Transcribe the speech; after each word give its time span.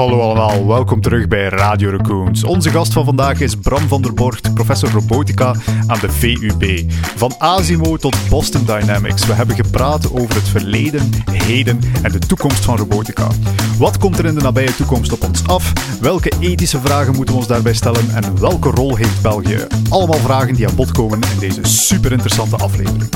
Hallo 0.00 0.20
allemaal, 0.20 0.66
welkom 0.66 1.00
terug 1.00 1.28
bij 1.28 1.48
Radio 1.48 1.90
Raccoons. 1.90 2.44
Onze 2.44 2.70
gast 2.70 2.92
van 2.92 3.04
vandaag 3.04 3.40
is 3.40 3.54
Bram 3.54 3.88
van 3.88 4.02
der 4.02 4.14
Borgt, 4.14 4.54
professor 4.54 4.90
robotica 4.90 5.54
aan 5.86 5.98
de 6.00 6.10
VUB. 6.10 6.92
Van 7.16 7.34
Asimo 7.38 7.96
tot 7.96 8.16
Boston 8.28 8.64
Dynamics. 8.64 9.26
We 9.26 9.32
hebben 9.32 9.56
gepraat 9.56 10.12
over 10.12 10.34
het 10.34 10.48
verleden, 10.48 11.10
heden 11.32 11.80
en 12.02 12.12
de 12.12 12.18
toekomst 12.18 12.64
van 12.64 12.76
robotica. 12.76 13.28
Wat 13.78 13.98
komt 13.98 14.18
er 14.18 14.24
in 14.26 14.34
de 14.34 14.40
nabije 14.40 14.74
toekomst 14.74 15.12
op 15.12 15.24
ons 15.24 15.46
af? 15.46 15.72
Welke 16.00 16.32
ethische 16.40 16.80
vragen 16.80 17.14
moeten 17.14 17.34
we 17.34 17.40
ons 17.40 17.48
daarbij 17.48 17.74
stellen? 17.74 18.14
En 18.14 18.40
welke 18.40 18.70
rol 18.70 18.96
heeft 18.96 19.22
België? 19.22 19.66
Allemaal 19.88 20.18
vragen 20.18 20.54
die 20.54 20.68
aan 20.68 20.74
bod 20.74 20.92
komen 20.92 21.18
in 21.32 21.38
deze 21.38 21.64
super 21.64 22.12
interessante 22.12 22.56
aflevering. 22.56 23.08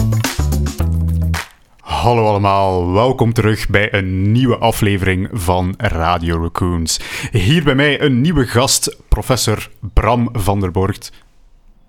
Hallo 1.85 2.27
allemaal, 2.27 2.93
welkom 2.93 3.33
terug 3.33 3.69
bij 3.69 3.93
een 3.95 4.33
nieuwe 4.33 4.57
aflevering 4.59 5.29
van 5.33 5.75
Radio 5.77 6.43
Raccoons. 6.43 7.01
Hier 7.33 7.65
bij 7.65 7.75
mij 7.75 8.01
een 8.01 8.21
nieuwe 8.21 8.47
gast, 8.47 8.97
professor 9.09 9.69
Bram 9.93 10.29
van 10.33 10.61
der 10.61 10.71
Borgt. 10.71 11.13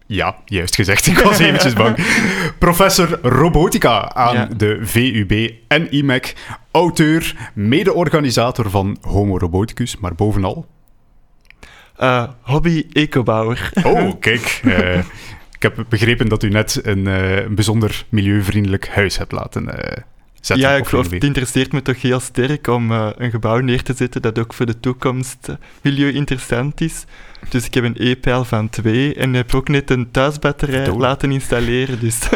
Ja, 0.05 0.35
juist 0.45 0.75
gezegd, 0.75 1.05
ik 1.07 1.17
was 1.19 1.39
eventjes 1.39 1.73
bang. 1.73 1.95
professor 2.59 3.19
Robotica 3.21 4.13
aan 4.13 4.35
Ja. 4.35 4.45
de 4.57 4.79
VUB 4.81 5.51
en 5.67 5.91
IMEC, 5.91 6.35
auteur, 6.71 7.35
mede-organisator 7.53 8.69
van 8.69 8.97
Homo 9.01 9.37
Roboticus, 9.37 9.97
maar 9.97 10.15
bovenal... 10.15 10.65
Eh, 11.95 12.23
hobby 12.41 12.85
ecobouwer. 12.93 13.71
Oh, 13.83 14.11
kijk, 14.19 14.59
eh, 14.63 14.99
ik 15.55 15.61
heb 15.61 15.85
begrepen 15.89 16.29
dat 16.29 16.43
u 16.43 16.49
net 16.49 16.79
een, 16.83 17.07
eh, 17.07 17.43
een 17.43 17.55
bijzonder 17.55 18.05
milieuvriendelijk 18.09 18.87
huis 18.87 19.17
hebt 19.17 19.31
laten 19.31 19.77
eh, 19.77 20.01
zetten. 20.41 20.67
ja, 20.67 20.75
ik 20.75 20.81
of 20.81 20.87
geloof, 20.87 21.09
het 21.09 21.23
interesseert 21.23 21.71
me 21.71 21.81
toch 21.81 22.01
heel 22.01 22.19
sterk 22.19 22.67
om 22.67 22.91
eh, 22.91 23.09
een 23.17 23.31
gebouw 23.31 23.59
neer 23.59 23.83
te 23.83 23.93
zetten 23.93 24.21
dat 24.21 24.39
ook 24.39 24.53
voor 24.53 24.65
de 24.65 24.79
toekomst 24.79 25.47
milieu 25.81 26.11
interessant 26.11 26.81
is. 26.81 27.05
Dus 27.49 27.65
ik 27.65 27.73
heb 27.73 27.83
een 27.83 27.95
e-pijl 27.99 28.45
van 28.45 28.69
twee 28.69 29.15
en 29.15 29.33
heb 29.33 29.53
ook 29.53 29.67
net 29.67 29.89
een 29.89 30.11
thuisbatterij 30.11 30.93
laten 30.93 31.31
installeren. 31.31 31.99
Dus 31.99 32.19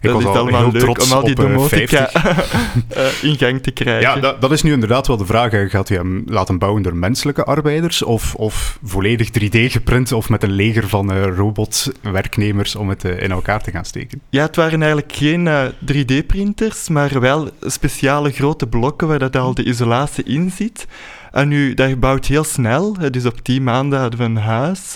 dat 0.00 0.12
was 0.12 0.22
is 0.22 0.28
al 0.28 0.46
heel 0.46 0.72
leuk 0.72 0.82
trots 0.82 1.04
om 1.04 1.12
al 1.12 1.24
die 1.24 1.36
eh, 1.36 1.42
domotica 1.42 2.10
eh, 2.12 3.22
in 3.22 3.36
gang 3.36 3.62
te 3.62 3.70
krijgen. 3.70 4.00
Ja, 4.00 4.16
dat, 4.20 4.40
dat 4.40 4.52
is 4.52 4.62
nu 4.62 4.72
inderdaad 4.72 5.06
wel 5.06 5.16
de 5.16 5.26
vraag. 5.26 5.70
Gaat 5.70 5.90
u 5.90 5.94
hem 5.94 6.22
laten 6.26 6.58
bouwen 6.58 6.82
door 6.82 6.96
menselijke 6.96 7.44
arbeiders 7.44 8.02
of, 8.02 8.34
of 8.34 8.78
volledig 8.82 9.28
3D 9.28 9.70
geprint 9.70 10.12
of 10.12 10.28
met 10.28 10.42
een 10.42 10.52
leger 10.52 10.88
van 10.88 11.12
eh, 11.12 11.36
robotwerknemers 11.36 12.76
om 12.76 12.88
het 12.88 13.04
in 13.04 13.30
elkaar 13.30 13.62
te 13.62 13.70
gaan 13.70 13.84
steken? 13.84 14.20
Ja, 14.28 14.42
het 14.42 14.56
waren 14.56 14.82
eigenlijk 14.82 15.12
geen 15.12 15.46
eh, 15.48 15.64
3D-printers, 15.92 16.88
maar 16.88 17.20
wel 17.20 17.48
speciale 17.60 18.30
grote 18.30 18.66
blokken 18.66 19.08
waar 19.08 19.18
dat 19.18 19.36
al 19.36 19.54
de 19.54 19.64
isolatie 19.64 20.24
in 20.24 20.50
zit. 20.50 20.86
En 21.32 21.48
nu, 21.48 21.74
dat 21.74 22.00
bouwt 22.00 22.26
heel 22.26 22.44
snel. 22.44 22.96
Dus 23.10 23.26
op 23.26 23.40
10 23.40 23.62
maanden 23.62 24.00
hadden 24.00 24.18
we 24.18 24.24
een 24.24 24.36
huis 24.36 24.94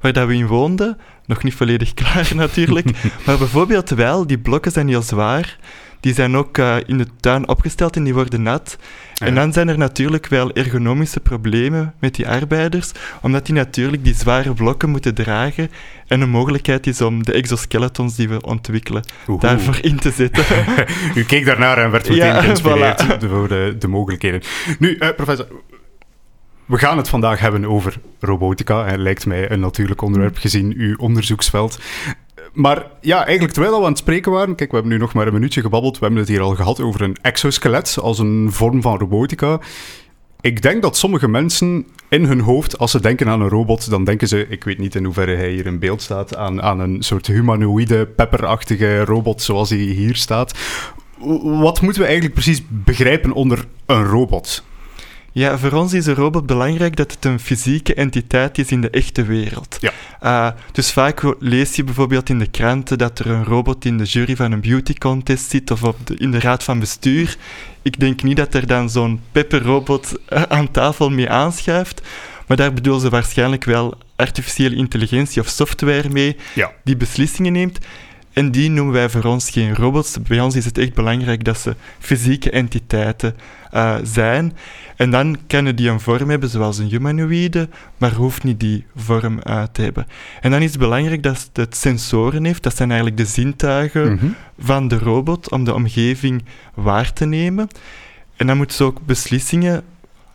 waar 0.00 0.12
dat 0.12 0.26
we 0.26 0.34
in 0.34 0.46
woonden. 0.46 0.98
Nog 1.30 1.42
niet 1.42 1.54
volledig 1.54 1.94
klaar 2.00 2.30
natuurlijk. 2.34 2.86
maar 3.26 3.38
bijvoorbeeld 3.38 3.90
wel, 3.90 4.26
die 4.26 4.38
blokken 4.38 4.72
zijn 4.72 4.88
heel 4.88 5.02
zwaar. 5.02 5.58
Die 6.00 6.14
zijn 6.14 6.36
ook 6.36 6.58
eh, 6.58 6.76
in 6.86 6.98
de 6.98 7.06
tuin 7.20 7.48
opgesteld 7.48 7.96
en 7.96 8.04
die 8.04 8.14
worden 8.14 8.42
nat. 8.42 8.78
En 9.18 9.34
dan 9.34 9.52
zijn 9.52 9.68
er 9.68 9.78
natuurlijk 9.78 10.26
wel 10.26 10.52
ergonomische 10.52 11.20
problemen 11.20 11.94
met 11.98 12.14
die 12.14 12.28
arbeiders, 12.28 12.92
omdat 13.22 13.46
die 13.46 13.54
natuurlijk 13.54 14.04
die 14.04 14.14
zware 14.14 14.52
blokken 14.52 14.90
moeten 14.90 15.14
dragen 15.14 15.70
en 16.06 16.20
een 16.20 16.30
mogelijkheid 16.30 16.86
is 16.86 17.00
om 17.00 17.24
de 17.24 17.32
exoskeletons 17.32 18.16
die 18.16 18.28
we 18.28 18.42
ontwikkelen 18.42 19.02
daarvoor 19.38 19.78
in 19.80 19.96
te 19.96 20.10
zetten. 20.10 20.44
U 21.20 21.24
keek 21.24 21.44
daarnaar 21.44 21.78
en 21.78 21.90
werd 21.90 22.08
meteen 22.08 22.26
Ja, 22.26 22.40
geïnspireerd 22.40 23.04
voilà. 23.04 23.28
voor 23.28 23.48
de, 23.48 23.76
de 23.78 23.88
mogelijkheden. 23.88 24.42
Nu, 24.78 24.96
eh, 24.96 25.08
professor, 25.16 25.46
we 26.70 26.78
gaan 26.78 26.96
het 26.96 27.08
vandaag 27.08 27.40
hebben 27.40 27.64
over 27.64 28.00
robotica. 28.20 28.86
Hè, 28.86 28.96
lijkt 28.96 29.26
mij 29.26 29.50
een 29.50 29.60
natuurlijk 29.60 30.02
onderwerp 30.02 30.36
gezien 30.36 30.74
uw 30.76 30.96
onderzoeksveld. 30.96 31.78
Maar 32.52 32.86
ja, 33.00 33.24
eigenlijk 33.24 33.52
terwijl 33.52 33.78
we 33.78 33.82
aan 33.82 33.90
het 33.90 33.98
spreken 33.98 34.32
waren, 34.32 34.54
kijk, 34.54 34.70
we 34.70 34.76
hebben 34.76 34.92
nu 34.94 35.00
nog 35.00 35.12
maar 35.12 35.26
een 35.26 35.32
minuutje 35.32 35.60
gebabbeld, 35.60 35.98
we 35.98 36.04
hebben 36.04 36.20
het 36.20 36.28
hier 36.28 36.40
al 36.40 36.54
gehad 36.54 36.80
over 36.80 37.02
een 37.02 37.16
exoskelet 37.22 37.98
als 38.00 38.18
een 38.18 38.48
vorm 38.52 38.82
van 38.82 38.98
robotica. 38.98 39.60
Ik 40.40 40.62
denk 40.62 40.82
dat 40.82 40.96
sommige 40.96 41.28
mensen 41.28 41.86
in 42.08 42.24
hun 42.24 42.40
hoofd, 42.40 42.78
als 42.78 42.90
ze 42.90 43.00
denken 43.00 43.28
aan 43.28 43.40
een 43.40 43.48
robot, 43.48 43.90
dan 43.90 44.04
denken 44.04 44.28
ze, 44.28 44.46
ik 44.48 44.64
weet 44.64 44.78
niet 44.78 44.94
in 44.94 45.04
hoeverre 45.04 45.36
hij 45.36 45.50
hier 45.50 45.66
in 45.66 45.78
beeld 45.78 46.02
staat, 46.02 46.36
aan, 46.36 46.62
aan 46.62 46.80
een 46.80 47.02
soort 47.02 47.26
humanoïde, 47.26 48.06
pepperachtige 48.06 49.04
robot 49.04 49.42
zoals 49.42 49.70
hij 49.70 49.78
hier 49.78 50.16
staat. 50.16 50.58
Wat 51.42 51.80
moeten 51.80 52.00
we 52.00 52.06
eigenlijk 52.06 52.34
precies 52.34 52.62
begrijpen 52.68 53.32
onder 53.32 53.66
een 53.86 54.04
robot? 54.04 54.64
Ja, 55.32 55.58
voor 55.58 55.72
ons 55.72 55.92
is 55.92 56.06
een 56.06 56.14
robot 56.14 56.46
belangrijk 56.46 56.96
dat 56.96 57.12
het 57.12 57.24
een 57.24 57.40
fysieke 57.40 57.94
entiteit 57.94 58.58
is 58.58 58.68
in 58.70 58.80
de 58.80 58.90
echte 58.90 59.22
wereld. 59.24 59.78
Ja. 59.80 59.92
Eh, 60.20 60.56
dus 60.72 60.92
vaak 60.92 61.34
lees 61.38 61.76
je 61.76 61.84
bijvoorbeeld 61.84 62.28
in 62.28 62.38
de 62.38 62.46
kranten 62.46 62.98
dat 62.98 63.18
er 63.18 63.26
een 63.26 63.44
robot 63.44 63.84
in 63.84 63.98
de 63.98 64.04
jury 64.04 64.36
van 64.36 64.52
een 64.52 64.60
beauty 64.60 64.94
contest 64.94 65.50
zit 65.50 65.70
of 65.70 65.82
op 65.82 65.96
de, 66.06 66.14
in 66.16 66.30
de 66.30 66.40
raad 66.40 66.64
van 66.64 66.78
bestuur. 66.78 67.36
Ik 67.82 68.00
denk 68.00 68.22
niet 68.22 68.36
dat 68.36 68.54
er 68.54 68.66
dan 68.66 68.90
zo'n 68.90 69.20
pepperrobot 69.32 70.12
eh, 70.28 70.42
aan 70.42 70.70
tafel 70.70 71.10
mee 71.10 71.28
aanschuift, 71.30 72.02
maar 72.46 72.56
daar 72.56 72.72
bedoelen 72.72 73.00
ze 73.02 73.08
waarschijnlijk 73.08 73.64
wel 73.64 73.94
artificiële 74.16 74.74
intelligentie 74.76 75.42
of 75.42 75.48
software 75.48 76.08
mee 76.08 76.36
Ja. 76.54 76.72
die 76.84 76.96
beslissingen 76.96 77.52
neemt. 77.52 77.78
En 78.40 78.50
die 78.50 78.70
noemen 78.70 78.94
wij 78.94 79.08
voor 79.10 79.24
ons 79.24 79.50
geen 79.50 79.74
robots. 79.74 80.22
Bij 80.22 80.40
ons 80.40 80.56
is 80.56 80.64
het 80.64 80.78
echt 80.78 80.94
belangrijk 80.94 81.44
dat 81.44 81.58
ze 81.58 81.76
fysieke 81.98 82.50
entiteiten 82.50 83.36
eh, 83.70 83.94
zijn. 84.02 84.56
En 84.96 85.10
dan 85.10 85.36
kunnen 85.46 85.76
die 85.76 85.88
een 85.88 86.00
vorm 86.00 86.30
hebben 86.30 86.48
zoals 86.48 86.78
een 86.78 86.88
humanoïde, 86.88 87.68
maar 87.98 88.12
hoeft 88.12 88.44
niet 88.44 88.60
die 88.60 88.84
vorm 88.96 89.38
eh, 89.38 89.62
te 89.72 89.82
hebben. 89.82 90.06
En 90.40 90.50
dan 90.50 90.62
is 90.62 90.70
het 90.70 90.78
belangrijk 90.78 91.22
dat 91.22 91.50
het 91.52 91.76
sensoren 91.76 92.44
heeft. 92.44 92.62
Dat 92.62 92.76
zijn 92.76 92.90
eigenlijk 92.90 93.20
de 93.20 93.26
zintuigen 93.26 94.12
Mhm. 94.12 94.26
van 94.58 94.88
de 94.88 94.98
robot 94.98 95.50
om 95.50 95.64
de 95.64 95.74
omgeving 95.74 96.44
waar 96.74 97.12
te 97.12 97.24
nemen. 97.26 97.68
En 98.36 98.46
dan 98.46 98.56
moeten 98.56 98.76
ze 98.76 98.84
ook 98.84 99.00
beslissingen 99.06 99.82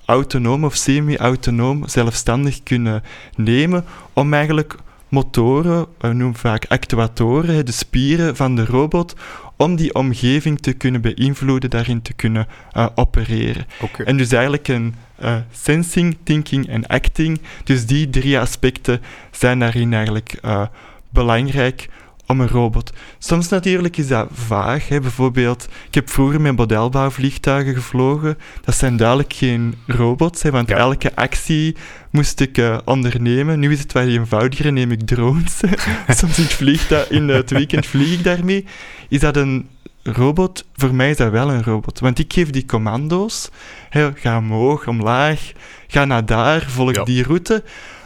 autonoom 0.06 0.64
of 0.64 0.76
semi-autonoom 0.76 1.88
zelfstandig 1.88 2.64
kunnen 2.64 3.04
nemen 3.36 3.86
om 4.14 4.34
eigenlijk 4.34 4.76
motoren, 5.16 5.86
we 5.98 6.08
noemen 6.08 6.40
vaak 6.40 6.66
actuatoren, 6.68 7.66
de 7.66 7.72
spieren 7.72 8.36
van 8.36 8.56
de 8.56 8.66
robot, 8.66 9.16
om 9.56 9.76
die 9.76 9.94
omgeving 9.94 10.60
te 10.60 10.74
kunnen 10.74 11.02
beïnvloeden, 11.02 11.70
daarin 11.70 12.02
te 12.02 12.14
kunnen 12.14 12.48
eh, 12.72 12.88
opereren. 12.96 13.66
En 14.06 14.18
dus 14.18 14.32
eigenlijk 14.32 14.68
een 14.68 14.96
eh, 15.16 15.36
sensing, 15.52 16.18
thinking 16.24 16.68
en 16.68 16.88
acting. 16.88 17.42
Dus 17.64 17.86
die 17.86 18.10
drie 18.10 18.40
aspecten 18.40 19.02
zijn 19.32 19.60
daarin 19.60 19.94
eigenlijk 19.94 20.38
eh, 20.42 20.62
belangrijk 21.10 21.90
om 22.28 22.42
een 22.42 22.48
robot. 22.48 22.92
Soms 23.20 23.50
natuurlijk 23.50 23.98
is 23.98 24.08
dat 24.08 24.28
vaag. 24.34 24.88
Hè. 24.88 25.00
Bijvoorbeeld, 25.00 25.68
ik 25.88 25.94
heb 25.96 26.10
vroeger 26.10 26.42
met 26.42 26.56
modelbouwvliegtuigen 26.58 27.76
gevlogen. 27.76 28.38
Dat 28.64 28.76
zijn 28.76 28.98
duidelijk 28.98 29.34
geen 29.34 29.76
robots, 29.88 30.42
hè, 30.42 30.52
want 30.52 30.70
Ja. 30.70 30.76
elke 30.78 31.16
actie 31.16 31.76
moest 32.12 32.40
ik 32.40 32.58
eh, 32.58 32.78
ondernemen. 32.86 33.60
Nu 33.60 33.72
is 33.72 33.80
het 33.80 33.92
wat 33.92 34.04
eenvoudiger, 34.04 34.72
neem 34.72 34.92
ik 34.92 35.08
drones. 35.08 35.60
Soms 36.08 36.38
in 36.38 36.44
het, 36.44 36.54
vliegtuig, 36.54 37.10
in 37.10 37.28
het 37.28 37.50
weekend 37.50 37.86
vlieg 37.86 38.14
ik 38.14 38.24
daarmee. 38.24 38.66
Is 39.10 39.20
dat 39.20 39.36
een 39.38 39.68
robot? 40.04 40.66
Voor 40.74 40.96
mij 40.96 41.10
is 41.10 41.18
dat 41.18 41.32
wel 41.32 41.52
een 41.52 41.64
robot. 41.64 42.00
Want 42.00 42.20
ik 42.20 42.34
geef 42.34 42.50
die 42.50 42.66
commando's. 42.66 43.50
Hè, 43.90 44.12
ga 44.16 44.38
omhoog, 44.38 44.88
omlaag, 44.88 45.52
ga 45.88 46.06
naar 46.06 46.26
daar, 46.26 46.62
volg 46.68 46.96
Ja. 46.96 47.04
die 47.04 47.24
route. 47.24 47.64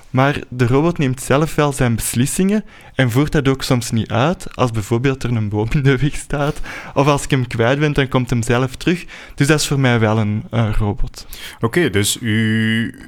Maar 0.09 0.44
de 0.50 0.68
robot 0.68 0.97
neemt 0.97 1.22
zelf 1.22 1.56
wel 1.56 1.74
zijn 1.74 1.96
beslissingen 1.96 2.66
en 2.96 3.12
voert 3.12 3.31
dat 3.31 3.47
ook 3.47 3.64
soms 3.64 3.92
niet 3.92 4.12
uit. 4.12 4.56
Als 4.56 4.72
bijvoorbeeld 4.72 5.24
er 5.24 5.36
een 5.36 5.50
boom 5.50 5.68
in 5.72 5.84
de 5.84 5.97
weg 5.97 6.16
staat, 6.16 6.59
of 6.94 7.08
als 7.08 7.24
ik 7.24 7.30
hem 7.30 7.47
kwijt 7.47 7.80
ben, 7.80 7.94
dan 7.94 8.08
komt 8.08 8.30
hem 8.30 8.44
zelf 8.44 8.75
terug. 8.75 9.06
Dus 9.36 9.47
dat 9.47 9.59
is 9.59 9.68
voor 9.68 9.80
mij 9.80 10.00
wel 10.00 10.18
een 10.18 10.44
robot. 10.74 11.28
Oké, 11.59 11.90
dus 11.90 12.18
u, 12.22 13.00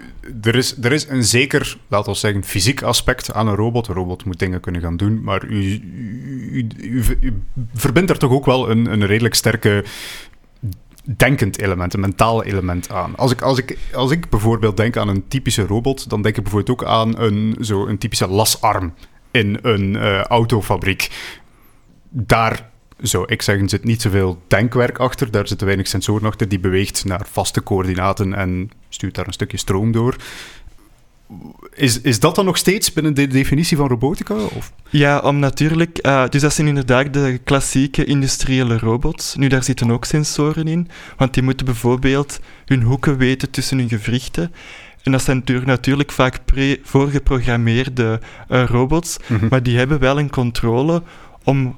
er, 0.42 0.56
is, 0.56 0.78
er 0.82 0.92
is 0.92 1.08
een 1.08 1.24
zeker, 1.24 1.78
laten 1.88 2.12
we 2.12 2.18
zeggen, 2.18 2.44
fysiek 2.44 2.82
aspect 2.82 3.34
aan 3.34 3.48
een 3.48 3.56
robot. 3.56 3.88
Een 3.88 3.96
robot 3.96 4.26
moet 4.26 4.40
dingen 4.40 4.60
kunnen 4.60 4.82
gaan 4.82 4.98
doen, 4.98 5.24
maar 5.24 5.46
u, 5.46 5.82
u, 6.52 6.68
u, 6.78 7.04
u 7.22 7.34
verbindt 7.74 8.10
er 8.10 8.18
toch 8.18 8.32
ook 8.32 8.46
wel 8.46 8.70
een, 8.70 8.92
een 8.92 9.06
redelijk 9.06 9.36
sterke 9.36 9.84
denkend 11.04 11.60
element, 11.60 11.94
een 11.94 12.00
mentaal 12.00 12.44
element 12.44 12.92
aan. 12.92 13.16
Als 13.16 13.32
ik, 13.32 13.42
als, 13.42 13.58
ik, 13.58 13.78
als 13.94 14.12
ik 14.12 14.30
bijvoorbeeld 14.30 14.78
denk 14.78 14.98
aan 14.98 15.08
een 15.08 15.28
typische 15.28 15.66
robot, 15.66 16.10
dan 16.10 16.22
denk 16.22 16.38
ik 16.38 16.44
bijvoorbeeld 16.44 16.82
ook 16.82 16.88
aan 16.88 17.20
een, 17.20 17.58
zo 17.62 17.88
een 17.88 17.98
typische 17.98 18.28
lasarm 18.28 18.94
in 19.32 19.60
een 19.62 19.96
eh, 19.96 20.22
autofabriek. 20.22 21.10
Daar 22.10 22.70
zou 22.98 23.26
ik 23.28 23.42
zeggen, 23.42 23.70
zit 23.70 23.84
niet 23.84 24.02
zoveel 24.02 24.42
denkwerk 24.48 25.00
achter. 25.00 25.32
Daar 25.32 25.48
zitten 25.48 25.68
weinig 25.68 25.88
sensoren 25.88 26.28
achter. 26.28 26.48
Die 26.48 26.60
beweegt 26.60 27.06
naar 27.06 27.28
vaste 27.32 27.64
coördinaten 27.64 28.34
en 28.34 28.70
stuurt 28.90 29.16
daar 29.16 29.28
een 29.28 29.34
stukje 29.34 29.58
stroom 29.58 29.92
door. 29.92 30.16
Is, 31.74 32.02
is 32.02 32.20
dat 32.20 32.36
dan 32.36 32.46
nog 32.46 32.58
steeds 32.58 32.94
binnen 32.94 33.14
de 33.14 33.28
definitie 33.28 33.78
van 33.78 33.88
robotica? 33.88 34.34
Of? 34.34 34.74
Ja, 34.90 35.20
om 35.20 35.40
natuurlijk... 35.40 36.00
Uh, 36.06 36.28
dus 36.30 36.42
dat 36.42 36.54
zijn 36.54 36.68
inderdaad 36.68 37.14
de 37.14 37.40
klassieke 37.44 38.06
industriële 38.06 38.78
robots. 38.78 39.36
Nu, 39.36 39.48
daar 39.48 39.64
zitten 39.64 39.92
ook 39.92 40.06
sensoren 40.06 40.68
in, 40.68 40.88
want 41.18 41.34
die 41.34 41.44
moeten 41.44 41.66
bijvoorbeeld 41.66 42.40
hun 42.66 42.82
hoeken 42.82 43.18
weten 43.18 43.50
tussen 43.50 43.78
hun 43.78 43.90
gewrichten. 43.90 44.52
En 45.04 45.12
dat 45.12 45.24
zijn 45.24 45.44
natuurlijk 45.66 46.12
vaak 46.12 46.40
voorgeprogrammeerde 46.84 48.20
uh, 48.50 48.64
robots, 48.66 49.18
mm 49.28 49.48
maar 49.50 49.64
die 49.64 49.78
hebben 49.78 50.00
wel 50.00 50.20
een 50.20 50.30
controle 50.30 51.04
om, 51.44 51.78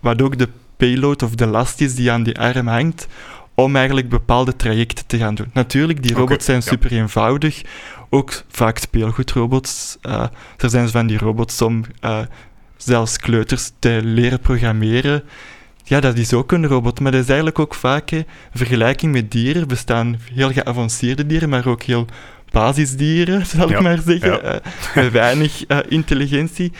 wat 0.00 0.22
ook 0.22 0.38
de 0.38 0.48
payload 0.76 1.22
of 1.22 1.34
de 1.34 1.46
last 1.46 1.80
is 1.80 1.94
die 1.94 2.10
aan 2.10 2.22
die 2.22 2.38
arm 2.38 2.66
hangt, 2.66 3.06
om 3.54 3.76
eigenlijk 3.76 4.08
bepaalde 4.08 4.56
trajecten 4.56 5.06
te 5.06 5.18
gaan 5.18 5.34
doen. 5.34 5.50
Natuurlijk, 5.52 6.02
die 6.02 6.14
robots 6.14 6.44
zijn 6.44 6.62
super 6.62 6.92
eenvoudig. 6.92 7.62
Ook 8.10 8.42
vaak 8.48 8.78
speelgoedrobots. 8.78 9.96
Uh, 10.02 10.24
er 10.56 10.70
zijn 10.70 10.88
van 10.88 11.06
die 11.06 11.18
robots 11.18 11.62
om 11.62 11.84
uh, 12.04 12.20
zelfs 12.76 13.16
kleuters 13.16 13.72
te 13.78 14.00
leren 14.02 14.40
programmeren. 14.40 15.22
Ja, 15.84 16.00
dat 16.00 16.16
is 16.16 16.32
ook 16.32 16.52
een 16.52 16.66
robot, 16.66 17.00
maar 17.00 17.12
dat 17.12 17.20
is 17.20 17.26
eigenlijk 17.26 17.58
ook 17.58 17.74
vaak 17.74 18.10
een 18.10 18.26
vergelijking 18.54 19.12
met 19.12 19.30
dieren. 19.30 19.60
Er 19.60 19.66
bestaan 19.68 20.18
heel 20.32 20.52
geavanceerde 20.52 21.26
dieren, 21.26 21.48
maar 21.48 21.66
ook 21.66 21.82
heel 21.82 22.06
basisdieren, 22.50 23.46
zal 23.56 23.70
ik 23.70 23.80
maar 23.80 23.98
zeggen, 24.04 24.32
ja. 24.42 24.54
uh, 24.54 24.94
met 24.94 25.12
weinig 25.12 25.66
intelligentie. 25.88 26.72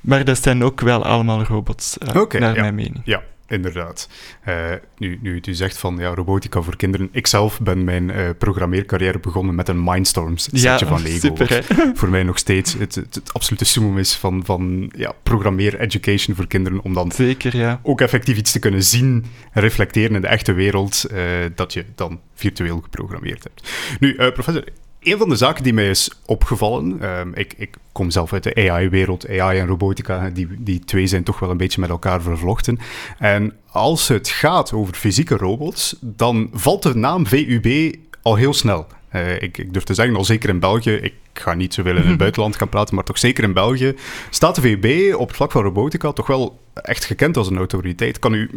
Maar 0.00 0.24
dat 0.24 0.42
zijn 0.42 0.64
ook 0.64 0.80
wel 0.80 1.04
allemaal 1.04 1.42
robots, 1.42 1.98
okay, 2.14 2.40
naar 2.40 2.54
mijn 2.54 2.74
mening. 2.74 3.00
Ja, 3.04 3.22
inderdaad. 3.52 4.08
Uh, 4.48 4.70
nu, 4.98 5.18
nu 5.22 5.40
u 5.46 5.54
zegt 5.54 5.78
van 5.78 5.96
ja, 5.96 6.14
robotica 6.14 6.60
voor 6.60 6.76
kinderen. 6.76 7.08
Ik 7.12 7.26
zelf 7.26 7.60
ben 7.60 7.84
mijn 7.84 8.08
uh, 8.08 8.28
programmeercarrière 8.38 9.18
begonnen 9.18 9.54
met 9.54 9.68
een 9.68 9.84
Mindstorms 9.84 10.42
setje 10.42 10.58
ja, 10.60 10.78
van 10.78 11.02
Lego. 11.02 11.18
Super, 11.18 11.64
voor 11.98 12.08
mij 12.08 12.22
nog 12.22 12.38
steeds 12.38 12.72
het, 12.72 12.94
het, 12.94 13.14
het, 13.14 13.32
absolute 13.32 13.64
summum 13.64 13.98
is 13.98 14.14
van, 14.14 14.44
van 14.44 14.92
ja, 14.96 15.12
programmeer-education 15.22 16.36
voor 16.36 16.46
kinderen. 16.46 16.82
Om 16.82 16.94
dan 16.94 17.12
Zeker, 17.12 17.56
ja. 17.56 17.80
ook 17.82 18.00
effectief 18.00 18.36
iets 18.36 18.52
te 18.52 18.58
kunnen 18.58 18.82
zien 18.82 19.24
en 19.52 19.62
reflecteren 19.62 20.14
in 20.14 20.20
de 20.20 20.26
echte 20.26 20.52
wereld 20.52 21.04
uh, 21.12 21.18
dat 21.54 21.72
je 21.72 21.84
dan 21.94 22.20
virtueel 22.34 22.80
geprogrammeerd 22.80 23.42
hebt. 23.42 23.70
Nu, 24.00 24.14
professor, 24.14 24.64
een 25.02 25.18
van 25.18 25.28
de 25.28 25.36
zaken 25.36 25.62
die 25.62 25.72
mij 25.72 25.90
is 25.90 26.10
opgevallen, 26.26 27.00
ehm, 27.00 27.30
ik, 27.34 27.54
ik, 27.56 27.76
kom 27.92 28.10
zelf 28.10 28.32
uit 28.32 28.42
de 28.42 28.70
AI-wereld, 28.70 29.28
AI 29.28 29.58
en 29.58 29.66
robotica, 29.66 30.30
die, 30.30 30.48
die 30.58 30.84
twee 30.84 31.06
zijn 31.06 31.22
toch 31.22 31.38
wel 31.38 31.50
een 31.50 31.56
beetje 31.56 31.80
met 31.80 31.90
elkaar 31.90 32.22
vervlochten. 32.22 32.78
En 33.18 33.52
als 33.70 34.08
het 34.08 34.28
gaat 34.28 34.72
over 34.72 34.94
fysieke 34.94 35.36
robots, 35.36 35.96
dan 36.00 36.50
valt 36.52 36.82
de 36.82 36.94
naam 36.94 37.26
VUB 37.26 37.94
al 38.22 38.34
heel 38.34 38.54
snel. 38.54 38.86
Uh, 39.14 39.42
ik, 39.42 39.58
ik, 39.58 39.72
durf 39.72 39.84
te 39.84 39.94
zeggen, 39.94 40.16
al 40.16 40.24
zeker 40.24 40.48
in 40.48 40.58
België, 40.58 40.90
ik 40.90 41.14
ga 41.32 41.54
niet 41.54 41.74
zoveel 41.74 41.96
in 41.96 42.06
het 42.06 42.18
buitenland 42.26 42.56
gaan 42.56 42.68
praten, 42.68 42.94
maar 42.94 43.04
toch 43.04 43.18
zeker 43.18 43.44
in 43.44 43.52
België, 43.52 43.94
staat 44.30 44.54
de 44.54 44.60
VUB 44.60 45.14
op 45.14 45.26
het 45.26 45.36
vlak 45.36 45.50
van 45.52 45.62
robotica 45.62 46.12
toch 46.12 46.26
wel 46.26 46.60
echt 46.74 47.04
gekend 47.04 47.36
als 47.36 47.50
een 47.50 47.56
autoriteit. 47.56 48.18
Kan 48.18 48.34
u 48.34 48.50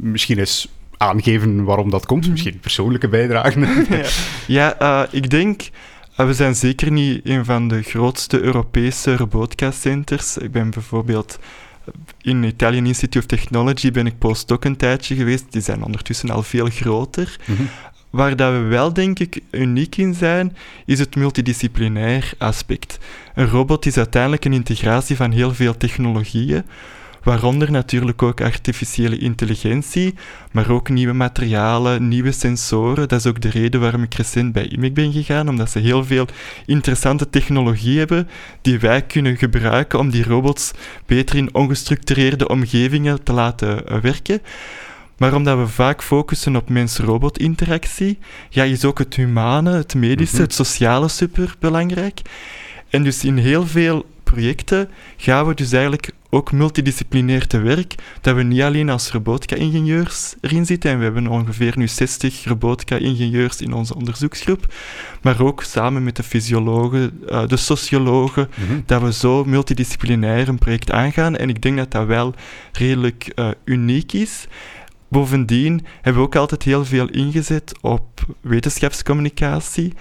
misschien 0.00 0.38
eens 0.38 0.68
aangeven 0.96 1.64
waarom 1.64 1.90
dat 1.90 2.06
komt? 2.06 2.30
Misschien 2.30 2.60
persoonlijke 2.60 3.08
bijdragen? 3.08 3.60
ja, 3.88 4.08
ja 4.46 4.82
uh, 4.82 5.08
ik 5.10 5.30
denk 5.30 5.62
we 6.26 6.34
zijn 6.34 6.54
zeker 6.54 6.90
niet 6.92 7.20
een 7.24 7.44
van 7.44 7.68
de 7.68 7.82
grootste 7.82 8.40
Europese 8.40 9.16
robotica-centers. 9.16 10.36
Ik 10.36 10.52
ben 10.52 10.70
bijvoorbeeld 10.70 11.38
in 12.20 12.42
Italian 12.42 12.86
Institute 12.86 13.18
of 13.18 13.26
Technology 13.26 13.90
ben 13.90 14.06
ik 14.06 14.18
postdoc 14.18 14.64
een 14.64 14.76
tijdje 14.76 15.14
geweest. 15.14 15.44
Die 15.50 15.62
zijn 15.62 15.84
ondertussen 15.84 16.30
al 16.30 16.42
veel 16.42 16.66
groter. 16.66 17.36
Mhm. 17.46 17.62
Waar 18.10 18.36
dat 18.36 18.52
we 18.52 18.58
wel, 18.58 18.92
denk 18.92 19.18
ik, 19.18 19.40
uniek 19.50 19.96
in 19.96 20.14
zijn, 20.14 20.56
is 20.86 20.98
het 20.98 21.16
multidisciplinair 21.16 22.32
aspect. 22.38 22.98
Een 23.34 23.48
robot 23.48 23.86
is 23.86 23.96
uiteindelijk 23.96 24.44
een 24.44 24.52
integratie 24.52 25.16
van 25.16 25.30
heel 25.30 25.54
veel 25.54 25.76
technologieën 25.76 26.64
waaronder 27.22 27.70
natuurlijk 27.70 28.22
ook 28.22 28.40
artificiële 28.40 29.18
intelligentie, 29.18 30.14
maar 30.52 30.70
ook 30.70 30.88
nieuwe 30.88 31.12
materialen, 31.12 32.08
nieuwe 32.08 32.32
sensoren. 32.32 33.08
Dat 33.08 33.18
is 33.18 33.26
ook 33.26 33.40
de 33.40 33.50
reden 33.50 33.80
waarom 33.80 34.02
ik 34.02 34.14
recent 34.14 34.52
bij 34.52 34.68
IMEC 34.68 34.94
ben 34.94 35.12
gegaan, 35.12 35.48
omdat 35.48 35.70
ze 35.70 35.78
heel 35.78 36.04
veel 36.04 36.26
interessante 36.66 37.30
technologie 37.30 37.98
hebben 37.98 38.28
die 38.62 38.78
wij 38.78 39.02
kunnen 39.02 39.36
gebruiken 39.36 39.98
om 39.98 40.10
die 40.10 40.24
robots 40.24 40.72
beter 41.06 41.36
in 41.36 41.54
ongestructureerde 41.54 42.48
omgevingen 42.48 43.22
te 43.22 43.32
laten 43.32 43.86
eh, 43.86 43.98
werken. 43.98 44.40
Maar 45.16 45.34
omdat 45.34 45.58
we 45.58 45.66
vaak 45.66 46.02
focussen 46.02 46.56
op 46.56 46.68
mens-robot 46.68 47.38
interactie, 47.38 48.18
ja, 48.48 48.64
is 48.64 48.84
ook 48.84 48.98
het 48.98 49.14
humane, 49.14 49.70
het 49.70 49.94
medische, 49.94 50.34
mhm. 50.34 50.44
het 50.44 50.54
sociale 50.54 51.08
super 51.08 51.54
belangrijk. 51.58 52.20
En 52.88 53.02
dus 53.02 53.24
in 53.24 53.36
heel 53.36 53.66
veel 53.66 54.06
projecten 54.32 54.88
gaan 55.16 55.46
we 55.46 55.54
dus 55.54 55.72
eigenlijk 55.72 56.10
ook 56.30 56.52
multidisciplinair 56.52 57.46
te 57.46 57.58
werk, 57.58 57.94
dat 58.20 58.34
we 58.34 58.42
niet 58.42 58.62
alleen 58.62 58.90
als 58.90 59.10
robotica-ingenieurs 59.10 60.34
erin 60.40 60.66
zitten, 60.66 60.90
en 60.90 60.98
we 60.98 61.04
hebben 61.04 61.26
ongeveer 61.26 61.72
nu 61.76 61.88
60 61.88 62.44
robotica-ingenieurs 62.44 63.60
in 63.60 63.72
onze 63.72 63.94
onderzoeksgroep, 63.94 64.74
maar 65.22 65.40
ook 65.40 65.62
samen 65.62 66.04
met 66.04 66.16
de 66.16 66.22
fysiologen, 66.22 67.20
uh, 67.28 67.46
de 67.46 67.56
sociologen, 67.56 68.48
mhm. 68.54 68.80
dat 68.86 69.02
we 69.02 69.12
zo 69.12 69.44
multidisciplinair 69.44 70.48
een 70.48 70.58
project 70.58 70.90
aangaan. 70.90 71.36
En 71.36 71.48
ik 71.48 71.62
denk 71.62 71.76
dat 71.76 71.90
dat 71.90 72.06
wel 72.06 72.34
redelijk 72.72 73.32
uh, 73.34 73.48
uniek 73.64 74.12
is. 74.12 74.46
Bovendien 75.08 75.84
hebben 76.00 76.22
we 76.22 76.28
ook 76.28 76.36
altijd 76.36 76.62
heel 76.62 76.84
veel 76.84 77.08
ingezet 77.08 77.72
op 77.80 78.04
wetenschapscommunicatie. 78.40 79.92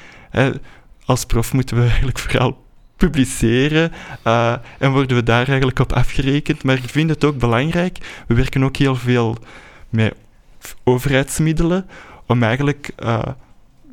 als 1.06 1.26
prof 1.26 1.54
moeten 1.54 1.76
we 1.76 1.84
eigenlijk 1.90 2.20
vooral 2.20 2.61
publiceren 3.02 3.92
uh, 4.28 4.56
en 4.80 4.92
worden 4.92 5.18
we 5.18 5.24
daar 5.24 5.48
eigenlijk 5.48 5.80
op 5.80 5.94
afgerekend. 5.94 6.64
Maar 6.64 6.76
ik 6.76 6.90
vind 6.90 7.10
het 7.10 7.24
ook 7.24 7.38
belangrijk, 7.38 7.98
we 8.28 8.34
werken 8.34 8.64
ook 8.64 8.76
heel 8.76 8.96
veel 8.96 9.38
met 9.90 10.14
overheidsmiddelen 10.84 11.88
om 12.26 12.44
eigenlijk 12.44 12.92
uh, 13.04 13.20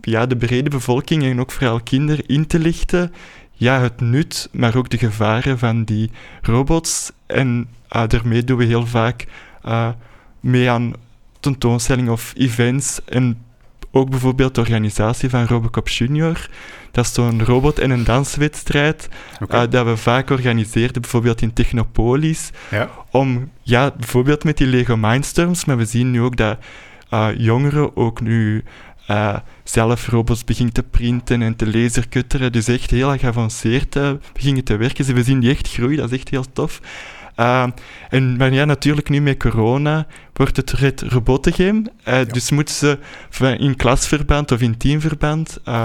ja, 0.00 0.26
de 0.26 0.36
brede 0.36 0.70
bevolking 0.70 1.22
en 1.22 1.40
ook 1.40 1.52
vooral 1.52 1.80
kinderen 1.80 2.26
in 2.26 2.46
te 2.46 2.58
lichten 2.58 3.12
ja, 3.52 3.80
het 3.80 4.00
nut, 4.00 4.48
maar 4.52 4.76
ook 4.76 4.90
de 4.90 4.98
gevaren 4.98 5.58
van 5.58 5.84
die 5.84 6.10
robots. 6.42 7.12
En 7.26 7.68
uh, 7.96 8.02
daarmee 8.06 8.44
doen 8.44 8.58
we 8.58 8.64
heel 8.64 8.86
vaak 8.86 9.26
mee 10.40 10.70
aan 10.70 10.92
tentoonstellingen 11.40 12.12
of 12.12 12.32
events 12.36 13.04
en 13.04 13.38
ook 13.98 14.10
bijvoorbeeld 14.10 14.54
de 14.54 14.60
organisatie 14.60 15.30
van 15.30 15.46
Robocop 15.46 15.88
Junior. 15.88 16.48
Dat 16.90 17.04
is 17.04 17.12
zo'n 17.12 17.44
robot- 17.44 17.78
en 17.78 17.90
een 17.90 18.04
danswedstrijd 18.04 19.08
okay. 19.40 19.64
uh, 19.64 19.70
dat 19.70 19.86
we 19.86 19.96
vaak 19.96 20.30
organiseerden, 20.30 21.02
bijvoorbeeld 21.02 21.42
in 21.42 21.52
Technopolis. 21.52 22.50
Ja. 22.70 22.90
Om, 23.10 23.50
ja, 23.62 23.92
bijvoorbeeld 23.96 24.44
met 24.44 24.56
die 24.56 24.66
Lego 24.66 24.96
Mindstorms, 24.96 25.64
maar 25.64 25.76
we 25.76 25.84
zien 25.84 26.10
nu 26.10 26.22
ook 26.22 26.36
dat 26.36 26.58
uh, 27.10 27.28
jongeren 27.36 27.96
ook 27.96 28.20
nu 28.20 28.64
uh, 29.10 29.36
zelf 29.64 30.08
robots 30.08 30.44
beginnen 30.44 30.74
te 30.74 30.82
printen 30.82 31.42
en 31.42 31.56
te 31.56 31.70
lasercutteren. 31.70 32.52
Dus 32.52 32.68
echt 32.68 32.90
heel 32.90 33.18
geavanceerd 33.18 33.98
beginnen 34.32 34.64
te 34.64 34.76
werken. 34.76 35.06
Dus 35.06 35.14
we 35.14 35.22
zien 35.22 35.40
die 35.40 35.50
echt 35.50 35.68
groeien, 35.68 35.96
dat 35.96 36.12
is 36.12 36.18
echt 36.18 36.28
heel 36.28 36.52
tof. 36.52 36.80
Uh, 37.40 37.66
en, 38.08 38.36
maar 38.36 38.52
ja, 38.52 38.64
natuurlijk 38.64 39.08
nu 39.08 39.20
met 39.20 39.38
corona 39.38 40.06
wordt 40.32 40.56
het 40.56 40.70
Red 40.70 41.00
Robotengame. 41.00 41.82
Ja. 42.04 42.24
Dus 42.24 42.50
moeten 42.50 42.74
ze 42.74 42.98
in 43.58 43.76
klasverband 43.76 44.52
of 44.52 44.60
in 44.60 44.76
teamverband 44.76 45.58
uh, 45.68 45.84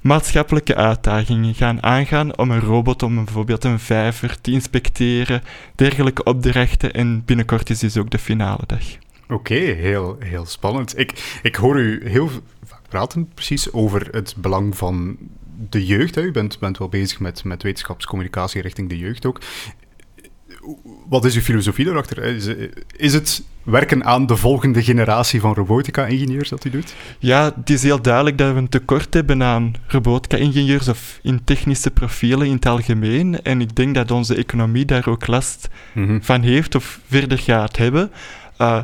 maatschappelijke 0.00 0.74
uitdagingen 0.74 1.54
gaan 1.54 1.82
aangaan 1.82 2.38
om 2.38 2.50
een 2.50 2.60
robot, 2.60 3.02
om 3.02 3.24
bijvoorbeeld 3.24 3.64
een 3.64 3.78
vijver 3.78 4.40
te 4.40 4.50
inspecteren, 4.50 5.42
dergelijke 5.74 6.22
opdrachten. 6.22 6.92
En 6.92 7.24
binnenkort 7.24 7.70
is 7.70 7.78
dus 7.78 7.96
ook 7.96 8.10
de 8.10 8.18
finale 8.18 8.62
dag. 8.66 8.84
Oké, 9.28 9.54
heel, 9.54 10.16
heel 10.18 10.46
spannend. 10.46 10.98
Ik, 10.98 11.38
ik 11.42 11.54
hoor 11.54 11.80
u 11.80 12.08
heel 12.08 12.30
vaak 12.64 12.88
praten 12.88 13.28
precies 13.34 13.72
over 13.72 14.08
het 14.10 14.34
belang 14.36 14.76
van 14.76 15.16
de 15.70 15.86
jeugd. 15.86 16.14
Hè. 16.14 16.22
U 16.22 16.30
bent, 16.30 16.58
bent 16.58 16.78
wel 16.78 16.88
bezig 16.88 17.20
met, 17.20 17.44
met 17.44 17.62
wetenschapscommunicatie 17.62 18.62
richting 18.62 18.88
de 18.88 18.98
jeugd 18.98 19.26
ook 19.26 19.40
wat 21.08 21.24
is 21.24 21.34
uw 21.34 21.40
filosofie 21.40 21.84
daarachter? 21.84 22.22
Is, 22.22 22.46
is 22.96 23.12
het 23.12 23.42
werken 23.62 24.04
aan 24.04 24.26
de 24.26 24.36
volgende 24.36 24.82
generatie 24.82 25.40
van 25.40 25.54
robotica-ingenieurs 25.54 26.48
dat 26.48 26.64
u 26.64 26.70
doet? 26.70 26.94
Ja, 27.18 27.52
het 27.56 27.70
is 27.70 27.82
heel 27.82 28.02
duidelijk 28.02 28.38
dat 28.38 28.52
we 28.52 28.58
een 28.58 28.68
tekort 28.68 29.14
hebben 29.14 29.42
aan 29.42 29.74
robotica-ingenieurs 29.86 30.88
of 30.88 31.18
in 31.22 31.44
technische 31.44 31.90
profielen 31.90 32.46
in 32.46 32.54
het 32.54 32.66
algemeen. 32.66 33.42
En 33.42 33.60
ik 33.60 33.76
denk 33.76 33.94
dat 33.94 34.10
onze 34.10 34.34
economie 34.34 34.84
daar 34.84 35.08
ook 35.08 35.26
last 35.26 35.68
mhm. 35.92 36.18
van 36.20 36.42
heeft 36.42 36.74
of 36.74 37.00
verder 37.08 37.38
gaat 37.38 37.76
hebben. 37.76 38.10
Uh, 38.60 38.82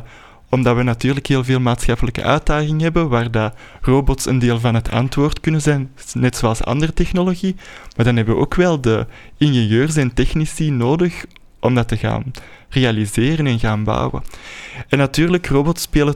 omdat 0.49 0.75
we 0.75 0.83
natuurlijk 0.83 1.27
heel 1.27 1.43
veel 1.43 1.59
maatschappelijke 1.59 2.23
uitdagingen 2.23 2.81
hebben, 2.81 3.09
waar 3.09 3.31
dat 3.31 3.55
robots 3.81 4.25
een 4.25 4.39
deel 4.39 4.59
van 4.59 4.75
het 4.75 4.91
antwoord 4.91 5.39
kunnen 5.39 5.61
zijn, 5.61 5.91
net 6.13 6.37
zoals 6.37 6.63
andere 6.63 6.93
technologie. 6.93 7.55
Maar 7.95 8.05
dan 8.05 8.15
hebben 8.15 8.35
we 8.35 8.41
ook 8.41 8.55
wel 8.55 8.81
de 8.81 9.05
ingenieurs 9.37 9.95
en 9.95 10.13
technici 10.13 10.71
nodig 10.71 11.25
om 11.63 11.75
dat 11.75 11.87
te 11.87 11.97
gaan 11.97 12.31
realiseren 12.69 13.47
en 13.47 13.59
gaan 13.59 13.83
bouwen. 13.83 14.23
En 14.89 14.97
natuurlijk, 14.97 15.47
robots 15.47 15.87
uh, 15.93 16.09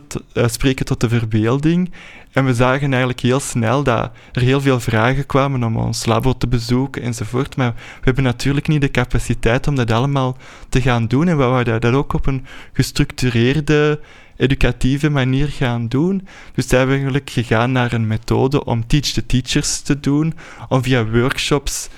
spreken 0.47 0.85
tot 0.85 1.01
de 1.01 1.09
verbeelding. 1.09 1.91
En 2.31 2.45
we 2.45 2.53
zagen 2.53 2.89
eigenlijk 2.89 3.19
heel 3.19 3.39
snel 3.39 3.83
dat 3.83 4.11
er 4.31 4.41
heel 4.41 4.61
veel 4.61 4.79
vragen 4.79 5.25
kwamen 5.25 5.63
om 5.63 5.77
ons 5.77 6.05
labo 6.05 6.33
te 6.33 6.47
bezoeken 6.47 7.01
enzovoort. 7.01 7.55
Maar 7.55 7.73
we 7.73 8.01
hebben 8.03 8.23
natuurlijk 8.23 8.67
niet 8.67 8.81
de 8.81 8.91
capaciteit 8.91 9.67
om 9.67 9.75
dat 9.75 9.91
allemaal 9.91 10.37
te 10.69 10.81
gaan 10.81 11.07
doen. 11.07 11.27
En 11.27 11.37
we 11.37 11.43
wouden 11.43 11.81
dat 11.81 11.93
ook 11.93 12.13
op 12.13 12.25
een 12.25 12.45
gestructureerde, 12.73 13.99
educatieve 14.37 15.09
manier 15.09 15.47
gaan 15.47 15.87
doen. 15.87 16.27
Dus 16.53 16.67
zijn 16.67 16.85
we 16.85 16.93
eigenlijk 16.93 17.29
gegaan 17.29 17.71
naar 17.71 17.93
een 17.93 18.07
methode 18.07 18.65
om 18.65 18.87
teach 18.87 19.05
the 19.05 19.25
teachers 19.25 19.81
te 19.81 19.99
doen, 19.99 20.33
om 20.69 20.83
via 20.83 21.05
workshops 21.05 21.89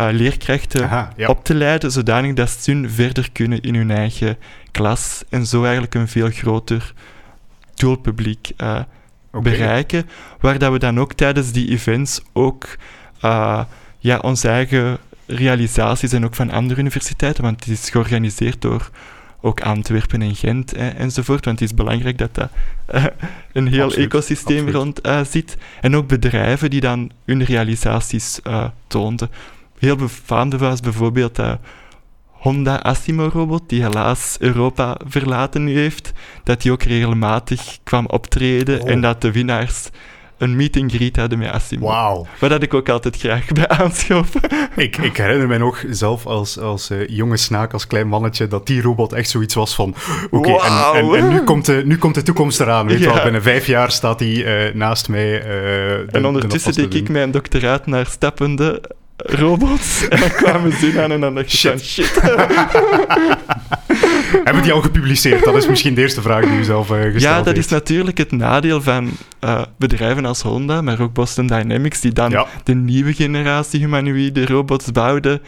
uh, 0.00 0.08
leerkrachten 0.10 1.08
op 1.26 1.44
te 1.44 1.54
leiden, 1.54 1.90
zodanig 1.90 2.34
dat 2.34 2.50
ze 2.50 2.70
hun 2.70 2.90
verder 2.90 3.32
kunnen 3.32 3.60
in 3.60 3.74
hun 3.74 3.90
eigen 3.90 4.38
klas 4.70 5.24
en 5.28 5.46
zo 5.46 5.62
eigenlijk 5.62 5.94
een 5.94 6.08
veel 6.08 6.30
groter 6.30 6.92
doelpubliek 7.74 8.50
uh, 8.58 8.80
bereiken, 9.30 10.08
waar 10.40 10.58
dat 10.58 10.72
we 10.72 10.78
dan 10.78 11.00
ook 11.00 11.12
tijdens 11.12 11.52
die 11.52 11.70
events 11.70 12.20
ook 12.32 12.76
uh, 13.24 13.64
ja, 13.98 14.18
onze 14.18 14.48
eigen 14.48 14.98
realisaties 15.26 16.12
en 16.12 16.24
ook 16.24 16.34
van 16.34 16.50
andere 16.50 16.80
universiteiten, 16.80 17.42
want 17.42 17.64
het 17.64 17.72
is 17.72 17.90
georganiseerd 17.90 18.62
door 18.62 18.90
ook 19.40 19.60
Antwerpen 19.60 20.22
en 20.22 20.34
Gent 20.34 20.72
enzovoort, 20.72 21.44
want 21.44 21.60
het 21.60 21.70
is 21.70 21.76
belangrijk 21.76 22.18
dat 22.18 22.34
dat 22.34 22.50
een 23.52 23.66
heel 23.66 23.94
ecosysteem 23.94 24.68
rond 24.68 25.00
zit. 25.30 25.56
En 25.80 25.96
ook 25.96 26.08
bedrijven 26.08 26.70
die 26.70 26.80
dan 26.80 27.10
hun 27.24 27.44
realisaties 27.44 28.40
toonden 28.86 29.30
heel 29.78 29.96
befaamde 29.96 30.58
was 30.58 30.80
bijvoorbeeld 30.80 31.36
de 31.36 31.58
Honda 32.30 32.82
Asimo-robot, 32.82 33.68
die 33.68 33.82
helaas 33.82 34.36
Europa 34.40 35.00
verlaten 35.06 35.64
nu 35.64 35.78
heeft, 35.78 36.12
dat 36.44 36.62
die 36.62 36.72
ook 36.72 36.82
regelmatig 36.82 37.78
kwam 37.84 38.06
optreden 38.06 38.86
en 38.86 38.96
oh. 38.96 39.02
dat 39.02 39.20
de 39.20 39.32
winnaars 39.32 39.90
een 40.38 40.56
meet 40.56 40.76
and 40.76 40.92
greet 40.92 41.16
hadden 41.16 41.38
met 41.38 41.50
Asimo. 41.50 41.86
Wauw. 41.86 42.26
Waar 42.38 42.50
dat 42.50 42.62
ik 42.62 42.74
ook 42.74 42.88
altijd 42.88 43.16
graag 43.16 43.46
bij 43.52 43.68
aanschoof. 43.68 44.28
Ik, 44.76 44.96
ik 44.96 45.16
herinner 45.16 45.48
mij 45.48 45.58
nog 45.58 45.84
zelf 45.90 46.26
als, 46.26 46.58
als 46.58 46.90
uh, 46.90 47.08
jonge 47.08 47.36
snaak, 47.36 47.72
als 47.72 47.86
klein 47.86 48.08
mannetje, 48.08 48.48
dat 48.48 48.66
die 48.66 48.82
robot 48.82 49.12
echt 49.12 49.30
zoiets 49.30 49.54
was 49.54 49.74
van... 49.74 49.94
Oké, 50.30 50.50
en, 50.50 50.94
en, 50.94 51.14
en, 51.14 51.28
nu, 51.28 51.40
komt 51.40 51.66
de, 51.66 51.82
nu 51.84 51.98
komt 51.98 52.14
de 52.14 52.22
toekomst 52.22 52.60
eraan. 52.60 52.86
Weet 52.86 52.98
ja. 52.98 53.12
wel, 53.12 53.22
binnen 53.22 53.42
vijf 53.42 53.66
jaar 53.66 53.90
staat 53.90 54.20
hij 54.20 54.68
uh, 54.68 54.74
naast 54.74 55.08
mij. 55.08 55.46
Uh, 55.46 56.14
en 56.14 56.26
ondertussen 56.26 56.72
deed 56.72 56.94
ik 56.94 57.08
mijn 57.08 57.30
doctoraat 57.30 57.86
naar 57.86 58.06
stappende 58.06 58.82
robots. 59.26 60.04
En 60.08 60.20
dan 60.20 60.30
kwamen 60.30 60.72
ze 60.72 61.02
aan 61.02 61.12
en 61.12 61.20
dan 61.20 61.34
dacht 61.34 61.52
je 61.52 61.56
shit. 61.56 61.84
shit. 61.84 62.20
Hebben 64.44 64.62
die 64.62 64.72
al 64.72 64.80
gepubliceerd? 64.80 65.44
Dat 65.44 65.56
is 65.56 65.68
misschien 65.68 65.94
de 65.94 66.00
eerste 66.00 66.22
vraag 66.22 66.44
die 66.44 66.58
u 66.58 66.64
zelf 66.64 66.90
uh, 66.90 67.02
gesteld 67.02 67.22
Ja, 67.22 67.42
dat 67.42 67.56
is 67.56 67.68
natuurlijk 67.68 68.18
het 68.18 68.32
nadeel 68.32 68.82
van 68.82 69.10
uh, 69.44 69.62
bedrijven 69.78 70.24
als 70.24 70.42
Honda, 70.42 70.82
maar 70.82 71.00
ook 71.00 71.12
Boston 71.12 71.46
Dynamics, 71.46 72.00
die 72.00 72.12
dan 72.12 72.46
de 72.64 72.74
nieuwe 72.74 73.12
generatie 73.12 73.80
humanoïde 73.80 74.46
robots 74.46 74.92
bouwden. 74.92 75.42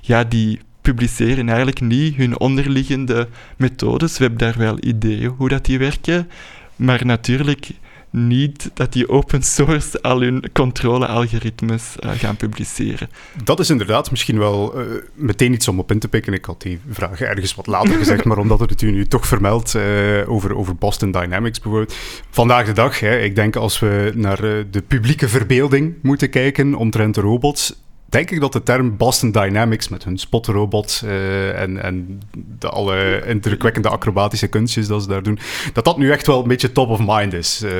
Ja, 0.00 0.24
die 0.24 0.60
publiceren 0.82 1.48
eigenlijk 1.48 1.80
niet 1.80 2.16
hun 2.16 2.38
onderliggende 2.38 3.28
methodes. 3.56 4.18
We 4.18 4.24
hebben 4.24 4.46
daar 4.46 4.58
wel 4.58 4.76
ideeën 4.80 5.34
hoe 5.36 5.48
dat 5.48 5.64
die 5.64 5.78
werken, 5.78 6.30
maar 6.76 7.06
natuurlijk 7.06 7.70
niet 8.10 8.70
dat 8.74 8.92
die 8.92 9.08
open 9.08 9.42
source 9.42 10.02
al 10.02 10.20
hun 10.20 10.44
controle-algoritmes 10.52 11.96
uh, 12.00 12.10
gaan 12.10 12.36
publiceren. 12.36 13.08
Dat 13.44 13.60
is 13.60 13.70
inderdaad 13.70 14.10
misschien 14.10 14.38
wel 14.38 14.80
uh, 14.80 14.86
meteen 15.14 15.52
iets 15.52 15.68
om 15.68 15.78
op 15.78 15.90
in 15.90 15.98
te 15.98 16.08
pikken. 16.08 16.32
Ik 16.32 16.44
had 16.44 16.62
die 16.62 16.80
vraag 16.90 17.20
ergens 17.20 17.54
wat 17.54 17.66
later 17.66 17.98
gezegd, 18.04 18.24
maar 18.24 18.38
omdat 18.38 18.60
het 18.60 18.82
u 18.82 18.90
nu 18.90 19.06
toch 19.06 19.26
vermeldt 19.26 19.74
uh, 19.74 20.30
over, 20.30 20.56
over 20.56 20.76
Boston 20.76 21.10
Dynamics 21.10 21.60
bijvoorbeeld. 21.60 21.96
Vandaag 22.30 22.66
de 22.66 22.72
dag, 22.72 23.00
hè, 23.00 23.18
ik 23.18 23.34
denk 23.34 23.56
als 23.56 23.78
we 23.78 24.12
naar 24.14 24.40
de 24.70 24.82
publieke 24.86 25.28
verbeelding 25.28 25.94
moeten 26.02 26.30
kijken 26.30 26.74
omtrent 26.74 27.14
de 27.14 27.20
robots, 27.20 27.74
denk 28.08 28.30
ik 28.30 28.40
dat 28.40 28.52
de 28.52 28.62
term 28.62 28.96
Boston 28.96 29.30
Dynamics 29.30 29.88
met 29.88 30.04
hun 30.04 30.18
spotrobot 30.18 31.02
uh, 31.04 31.60
en, 31.60 31.82
en 31.82 32.20
de 32.58 32.68
alle 32.68 33.22
indrukwekkende 33.26 33.88
acrobatische 33.88 34.46
kunstjes 34.46 34.86
dat 34.86 35.02
ze 35.02 35.08
daar 35.08 35.22
doen, 35.22 35.38
dat 35.72 35.84
dat 35.84 35.98
nu 35.98 36.10
echt 36.10 36.26
wel 36.26 36.42
een 36.42 36.48
beetje 36.48 36.72
top 36.72 36.88
of 36.88 37.00
mind 37.06 37.32
is 37.32 37.62
uh, 37.64 37.72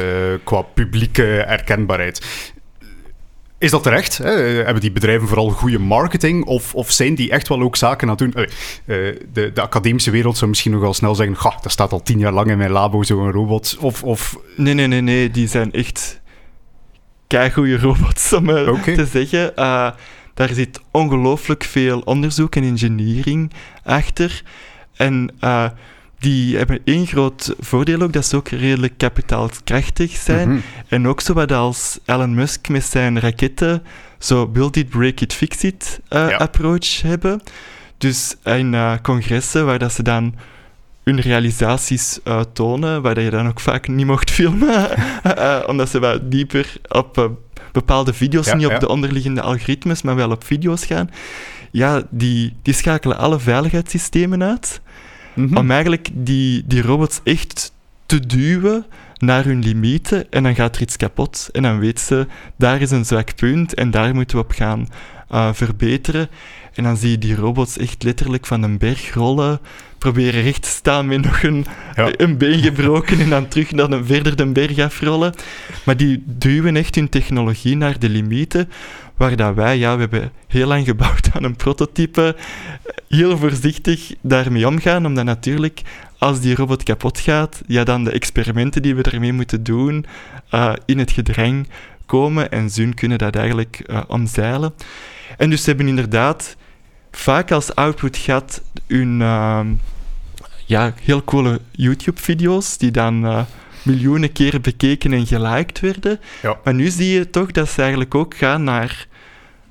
qua 0.44 0.62
publieke 0.62 1.40
erkenbaarheid. 1.40 2.26
Is 3.58 3.70
dat 3.70 3.82
terecht? 3.82 4.18
Hè? 4.18 4.30
Hebben 4.30 4.80
die 4.80 4.92
bedrijven 4.92 5.28
vooral 5.28 5.50
goede 5.50 5.78
marketing? 5.78 6.44
Of, 6.44 6.75
of 6.75 6.90
zijn 6.90 7.14
die 7.14 7.30
echt 7.30 7.49
wel 7.49 7.61
ook 7.61 7.76
zaken 7.76 8.08
aan 8.08 8.16
het 8.16 8.32
doen? 8.35 8.35
Uh, 8.37 8.47
de, 9.32 9.50
de, 9.54 9.61
academische 9.61 10.11
wereld 10.11 10.37
zou 10.37 10.50
misschien 10.50 10.73
nog 10.73 10.80
wel 10.80 10.94
snel 10.94 11.14
zeggen: 11.14 11.37
Ga, 11.37 11.58
dat 11.62 11.73
staat 11.73 11.92
al 11.92 12.02
tien 12.02 12.18
jaar 12.18 12.32
lang 12.32 12.50
in 12.50 12.58
mijn 12.58 12.70
labo, 12.70 13.02
zo'n 13.02 13.30
robot. 13.30 13.76
Of, 13.80 14.02
of... 14.02 14.38
Nee, 14.56 14.75
nee, 14.75 14.87
nee, 14.87 15.00
nee. 15.00 15.30
Die 15.30 15.49
zijn 15.49 15.73
echt 15.73 16.20
goede 17.52 17.78
robots, 17.78 18.32
om 18.32 18.50
okay. 18.50 18.94
te 18.94 19.06
zeggen. 19.06 19.54
Daar 20.38 20.54
zit 20.54 20.80
ongelooflijk 20.90 21.64
veel 21.64 22.00
onderzoek 22.00 22.57
en 22.57 22.62
engineering 22.62 23.52
achter. 23.85 24.42
En 24.97 25.30
uh, 25.40 25.64
die 26.18 26.57
hebben 26.57 26.78
één 26.85 27.07
groot 27.07 27.54
voordeel 27.59 28.00
ook, 28.00 28.12
dat 28.12 28.26
ze 28.26 28.37
ook 28.37 28.49
redelijk 28.49 28.99
kapitaalkrachtig 28.99 30.11
zijn. 30.16 30.49
Mhm. 30.49 30.59
En 30.88 31.09
ook 31.09 31.21
zo 31.21 31.33
wat 31.33 31.52
als 31.52 31.99
Elon 32.04 32.35
Musk 32.35 32.68
met 32.68 32.85
zijn 32.85 33.21
raketten 33.21 33.83
zo 34.18 34.47
build 34.47 34.76
it, 34.76 34.88
break 34.88 35.21
it, 35.21 35.35
fix 35.35 35.64
it 35.64 36.00
uh, 36.11 36.37
approach 36.37 37.02
hebben. 37.02 37.42
Dus 37.97 38.37
in 38.45 38.73
uh, 38.73 38.92
congressen 39.02 39.66
waar 39.66 39.78
dat 39.78 39.92
ze 39.92 40.02
dan 40.02 40.35
hun 41.02 41.21
realisaties 41.21 42.18
uh, 42.25 42.40
tonen, 42.52 43.02
waar 43.02 43.21
je 43.21 43.30
dan 43.30 43.49
ook 43.49 43.61
vaak 43.61 43.88
niet 43.88 44.07
mocht 44.07 44.30
filmen, 44.38 44.88
omdat 45.71 45.88
ze 45.88 45.99
wat 45.99 46.30
dieper 46.30 46.73
op 46.88 47.30
bepaalde 47.78 48.12
video's, 48.12 48.54
niet 48.54 48.66
op 48.66 48.80
de 48.80 48.88
onderliggende 48.88 49.42
algoritmes, 49.42 50.02
maar 50.02 50.14
wel 50.14 50.30
op 50.30 50.44
video's 50.44 50.85
gaan, 50.85 51.11
ja, 51.70 52.02
die, 52.11 52.54
die 52.62 52.75
schakelen 52.75 53.18
alle 53.18 53.38
veiligheidssystemen 53.38 54.42
uit 54.42 54.80
mhm. 55.35 55.56
om 55.56 55.70
eigenlijk 55.70 56.08
die, 56.12 56.62
die 56.66 56.82
robots 56.82 57.20
echt 57.25 57.73
te 58.06 58.26
duwen 58.26 58.87
naar 59.18 59.44
hun 59.44 59.62
limieten 59.62 60.30
en 60.30 60.42
dan 60.42 60.54
gaat 60.54 60.76
er 60.76 60.82
iets 60.82 60.97
kapot 60.97 61.49
en 61.52 61.62
dan 61.62 61.78
weet 61.78 62.00
ze, 62.00 62.26
daar 62.56 62.80
is 62.80 62.90
een 62.90 63.04
zwak 63.04 63.35
punt 63.37 63.75
en 63.75 63.90
daar 63.90 64.14
moeten 64.14 64.37
we 64.37 64.42
op 64.42 64.52
gaan 64.52 64.88
uh, 65.32 65.52
verbeteren. 65.52 66.28
En 66.75 66.85
dan 66.85 66.97
zie 66.97 67.11
je 67.11 67.18
die 67.18 67.35
robots 67.35 67.78
echt 67.78 68.02
letterlijk 68.02 68.47
van 68.47 68.62
een 68.62 68.78
berg 68.78 69.14
rollen, 69.14 69.61
proberen 69.99 70.43
recht 70.43 70.62
te 70.62 70.69
staan 70.69 71.07
met 71.07 71.25
nog 71.25 71.43
een, 71.43 71.67
een 71.95 72.38
been 72.38 72.59
gebroken 72.59 73.21
en 73.21 73.28
dan 73.28 73.49
terug 73.49 73.73
naar 73.73 73.90
een, 73.90 74.07
verder 74.07 74.37
de 74.37 74.47
berg 74.47 74.78
afrollen. 74.78 75.35
Maar 75.85 75.97
die 75.97 76.23
duwen 76.26 76.76
echt 76.76 76.95
hun 76.95 77.09
technologie 77.09 77.76
naar 77.76 77.99
de 77.99 78.09
limieten, 78.09 78.69
waar 79.17 79.37
dat 79.37 79.55
wij, 79.55 79.78
ja, 79.78 79.95
we 79.95 80.00
hebben 80.00 80.33
heel 80.47 80.67
lang 80.67 80.85
gebouwd 80.85 81.28
aan 81.33 81.45
een 81.45 81.57
prototype, 81.57 82.37
heel 83.09 83.38
voorzichtig 83.38 84.14
daarmee 84.21 84.67
omgaan, 84.67 85.07
omdat 85.07 85.25
natuurlijk 85.25 85.83
als 86.19 86.40
die 86.40 86.55
robot 86.55 86.83
kapot 86.83 87.19
gaat, 87.19 87.62
ja, 87.67 87.85
dan 87.85 88.05
de 88.05 88.11
experimenten 88.11 88.83
die 88.83 88.95
we 88.95 89.02
ermee 89.02 89.33
moeten 89.33 89.62
doen 89.62 90.05
uh, 90.55 90.73
in 90.87 90.99
het 90.99 91.11
gedrang 91.11 91.69
komen 92.07 92.50
en 92.50 92.71
Zun 92.71 92.95
kunnen 92.95 93.19
dat 93.19 93.37
eigenlijk 93.37 93.83
uh, 93.87 94.00
omzeilen. 94.07 94.75
En 95.37 95.50
dus 95.50 95.62
ze 95.62 95.69
hebben 95.69 95.88
inderdaad 95.88 96.57
vaak 97.11 97.50
als 97.50 97.75
output 97.75 98.17
gehad 98.17 98.62
hun 98.87 99.21
uh, 99.21 99.61
ja, 100.67 100.95
heel 101.03 101.25
coole 101.25 101.61
YouTube-video's 101.71 102.77
die 102.77 102.91
dan 102.91 103.25
uh, 103.25 103.43
miljoenen 103.83 104.33
keren 104.33 104.62
bekeken 104.62 105.12
en 105.12 105.27
geliked 105.27 105.81
werden. 105.81 106.21
Ja. 106.43 106.59
Maar 106.65 106.75
nu 106.75 106.88
zie 106.88 107.09
je 107.09 107.31
toch 107.31 107.50
dat 107.50 107.69
ze 107.69 107.81
eigenlijk 107.81 108.15
ook 108.15 108.37
gaan 108.37 108.65
naar 108.65 109.07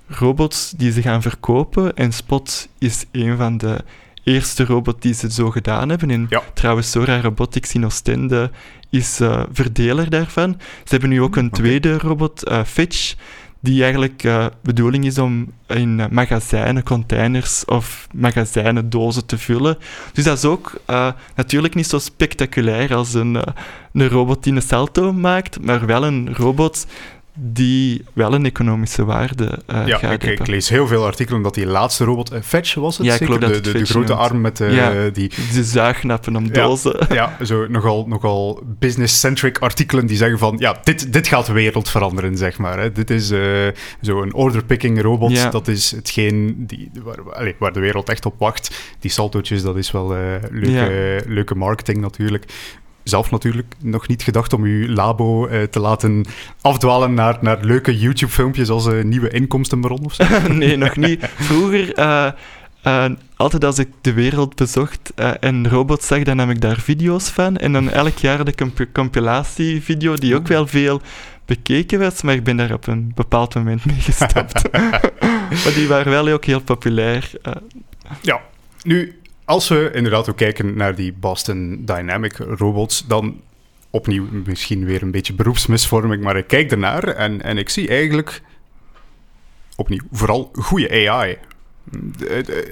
robots 0.07 0.73
die 0.77 0.91
ze 0.91 1.01
gaan 1.01 1.21
verkopen. 1.21 1.95
En 1.95 2.11
Spot 2.11 2.67
is 2.77 3.05
een 3.11 3.37
van 3.37 3.57
de 3.57 3.77
eerste 4.23 4.65
robots 4.65 4.99
die 4.99 5.13
ze 5.13 5.31
zo 5.31 5.51
gedaan 5.51 5.89
hebben. 5.89 6.09
En 6.09 6.25
ja. 6.29 6.41
trouwens, 6.53 6.91
Sora 6.91 7.21
Robotics 7.21 7.73
in 7.73 7.85
Oostende 7.85 8.51
is 8.89 9.21
uh, 9.21 9.43
verdeler 9.51 10.09
daarvan. 10.09 10.59
Ze 10.59 10.89
hebben 10.89 11.09
nu 11.09 11.21
ook 11.21 11.35
een 11.35 11.49
tweede 11.49 11.97
robot, 11.97 12.49
uh, 12.49 12.63
Fetch, 12.63 13.15
die 13.67 13.81
eigenlijk 13.83 14.23
uh, 14.23 14.45
bedoeling 14.63 15.05
is 15.05 15.17
om 15.17 15.53
in 15.67 16.07
magazijnen, 16.11 16.83
containers 16.83 17.65
of 17.65 18.07
magazijnen, 18.13 18.89
dozen 18.89 19.25
te 19.25 19.37
vullen. 19.37 19.77
Dus 20.13 20.23
dat 20.23 20.37
is 20.37 20.45
ook 20.45 20.81
uh, 20.89 21.11
natuurlijk 21.35 21.75
niet 21.75 21.87
zo 21.87 21.99
spectaculair 21.99 22.95
als 22.95 23.13
een, 23.13 23.35
een 23.93 24.09
robot 24.09 24.43
die 24.43 24.53
een 24.53 24.61
salto 24.61 25.13
maakt, 25.13 25.61
maar 25.61 25.85
wel 25.85 26.03
een 26.03 26.35
robot 26.35 26.87
die 27.39 28.03
wel 28.13 28.33
een 28.33 28.45
economische 28.45 29.05
waarde 29.05 29.43
uh, 29.43 29.87
ja, 29.87 29.97
gaat 29.97 30.11
ik, 30.13 30.21
hebben. 30.21 30.31
ik 30.31 30.47
lees 30.47 30.69
heel 30.69 30.87
veel 30.87 31.05
artikelen 31.05 31.41
dat 31.41 31.53
die 31.53 31.65
laatste 31.65 32.03
robot, 32.03 32.33
uh, 32.33 32.39
Fetch 32.41 32.73
was 32.73 32.97
het 32.97 33.05
Ja, 33.05 33.13
ik 33.13 33.19
zeker? 33.19 33.33
geloof 33.35 33.51
dat 33.53 33.63
de, 33.63 33.71
de, 33.71 33.79
de 33.79 33.85
grote 33.85 34.07
noemt. 34.13 34.19
arm 34.21 34.41
met 34.41 34.59
uh, 34.59 34.75
Ja. 34.75 35.09
die... 35.09 35.31
De 35.53 35.63
zuignappen 35.63 36.35
om 36.35 36.51
dozen. 36.51 36.95
Ja, 37.17 37.37
zo 37.43 37.67
nogal, 37.67 38.05
nogal 38.07 38.63
business-centric 38.79 39.57
artikelen 39.57 40.05
die 40.05 40.17
zeggen 40.17 40.39
van... 40.39 40.55
Ja, 40.59 40.75
dit, 40.83 41.13
dit 41.13 41.27
gaat 41.27 41.45
de 41.45 41.53
wereld 41.53 41.89
veranderen, 41.89 42.37
zeg 42.37 42.57
maar. 42.57 42.79
Hè. 42.79 42.91
Dit 42.91 43.09
is 43.09 43.31
eh 43.31 43.67
zo'n 44.01 44.33
order-picking 44.33 45.01
robot. 45.01 45.51
Dat 45.51 45.67
is 45.67 45.91
hetgeen 45.91 46.53
die, 46.67 46.91
waar, 47.03 47.53
waar 47.59 47.73
de 47.73 47.79
wereld 47.79 48.09
echt 48.09 48.25
op 48.25 48.35
wacht. 48.39 48.95
Die 48.99 49.11
saltootjes, 49.11 49.61
dat 49.61 49.77
is 49.77 49.91
wel 49.91 50.15
eh, 50.15 50.21
leuke, 50.51 51.23
leuke 51.27 51.55
marketing 51.55 51.97
natuurlijk. 52.01 52.45
Zelf 53.07 53.31
natuurlijk 53.31 53.73
nog 53.83 54.07
niet 54.07 54.23
gedacht 54.23 54.53
om 54.53 54.63
uw 54.63 54.87
labo 54.87 55.47
eh, 55.47 55.63
te 55.63 55.79
laten 55.79 56.25
afdwalen 56.61 57.13
naar, 57.13 57.37
naar 57.41 57.57
leuke 57.61 57.97
YouTube-filmpjes 57.97 58.69
als 58.69 58.85
een 58.85 59.09
nieuwe 59.09 59.29
inkomstenbron 59.29 60.05
of 60.05 60.13
zo. 60.13 60.23
nee, 60.51 60.77
nog 60.77 60.95
niet. 60.95 61.29
Vroeger, 61.35 61.93
eh, 61.93 62.31
altijd 63.35 63.65
als 63.65 63.79
ik 63.79 63.89
de 64.01 64.13
wereld 64.13 64.55
bezocht 64.55 65.13
en 65.39 65.69
robots 65.69 66.07
zag, 66.07 66.23
dan 66.23 66.35
nam 66.35 66.49
ik 66.49 66.61
daar 66.61 66.79
video's 66.79 67.29
van. 67.29 67.57
En 67.57 67.73
dan 67.73 67.89
elk 67.89 68.17
jaar 68.17 68.45
de 68.45 68.55
comp- 68.55 68.87
compilatievideo, 68.93 70.13
die 70.13 70.35
ook 70.35 70.47
wel 70.47 70.67
veel 70.67 71.01
bekeken 71.45 71.99
was, 71.99 72.21
maar 72.21 72.33
ik 72.33 72.43
ben 72.43 72.57
daar 72.57 72.73
op 72.73 72.87
een 72.87 73.11
bepaald 73.15 73.55
moment 73.55 73.85
mee 73.85 73.99
gestopt. 73.99 74.71
maar 75.63 75.73
die 75.75 75.87
waren 75.87 76.11
wel 76.11 76.27
ook 76.27 76.45
heel 76.45 76.61
populair. 76.61 77.31
Ja, 78.21 78.41
nu, 78.83 79.19
als 79.47 79.67
we 79.67 79.91
inderdaad 79.93 80.29
ook 80.29 80.37
kijken 80.37 80.77
naar 80.77 80.95
die 80.95 81.13
Boston 81.13 81.81
Dynamic 81.85 82.37
robots, 82.37 83.07
dan 83.07 83.41
opnieuw 83.89 84.25
misschien 84.45 84.85
weer 84.85 85.01
een 85.01 85.11
beetje 85.11 85.33
beroepsmisvorming, 85.33 86.23
maar 86.23 86.37
ik 86.37 86.47
kijk 86.47 86.71
ernaar 86.71 87.03
en, 87.03 87.41
en 87.41 87.57
ik 87.57 87.69
zie 87.69 87.87
eigenlijk 87.87 88.41
opnieuw 89.75 90.01
vooral 90.11 90.51
goede 90.53 91.09
AI. 91.09 91.37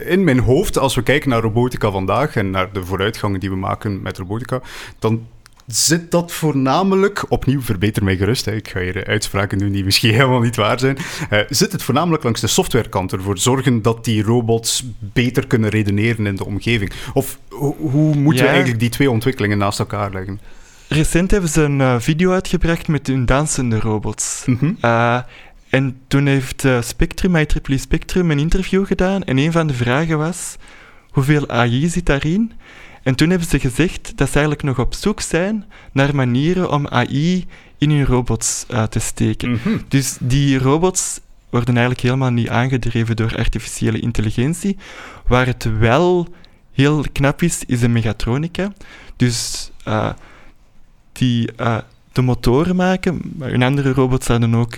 In 0.05 0.23
mijn 0.23 0.39
hoofd, 0.39 0.77
als 0.77 0.95
we 0.95 1.03
kijken 1.03 1.29
naar 1.29 1.41
robotica 1.41 1.91
vandaag 1.91 2.35
en 2.35 2.49
naar 2.49 2.73
de 2.73 2.85
vooruitgangen 2.85 3.39
die 3.39 3.49
we 3.49 3.55
maken 3.55 4.01
met 4.01 4.17
robotica, 4.17 4.61
dan 4.99 5.27
zit 5.67 6.11
dat 6.11 6.31
voornamelijk, 6.31 7.25
opnieuw 7.31 7.61
verbeter 7.61 8.03
mij 8.03 8.17
gerust, 8.17 8.45
hè, 8.45 8.51
ik 8.55 8.67
ga 8.69 8.79
hier 8.79 9.05
uitspraken 9.05 9.57
doen 9.57 9.71
die 9.71 9.83
misschien 9.83 10.13
helemaal 10.19 10.39
niet 10.39 10.55
waar 10.55 10.79
zijn, 10.79 10.97
eh, 11.29 11.39
zit 11.49 11.71
het 11.71 11.83
voornamelijk 11.83 12.23
langs 12.23 12.41
de 12.41 12.47
softwarekant 12.47 13.11
ervoor 13.13 13.37
zorgen 13.37 13.81
dat 13.81 14.05
die 14.05 14.23
robots 14.23 14.83
beter 14.99 15.47
kunnen 15.47 15.69
redeneren 15.69 16.25
in 16.27 16.35
de 16.35 16.45
omgeving? 16.45 16.91
Of 17.13 17.39
ho- 17.49 17.75
hoe 17.79 18.15
moeten 18.15 18.33
Ja. 18.43 18.47
we 18.49 18.53
eigenlijk 18.55 18.79
die 18.79 18.89
twee 18.89 19.11
ontwikkelingen 19.11 19.57
naast 19.57 19.79
elkaar 19.79 20.11
leggen? 20.13 20.39
Recent 20.87 21.31
hebben 21.31 21.49
ze 21.49 21.61
een 21.61 21.81
eh, 21.81 21.95
video 21.99 22.31
uitgebracht 22.31 22.87
met 22.87 23.07
hun 23.07 23.25
dansende 23.25 23.79
robots. 23.79 24.43
Mhm. 24.45 24.71
Eh, 24.81 25.19
en 25.69 25.97
toen 26.07 26.25
heeft 26.25 26.63
Spectrum, 26.81 27.35
IEEE 27.35 27.77
Spectrum, 27.77 28.31
een 28.31 28.39
interview 28.39 28.85
gedaan. 28.85 29.23
En 29.23 29.37
een 29.37 29.51
van 29.51 29.67
de 29.67 29.73
vragen 29.73 30.17
was, 30.17 30.55
hoeveel 31.09 31.49
AI 31.49 31.87
zit 31.89 32.05
daarin? 32.05 32.51
En 33.05 33.15
toen 33.15 33.29
hebben 33.29 33.47
ze 33.47 33.59
gezegd 33.59 34.17
dat 34.17 34.27
ze 34.27 34.33
eigenlijk 34.33 34.63
nog 34.63 34.79
op 34.79 34.93
zoek 34.93 35.21
zijn 35.21 35.65
naar 35.91 36.15
manieren 36.15 36.71
om 36.71 36.87
AI 36.87 37.45
in 37.77 37.89
hun 37.89 38.05
robots 38.05 38.65
eh, 38.67 38.83
te 38.83 38.99
steken. 38.99 39.51
Mhm. 39.51 39.77
Dus 39.87 40.17
die 40.19 40.57
robots 40.57 41.19
worden 41.49 41.73
eigenlijk 41.73 42.05
helemaal 42.05 42.31
niet 42.31 42.49
aangedreven 42.49 43.15
door 43.15 43.37
artificiële 43.37 43.99
intelligentie. 43.99 44.77
Waar 45.27 45.45
het 45.45 45.77
wel 45.79 46.27
heel 46.71 47.05
knap 47.11 47.41
is, 47.41 47.63
is 47.65 47.79
de 47.79 47.87
mechatronica. 47.87 48.73
Dus 49.15 49.71
eh, 49.83 50.09
die 51.11 51.51
eh, 51.55 51.77
de 52.11 52.21
motoren 52.21 52.75
maken, 52.75 53.21
maar 53.37 53.49
in 53.49 53.63
andere 53.63 53.91
robots 53.91 54.27
hadden 54.27 54.55
ook 54.55 54.77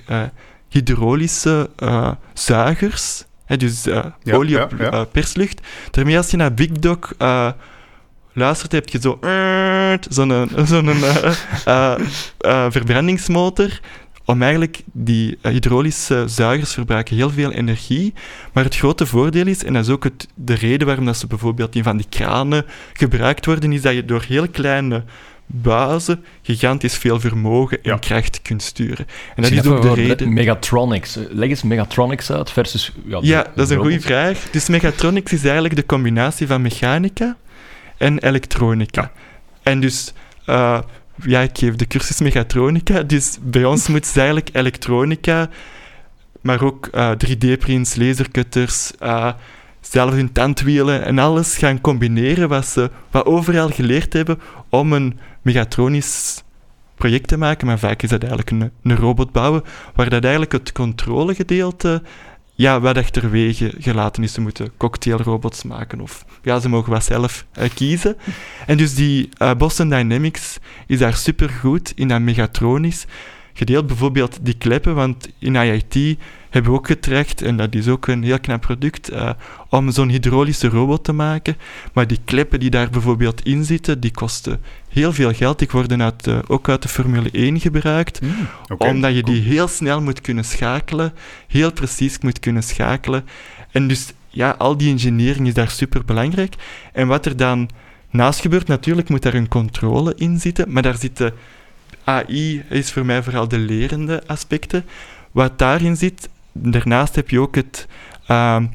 hydraulische 0.70 1.70
zuigers. 2.34 3.24
Hè, 3.46 3.58
dus 3.58 3.84
Ja, 3.84 4.16
olie 4.24 4.64
op 4.64 4.74
ja. 4.78 5.04
perslucht. 5.04 5.62
Daarmee 5.92 6.18
als 6.18 6.32
je 6.32 6.38
naar 6.38 6.54
Big 6.54 6.72
Dog 6.72 7.14
luistert, 8.38 8.72
heb 8.72 8.90
je 8.90 9.00
zo 9.02 9.20
zo'n 10.10 10.50
zo'n 10.66 10.88
eh, 10.90 11.34
eh, 11.66 11.96
eh, 12.40 12.66
verbrandingsmotor. 12.70 13.80
Om 14.26 14.42
eigenlijk 14.42 14.82
die 14.92 15.38
hydraulische 15.42 16.24
zuigers 16.28 16.74
verbruiken 16.74 17.16
heel 17.16 17.30
veel 17.30 17.52
energie. 17.52 18.14
Maar 18.54 18.64
het 18.64 18.76
grote 18.76 19.06
voordeel 19.06 19.48
is, 19.48 19.64
en 19.64 19.74
dat 19.74 19.84
is 19.86 19.90
ook 19.92 20.04
het, 20.04 20.28
de 20.36 20.54
reden 20.54 20.88
waarom 20.88 21.06
dat 21.06 21.18
ze 21.18 21.28
bijvoorbeeld 21.28 21.76
in 21.76 21.84
van 21.84 21.98
die 21.98 22.06
kranen 22.10 22.66
gebruikt 22.94 23.46
worden, 23.46 23.74
is 23.74 23.82
dat 23.82 23.94
je 23.94 24.06
door 24.06 24.24
heel 24.28 24.48
kleine 24.50 25.04
buizen 25.46 26.24
gigantisch 26.42 26.98
veel 26.98 27.20
vermogen 27.20 27.78
en 27.84 27.92
Ja. 27.92 27.98
kracht 27.98 28.42
kunt 28.42 28.62
sturen. 28.62 29.08
En 29.36 29.42
dat 29.44 29.52
is 29.52 29.66
ook 29.66 29.82
de 29.82 29.94
reden. 29.94 30.34
Megatronics. 30.34 31.18
Leg 31.30 31.50
eens 31.50 31.64
Megatronics 31.64 32.32
uit 32.32 32.52
versus... 32.52 32.92
Ja, 33.06 33.20
Ja, 33.22 33.42
de- 33.44 33.50
dat 33.56 33.70
is 33.70 33.76
een 33.76 33.82
goede 33.82 34.02
vraag. 34.02 34.48
Dus 34.52 34.68
mechatronics 34.68 35.34
is 35.34 35.44
eigenlijk 35.44 35.76
de 35.76 35.86
combinatie 35.86 36.48
van 36.48 36.62
mechanica 36.62 37.38
en 37.98 38.20
elektronica. 38.20 39.12
En 39.64 39.80
dus, 39.80 40.14
eh, 40.46 40.80
ja, 41.16 41.42
ik 41.42 41.58
geef 41.58 41.76
de 41.76 41.88
cursus 41.88 42.20
mechatronica, 42.20 43.04
dus 43.04 43.38
bij 43.42 43.66
ons 43.66 43.88
moet 43.88 44.06
ze 44.06 44.18
eigenlijk 44.18 44.50
elektronica, 44.54 45.50
maar 46.42 46.64
ook 46.64 46.88
eh, 46.88 47.12
3D-prints, 47.12 47.96
lasercutters, 47.96 48.92
eh, 49.00 49.34
zelf 49.82 50.12
hun 50.12 50.32
tandwielen 50.32 51.06
en 51.06 51.20
alles 51.20 51.58
gaan 51.58 51.82
combineren 51.82 52.50
wat 52.50 52.66
ze 52.66 52.92
wat 53.12 53.26
overal 53.26 53.70
geleerd 53.70 54.14
hebben 54.14 54.40
om 54.70 54.94
een 54.94 55.20
mechatronisch 55.42 56.44
project 56.96 57.28
te 57.28 57.38
maken, 57.38 57.68
maar 57.68 57.80
vaak 57.80 58.02
is 58.02 58.10
dat 58.10 58.24
eigenlijk 58.24 58.52
een, 58.52 58.72
een 58.84 58.98
robot 58.98 59.32
bouwen, 59.32 59.64
waar 59.96 60.10
dat 60.10 60.22
eigenlijk 60.22 60.52
het 60.52 60.72
controlegedeelte 60.72 62.02
ja, 62.58 62.80
wat 62.80 62.98
achterwege 62.98 63.74
gelaten 63.80 64.24
is. 64.24 64.34
Ze 64.34 64.42
moeten 64.42 64.72
cocktailrobots 64.78 65.64
maken 65.64 66.02
of 66.02 66.26
ja, 66.42 66.60
ze 66.60 66.70
mogen 66.70 66.92
wat 66.92 67.04
zelf 67.04 67.46
eh, 67.52 67.70
kiezen. 67.74 68.18
En 68.66 68.78
dus 68.78 68.96
die 68.96 69.30
eh, 69.38 69.54
Boston 69.54 69.90
Dynamics 69.90 70.58
is 70.88 71.00
daar 71.00 71.16
supergoed 71.16 71.92
in 71.96 72.08
dat 72.08 72.22
mechatronisch. 72.22 73.06
Gedeeld 73.54 73.88
bijvoorbeeld 73.88 74.40
die 74.42 74.58
kleppen, 74.58 74.96
want 74.96 75.30
in 75.40 75.56
IIT 75.56 76.18
hebben 76.50 76.72
we 76.72 76.78
ook 76.78 76.88
getracht, 76.88 77.42
en 77.42 77.58
dat 77.58 77.76
is 77.76 77.88
ook 77.88 78.08
een 78.08 78.24
heel 78.24 78.40
knap 78.40 78.62
product, 78.62 79.10
eh, 79.10 79.30
om 79.70 79.92
zo'n 79.92 80.10
hydraulische 80.10 80.68
robot 80.68 81.04
te 81.04 81.14
maken. 81.14 81.58
Maar 81.94 82.08
die 82.08 82.20
kleppen 82.26 82.60
die 82.60 82.70
daar 82.70 82.90
bijvoorbeeld 82.90 83.42
in 83.46 83.64
zitten, 83.64 84.00
die 84.00 84.12
kosten 84.12 84.62
heel 84.90 85.14
veel 85.14 85.34
geld. 85.34 85.60
Die 85.60 85.68
worden 85.72 86.02
uit, 86.02 86.28
eh, 86.28 86.40
ook 86.48 86.70
uit 86.70 86.82
de 86.82 86.88
Formule 86.88 87.30
1 87.32 87.60
gebruikt 87.60 88.22
Mm, 88.22 88.48
oké. 88.68 88.88
omdat 88.88 89.16
je 89.16 89.24
die 89.24 89.42
heel 89.42 89.68
snel 89.68 90.02
moet 90.02 90.22
kunnen 90.22 90.46
schakelen, 90.46 91.14
heel 91.48 91.72
precies 91.72 92.20
moet 92.20 92.40
kunnen 92.40 92.64
schakelen. 92.64 93.26
En 93.72 93.88
dus, 93.88 94.14
ja, 94.30 94.56
al 94.58 94.78
die 94.78 94.92
engineering 94.92 95.48
is 95.48 95.54
daar 95.54 95.70
super 95.70 96.06
belangrijk. 96.06 96.56
En 96.94 97.08
wat 97.08 97.26
er 97.26 97.38
dan 97.38 97.70
naast 98.10 98.40
gebeurt, 98.40 98.68
natuurlijk 98.68 99.10
moet 99.10 99.22
daar 99.22 99.34
een 99.34 99.48
controle 99.48 100.14
in 100.16 100.40
zitten, 100.40 100.72
maar 100.72 100.82
daar 100.84 100.98
zitten 100.98 101.34
AI 102.04 102.64
is 102.70 102.92
voor 102.92 103.06
mij 103.06 103.24
vooral 103.24 103.48
de 103.48 103.58
lerende 103.58 104.24
aspecten. 104.28 104.86
Wat 105.32 105.60
daarin 105.60 105.96
zit, 105.96 106.30
daarnaast 106.62 107.16
heb 107.16 107.30
je 107.30 107.40
ook 107.40 107.56
het 107.56 107.88
ehm, 108.28 108.66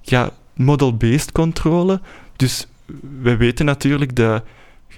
ja, 0.00 0.30
model-based 0.54 1.32
controle. 1.32 2.00
Dus 2.36 2.66
we 3.22 3.36
weten 3.36 3.64
natuurlijk 3.64 4.16
de 4.16 4.42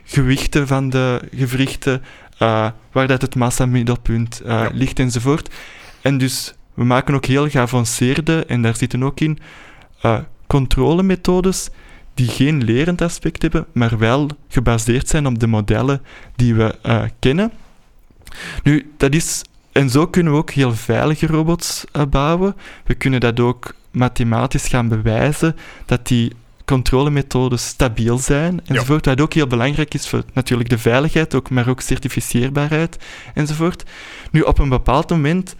gewichten 0.04 0.66
van 0.66 0.90
de 0.90 1.20
gewrichten, 1.34 2.02
eh, 2.38 2.70
waar 2.92 3.06
dat 3.06 3.22
het 3.22 3.34
massamiddelpunt 3.34 4.40
Ja. 4.44 4.70
ligt 4.72 4.98
enzovoort. 4.98 5.54
En 6.00 6.18
dus 6.18 6.54
we 6.74 6.84
maken 6.84 7.14
ook 7.14 7.24
heel 7.24 7.48
geavanceerde, 7.48 8.44
en 8.46 8.62
daar 8.62 8.76
zitten 8.76 9.02
ook 9.04 9.20
in, 9.20 9.38
eh, 10.00 10.18
controlemethodes 10.46 11.68
die 12.14 12.28
geen 12.28 12.64
lerend 12.64 13.02
aspect 13.02 13.42
hebben, 13.42 13.66
maar 13.72 13.98
wel 13.98 14.28
gebaseerd 14.48 15.08
zijn 15.08 15.26
op 15.26 15.38
de 15.38 15.46
modellen 15.46 16.02
die 16.36 16.54
we 16.54 16.74
kennen. 17.18 17.52
Nu, 18.62 18.92
dat 18.96 19.14
is... 19.14 19.42
En 19.74 19.90
zo 19.90 20.06
kunnen 20.06 20.32
we 20.32 20.38
ook 20.38 20.50
heel 20.50 20.74
veilige 20.74 21.26
robots 21.26 21.84
eh, 21.92 22.02
bouwen. 22.10 22.56
We 22.84 22.94
kunnen 22.94 23.20
dat 23.20 23.40
ook 23.40 23.74
mathematisch 23.90 24.66
gaan 24.66 24.88
bewijzen, 24.88 25.56
dat 25.86 26.06
die 26.06 26.32
controlemethodes 26.64 27.66
stabiel 27.66 28.18
zijn, 28.18 28.60
enzovoort. 28.66 29.06
Wat 29.06 29.20
ook 29.20 29.32
heel 29.32 29.46
belangrijk 29.46 29.94
is 29.94 30.08
voor 30.08 30.22
natuurlijk 30.32 30.68
de 30.68 30.78
veiligheid, 30.78 31.34
ook, 31.34 31.50
maar 31.50 31.68
ook 31.68 31.80
certificeerbaarheid, 31.80 32.98
enzovoort. 33.34 33.84
Nu, 34.30 34.40
op 34.40 34.58
een 34.58 34.68
bepaald 34.68 35.10
moment 35.10 35.56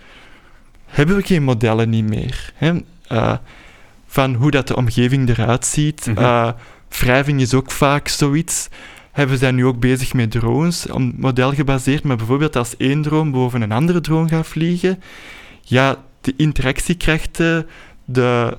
hebben 0.87 1.17
we 1.17 1.23
geen 1.23 1.43
modellen 1.43 1.91
niet 1.91 2.09
meer. 2.09 2.53
Hè? 2.55 2.73
Eh, 3.09 3.37
van 4.07 4.35
hoe 4.35 4.51
dat 4.51 4.69
de 4.69 4.77
omgeving 4.77 5.29
eruit 5.29 5.67
ziet. 5.67 6.11
Eh, 6.15 6.49
wrijving 6.89 7.41
is 7.41 7.55
ook 7.55 7.71
vaak 7.71 8.09
zoiets. 8.09 8.69
We 9.15 9.37
zijn 9.37 9.55
nu 9.55 9.67
ook 9.67 9.79
bezig 9.81 10.13
met 10.15 10.31
drones, 10.31 10.91
om 10.91 11.13
modelgebaseerd, 11.17 12.03
maar 12.03 12.17
bijvoorbeeld 12.17 12.57
als 12.57 12.77
één 12.77 13.03
drone 13.03 13.31
boven 13.31 13.63
een 13.63 13.73
andere 13.73 14.01
drone 14.01 14.29
gaat 14.29 14.47
vliegen, 14.47 15.03
ja, 15.63 15.97
de 16.21 16.35
interactiekrachten, 16.37 17.67
de, 18.05 18.57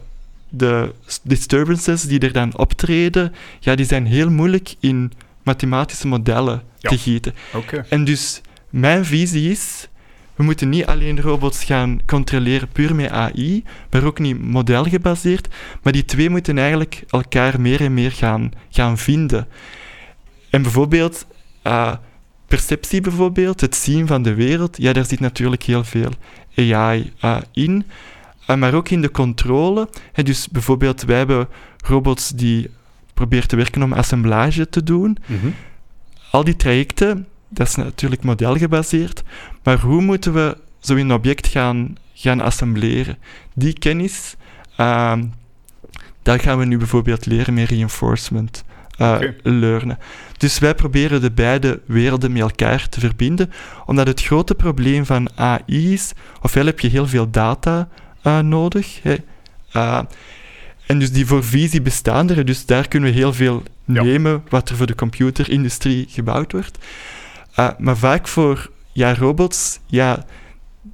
de 0.49 0.93
disturbances 1.23 2.01
die 2.01 2.19
er 2.19 2.31
dan 2.31 2.57
optreden, 2.57 3.33
ja, 3.59 3.75
die 3.75 3.85
zijn 3.85 4.05
heel 4.05 4.29
moeilijk 4.29 4.75
in 4.79 5.11
mathematische 5.43 6.07
modellen 6.07 6.61
Ja. 6.79 6.89
te 6.89 6.97
gieten. 6.97 7.33
Oké. 7.53 7.85
En 7.89 8.03
dus 8.03 8.41
mijn 8.69 9.05
visie 9.05 9.51
is, 9.51 9.87
we 10.35 10.43
moeten 10.43 10.69
niet 10.69 10.85
alleen 10.85 11.21
robots 11.21 11.63
gaan 11.63 11.99
controleren 12.05 12.67
puur 12.67 12.95
met 12.95 13.09
AI, 13.09 13.63
maar 13.91 14.03
ook 14.03 14.19
niet 14.19 14.41
modelgebaseerd, 14.41 15.47
maar 15.81 15.93
die 15.93 16.05
twee 16.05 16.29
moeten 16.29 16.57
eigenlijk 16.57 17.03
elkaar 17.09 17.61
meer 17.61 17.81
en 17.81 17.93
meer 17.93 18.11
gaan, 18.11 18.51
gaan 18.69 18.97
vinden. 18.97 19.47
En 20.55 20.61
bijvoorbeeld, 20.61 21.25
uh, 21.63 21.93
perceptie 22.47 23.01
bijvoorbeeld, 23.01 23.61
het 23.61 23.75
zien 23.75 24.07
van 24.07 24.21
de 24.21 24.33
wereld, 24.33 24.77
ja, 24.77 24.93
daar 24.93 25.05
zit 25.05 25.19
natuurlijk 25.19 25.63
heel 25.63 25.83
veel 25.83 26.09
AI 26.55 27.11
uh, 27.23 27.37
in. 27.53 27.85
Uh, 28.49 28.55
maar 28.55 28.73
ook 28.73 28.89
in 28.89 29.01
de 29.01 29.11
controle. 29.11 29.89
Hè, 30.11 30.23
dus 30.23 30.49
bijvoorbeeld, 30.49 31.01
wij 31.01 31.17
hebben 31.17 31.47
robots 31.77 32.29
die 32.29 32.69
proberen 33.13 33.47
te 33.47 33.55
werken 33.55 33.83
om 33.83 33.93
assemblage 33.93 34.69
te 34.69 34.83
doen. 34.83 35.17
Mhm. 35.25 35.47
Al 36.31 36.43
die 36.43 36.55
trajecten, 36.55 37.27
dat 37.49 37.67
is 37.67 37.75
natuurlijk 37.75 38.23
modelgebaseerd. 38.23 39.23
Maar 39.63 39.79
hoe 39.79 40.01
moeten 40.01 40.33
we 40.33 40.57
zo'n 40.79 41.13
object 41.13 41.47
gaan, 41.47 41.97
gaan 42.13 42.41
assembleren? 42.41 43.17
Die 43.53 43.73
kennis, 43.73 44.35
uh, 44.79 45.13
daar 46.21 46.39
gaan 46.39 46.57
we 46.57 46.65
nu 46.65 46.77
bijvoorbeeld 46.77 47.25
leren 47.25 47.53
met 47.53 47.69
reinforcement 47.69 48.63
uh. 48.97 49.81
Dus 50.37 50.59
wij 50.59 50.75
proberen 50.75 51.21
de 51.21 51.31
beide 51.31 51.79
werelden 51.85 52.31
met 52.31 52.41
elkaar 52.41 52.89
te 52.89 52.99
verbinden, 52.99 53.51
omdat 53.85 54.07
het 54.07 54.21
grote 54.23 54.55
probleem 54.55 55.05
van 55.05 55.29
AI 55.35 55.93
is, 55.93 56.13
ofwel 56.41 56.65
heb 56.65 56.79
je 56.79 56.87
heel 56.87 57.07
veel 57.07 57.29
data 57.29 57.87
uh, 58.23 58.39
nodig, 58.39 58.99
hè, 59.03 59.15
uh, 59.75 59.99
en 60.85 60.99
dus 60.99 61.11
die 61.11 61.25
voor 61.25 61.43
visie 61.43 61.81
bestaan 61.81 62.29
er, 62.29 62.45
dus 62.45 62.65
daar 62.65 62.87
kunnen 62.87 63.09
we 63.09 63.15
heel 63.15 63.33
veel 63.33 63.63
Ja. 63.85 64.03
nemen 64.03 64.43
wat 64.49 64.69
er 64.69 64.75
voor 64.75 64.87
de 64.87 64.95
computerindustrie 64.95 66.05
gebouwd 66.09 66.51
wordt. 66.51 66.77
Maar 67.77 67.97
vaak 67.97 68.27
voor 68.27 68.69
ja, 68.91 69.15
robots, 69.15 69.79
ja, 69.85 70.25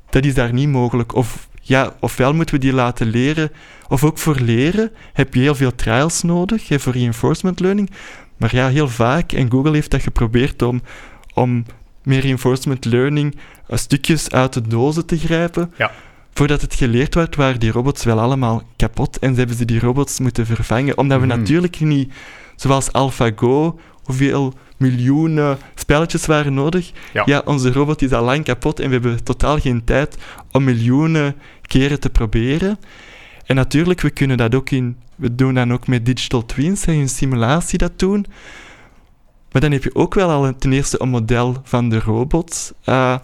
dat 0.09 0.25
is 0.25 0.33
daar 0.33 0.53
niet 0.53 0.67
mogelijk. 0.67 1.15
Of 1.15 1.47
ja, 1.61 1.93
ofwel 1.99 2.33
moeten 2.33 2.55
we 2.55 2.61
die 2.61 2.73
laten 2.73 3.07
leren, 3.09 3.51
of 3.91 4.04
ook 4.04 4.17
voor 4.17 4.36
leren 4.39 4.91
heb 5.13 5.34
je 5.34 5.39
heel 5.41 5.56
veel 5.56 5.75
trials 5.75 6.21
nodig, 6.21 6.67
hè, 6.67 6.80
voor 6.80 6.93
reinforcement 6.93 7.60
learning. 7.60 7.89
Maar 8.38 8.56
ja, 8.56 8.67
heel 8.69 8.88
vaak, 8.88 9.32
en 9.32 9.51
Google 9.51 9.71
heeft 9.71 9.91
dat 9.91 10.01
geprobeerd 10.01 10.62
om, 10.62 10.82
om 11.34 11.65
meer 12.04 12.19
reinforcement 12.19 12.86
learning 12.86 13.36
uh, 13.69 13.77
stukjes 13.77 14.30
uit 14.32 14.54
de 14.54 14.62
dozen 14.62 15.06
te 15.06 15.17
grijpen. 15.17 15.73
Ja. 15.77 15.91
Voordat 16.34 16.62
het 16.62 16.73
geleerd 16.75 17.15
werd, 17.15 17.36
waren 17.36 17.60
die 17.60 17.71
robots 17.71 18.04
wel 18.04 18.19
allemaal 18.19 18.63
kapot 18.75 19.19
en 19.19 19.32
ze 19.34 19.38
hebben 19.39 19.58
ze 19.58 19.65
die 19.65 19.80
robots 19.80 20.19
moeten 20.19 20.45
vervangen. 20.45 20.97
Omdat 20.97 21.19
we 21.19 21.25
Mhm. 21.25 21.38
natuurlijk 21.38 21.80
niet, 21.80 22.13
zoals 22.56 22.91
AlphaGo, 22.93 23.80
hoeveel 24.04 24.54
miljoenen 24.77 25.58
spelletjes 25.75 26.25
waren 26.25 26.54
nodig. 26.54 26.91
Ja. 27.25 27.41
onze 27.45 27.71
robot 27.71 28.01
is 28.01 28.12
al 28.12 28.23
lang 28.23 28.43
kapot 28.43 28.80
en 28.80 28.88
we 28.88 28.93
hebben 28.93 29.23
totaal 29.23 29.60
geen 29.60 29.84
tijd 29.84 30.17
om 30.51 30.63
miljoenen 30.63 31.36
keren 31.62 31.99
te 31.99 32.10
proberen. 32.10 32.77
En 33.45 33.56
natuurlijk, 33.56 34.01
we 34.01 34.10
kunnen 34.10 34.38
dat 34.38 34.56
ook 34.56 34.69
in... 34.69 34.97
We 35.15 35.36
doen 35.36 35.54
dan 35.54 35.73
ook 35.73 35.88
met 35.88 36.06
digital 36.06 36.45
twins, 36.45 36.86
hè, 36.86 36.91
in 36.91 37.10
simulatie 37.10 37.77
dat 37.77 37.99
doen. 37.99 38.25
Maar 39.51 39.62
dan 39.62 39.71
heb 39.71 39.84
je 39.84 39.95
ook 39.95 40.13
wel 40.13 40.30
al 40.30 40.47
een, 40.47 40.58
ten 40.58 40.73
eerste 40.73 41.01
een 41.01 41.10
model 41.10 41.62
van 41.63 41.89
de 41.89 41.99
robot. 41.99 42.73
Uh, 42.86 43.17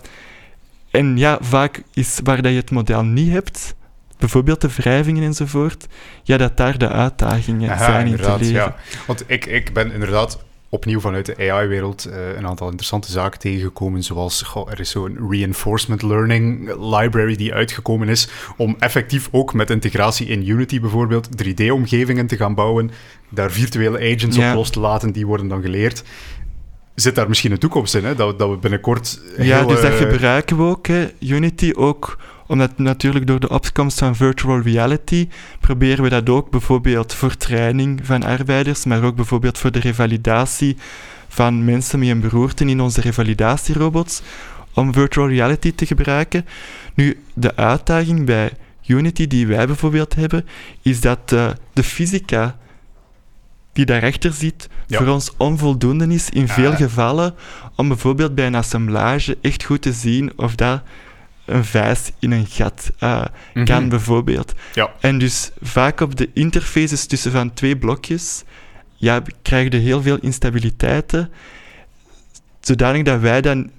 en 0.91 1.17
ja, 1.17 1.37
vaak 1.41 1.83
is 1.93 2.19
waar 2.23 2.41
dat 2.41 2.51
je 2.51 2.57
het 2.57 2.71
model 2.71 3.03
niet 3.03 3.31
hebt, 3.31 3.75
bijvoorbeeld 4.17 4.61
de 4.61 4.67
wrijvingen 4.67 5.23
enzovoort, 5.23 5.87
ja, 6.23 6.37
dat 6.37 6.57
daar 6.57 6.77
de 6.77 6.89
uitdagingen 6.89 7.69
Aha, 7.69 7.85
zijn 7.85 8.07
in 8.07 8.15
te 8.15 8.35
leren. 8.39 8.53
ja. 8.53 8.75
Want 9.07 9.23
ik, 9.27 9.45
ik 9.45 9.73
ben 9.73 9.91
inderdaad 9.91 10.45
opnieuw 10.69 10.99
vanuit 10.99 11.25
de 11.25 11.51
AI-wereld 11.51 12.05
eh, 12.05 12.35
een 12.35 12.47
aantal 12.47 12.67
interessante 12.67 13.11
zaken 13.11 13.39
tegengekomen, 13.39 14.03
zoals 14.03 14.41
goh, 14.41 14.71
er 14.71 14.79
is 14.79 14.89
zo'n 14.89 15.17
reinforcement 15.29 16.01
learning 16.01 16.75
library 16.79 17.35
die 17.35 17.53
uitgekomen 17.53 18.09
is 18.09 18.27
om 18.57 18.75
effectief 18.79 19.29
ook 19.31 19.53
met 19.53 19.69
integratie 19.69 20.27
in 20.27 20.49
Unity 20.49 20.79
bijvoorbeeld 20.79 21.29
3D-omgevingen 21.43 22.27
te 22.27 22.37
gaan 22.37 22.55
bouwen, 22.55 22.91
daar 23.29 23.51
virtuele 23.51 23.97
agents 23.97 24.37
op 24.37 24.53
los 24.53 24.69
te 24.69 24.79
laten, 24.79 25.11
die 25.11 25.25
worden 25.25 25.47
dan 25.47 25.61
geleerd. 25.61 26.03
Zit 26.95 27.15
daar 27.15 27.27
misschien 27.27 27.51
een 27.51 27.57
toekomst 27.57 27.95
in, 27.95 28.05
hè? 28.05 28.15
Dat, 28.15 28.39
dat 28.39 28.49
we 28.49 28.57
binnenkort 28.57 29.19
Ja, 29.37 29.63
dus 29.63 29.81
dat 29.81 29.91
eh, 29.91 29.97
gebruiken 29.97 30.57
we 30.57 30.63
ook, 30.63 30.87
hè. 30.87 31.07
Unity 31.19 31.71
ook, 31.75 32.17
omdat 32.47 32.77
natuurlijk 32.77 33.27
door 33.27 33.39
de 33.39 33.49
opkomst 33.49 33.99
van 33.99 34.15
virtual 34.15 34.59
reality 34.61 35.27
proberen 35.59 36.03
we 36.03 36.09
dat 36.09 36.29
ook 36.29 36.49
bijvoorbeeld 36.49 37.13
voor 37.13 37.35
training 37.35 37.99
van 38.03 38.23
arbeiders, 38.23 38.85
maar 38.85 39.03
ook 39.03 39.15
bijvoorbeeld 39.15 39.57
voor 39.57 39.71
de 39.71 39.79
revalidatie 39.79 40.77
van 41.27 41.65
mensen 41.65 41.99
met 41.99 42.07
een 42.07 42.19
beroerte 42.19 42.65
in 42.65 42.81
onze 42.81 43.01
revalidatierobots, 43.01 44.21
om 44.73 44.93
virtual 44.93 45.27
reality 45.29 45.73
te 45.75 45.85
gebruiken. 45.85 46.45
Nu, 46.93 47.19
de 47.33 47.55
uitdaging 47.55 48.25
bij 48.25 48.51
Unity 48.85 49.27
die 49.27 49.47
wij 49.47 49.65
bijvoorbeeld 49.67 50.15
hebben, 50.15 50.45
is 50.81 51.01
dat 51.01 51.29
de 51.73 51.83
fysica 51.83 52.57
die 53.73 53.85
daarachter 53.85 54.33
zit, 54.33 54.69
Ja. 54.87 54.97
voor 54.97 55.07
ons 55.07 55.33
onvoldoende 55.37 56.07
is 56.07 56.29
in 56.29 56.47
veel 56.47 56.71
Ah. 56.71 56.77
gevallen 56.77 57.35
om 57.75 57.87
bijvoorbeeld 57.87 58.35
bij 58.35 58.45
een 58.47 58.55
assemblage 58.55 59.37
echt 59.41 59.63
goed 59.63 59.81
te 59.81 59.91
zien 59.93 60.31
of 60.35 60.55
dat 60.55 60.81
een 61.47 61.65
vijs 61.65 62.11
in 62.19 62.31
een 62.31 62.45
gat 62.45 62.91
uh, 62.99 63.25
mhm. 63.53 63.65
kan, 63.65 63.89
bijvoorbeeld. 63.89 64.53
Ja. 64.73 64.91
En 64.99 65.17
dus 65.17 65.51
vaak 65.61 65.99
op 65.99 66.15
de 66.15 66.29
interfaces 66.33 67.05
tussen 67.05 67.31
van 67.31 67.53
twee 67.53 67.77
blokjes 67.77 68.43
ja, 68.97 69.21
krijg 69.41 69.71
je 69.71 69.77
heel 69.77 70.01
veel 70.01 70.17
instabiliteiten, 70.17 71.31
zodanig 72.59 73.03
dat 73.03 73.19
wij 73.19 73.41
dan 73.41 73.69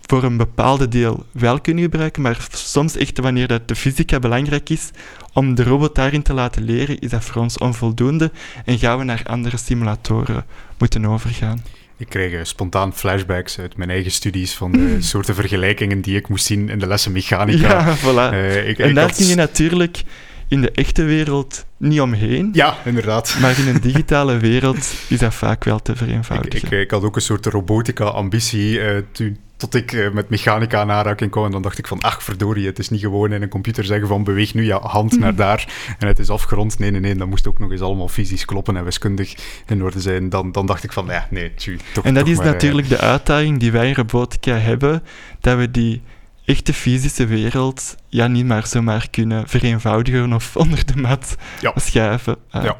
voor 0.00 0.22
een 0.22 0.36
bepaalde 0.36 0.88
deel 0.88 1.26
wel 1.32 1.60
kunnen 1.60 1.82
gebruiken, 1.82 2.22
maar 2.22 2.46
soms 2.50 2.96
echt 2.96 3.18
wanneer 3.18 3.46
dat 3.46 3.68
de 3.68 3.76
fysica 3.76 4.18
belangrijk 4.18 4.70
is, 4.70 4.90
om 5.32 5.54
de 5.54 5.62
robot 5.62 5.94
daarin 5.94 6.22
te 6.22 6.34
laten 6.34 6.62
leren, 6.62 6.98
is 6.98 7.10
dat 7.10 7.24
voor 7.24 7.42
ons 7.42 7.58
onvoldoende 7.58 8.30
en 8.64 8.78
gaan 8.78 8.98
we 8.98 9.04
naar 9.04 9.22
andere 9.24 9.56
simulatoren 9.56 10.44
moeten 10.78 11.06
overgaan. 11.06 11.62
Ik 12.00 12.08
kreeg 12.08 12.32
eh, 12.32 12.38
spontaan 12.42 12.94
flashbacks 12.94 13.58
uit 13.58 13.76
mijn 13.76 13.90
eigen 13.90 14.10
studies 14.10 14.52
van 14.54 14.72
de 14.72 14.96
soorten 15.00 15.34
vergelijkingen 15.34 16.00
die 16.00 16.16
ik 16.16 16.28
moest 16.28 16.44
zien 16.46 16.68
in 16.68 16.78
de 16.78 16.86
lessen 16.86 17.12
mechanica. 17.12 17.68
Ja, 17.68 17.96
voilà. 17.96 18.32
Eh, 18.34 18.68
ik, 18.68 18.78
en 18.78 18.94
daar 18.94 19.06
had- 19.06 19.16
kun 19.16 19.26
je 19.26 19.34
natuurlijk 19.34 20.02
in 20.50 20.60
de 20.60 20.70
echte 20.70 21.02
wereld 21.02 21.64
niet 21.76 22.00
omheen. 22.00 22.50
Ja, 22.52 22.76
inderdaad. 22.84 23.36
Maar 23.40 23.58
in 23.58 23.68
een 23.68 23.80
digitale 23.80 24.38
wereld 24.38 24.92
is 25.08 25.18
dat 25.18 25.34
vaak 25.34 25.64
wel 25.64 25.78
te 25.82 25.96
vereenvoudigen. 25.96 26.66
ik, 26.66 26.70
ik 26.70 26.90
had 26.90 27.02
ook 27.02 27.16
een 27.16 27.22
soort 27.22 27.46
robotica-ambitie 27.46 28.80
eh, 28.80 29.02
toen- 29.12 29.38
tot 29.56 29.74
ik 29.74 29.92
eh, 29.92 30.10
met 30.10 30.28
mechanica 30.28 30.82
in 30.82 30.90
aanraking 30.90 31.30
kwam. 31.30 31.44
En 31.44 31.50
dan 31.50 31.62
dacht 31.62 31.78
ik 31.78 31.86
van, 31.86 32.00
ach 32.00 32.22
verdorie, 32.22 32.66
het 32.66 32.78
is 32.78 32.88
niet 32.88 33.00
gewoon 33.00 33.32
in 33.32 33.42
een 33.42 33.48
computer 33.48 33.84
zeggen 33.84 34.08
van 34.08 34.24
beweeg 34.24 34.54
nu 34.54 34.64
je 34.64 34.72
hand 34.72 35.18
naar 35.18 35.34
daar 35.34 35.68
en 35.98 36.06
het 36.06 36.18
is 36.18 36.30
afgerond. 36.30 36.78
Nee, 36.78 36.90
nee, 36.90 37.00
nee, 37.00 37.14
dat 37.14 37.28
moest 37.28 37.46
ook 37.48 37.58
nog 37.58 37.70
eens 37.70 37.80
allemaal 37.80 38.08
fysisch 38.08 38.44
kloppen 38.44 38.76
en 38.76 38.84
wiskundig 38.84 39.34
in 39.66 39.82
orde 39.82 40.00
zijn. 40.00 40.28
Dan, 40.28 40.52
dan 40.52 40.66
dacht 40.66 40.84
ik 40.84 40.92
van, 40.92 41.06
ja, 41.06 41.26
nee, 41.30 41.54
tju, 41.54 41.78
toch 41.92 42.04
en 42.04 42.14
dat 42.14 42.22
toch 42.22 42.32
is 42.32 42.38
maar, 42.38 42.46
eh, 42.46 42.52
natuurlijk 42.52 42.88
de 42.88 42.98
uitdaging 42.98 43.58
die 43.58 43.72
wij 43.72 43.88
in 43.88 43.94
robotica 43.94 44.54
hebben, 44.54 45.02
dat 45.40 45.58
we 45.58 45.70
die 45.70 46.02
echte 46.50 46.72
fysische 46.74 47.26
wereld 47.26 47.94
ja, 48.08 48.26
niet 48.26 48.46
maar 48.46 48.66
zomaar 48.66 49.06
kunnen 49.10 49.48
vereenvoudigen 49.48 50.32
of 50.32 50.56
onder 50.62 50.86
de 50.86 50.96
mat 51.00 51.36
Ja. 51.60 51.72
schuiven. 51.76 52.36
Uh, 52.54 52.62
Ja. 52.64 52.76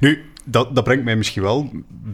Nu, 0.00 0.24
dat, 0.44 0.74
dat 0.74 0.84
brengt 0.84 1.04
mij 1.04 1.16
misschien 1.16 1.42
wel 1.42 1.70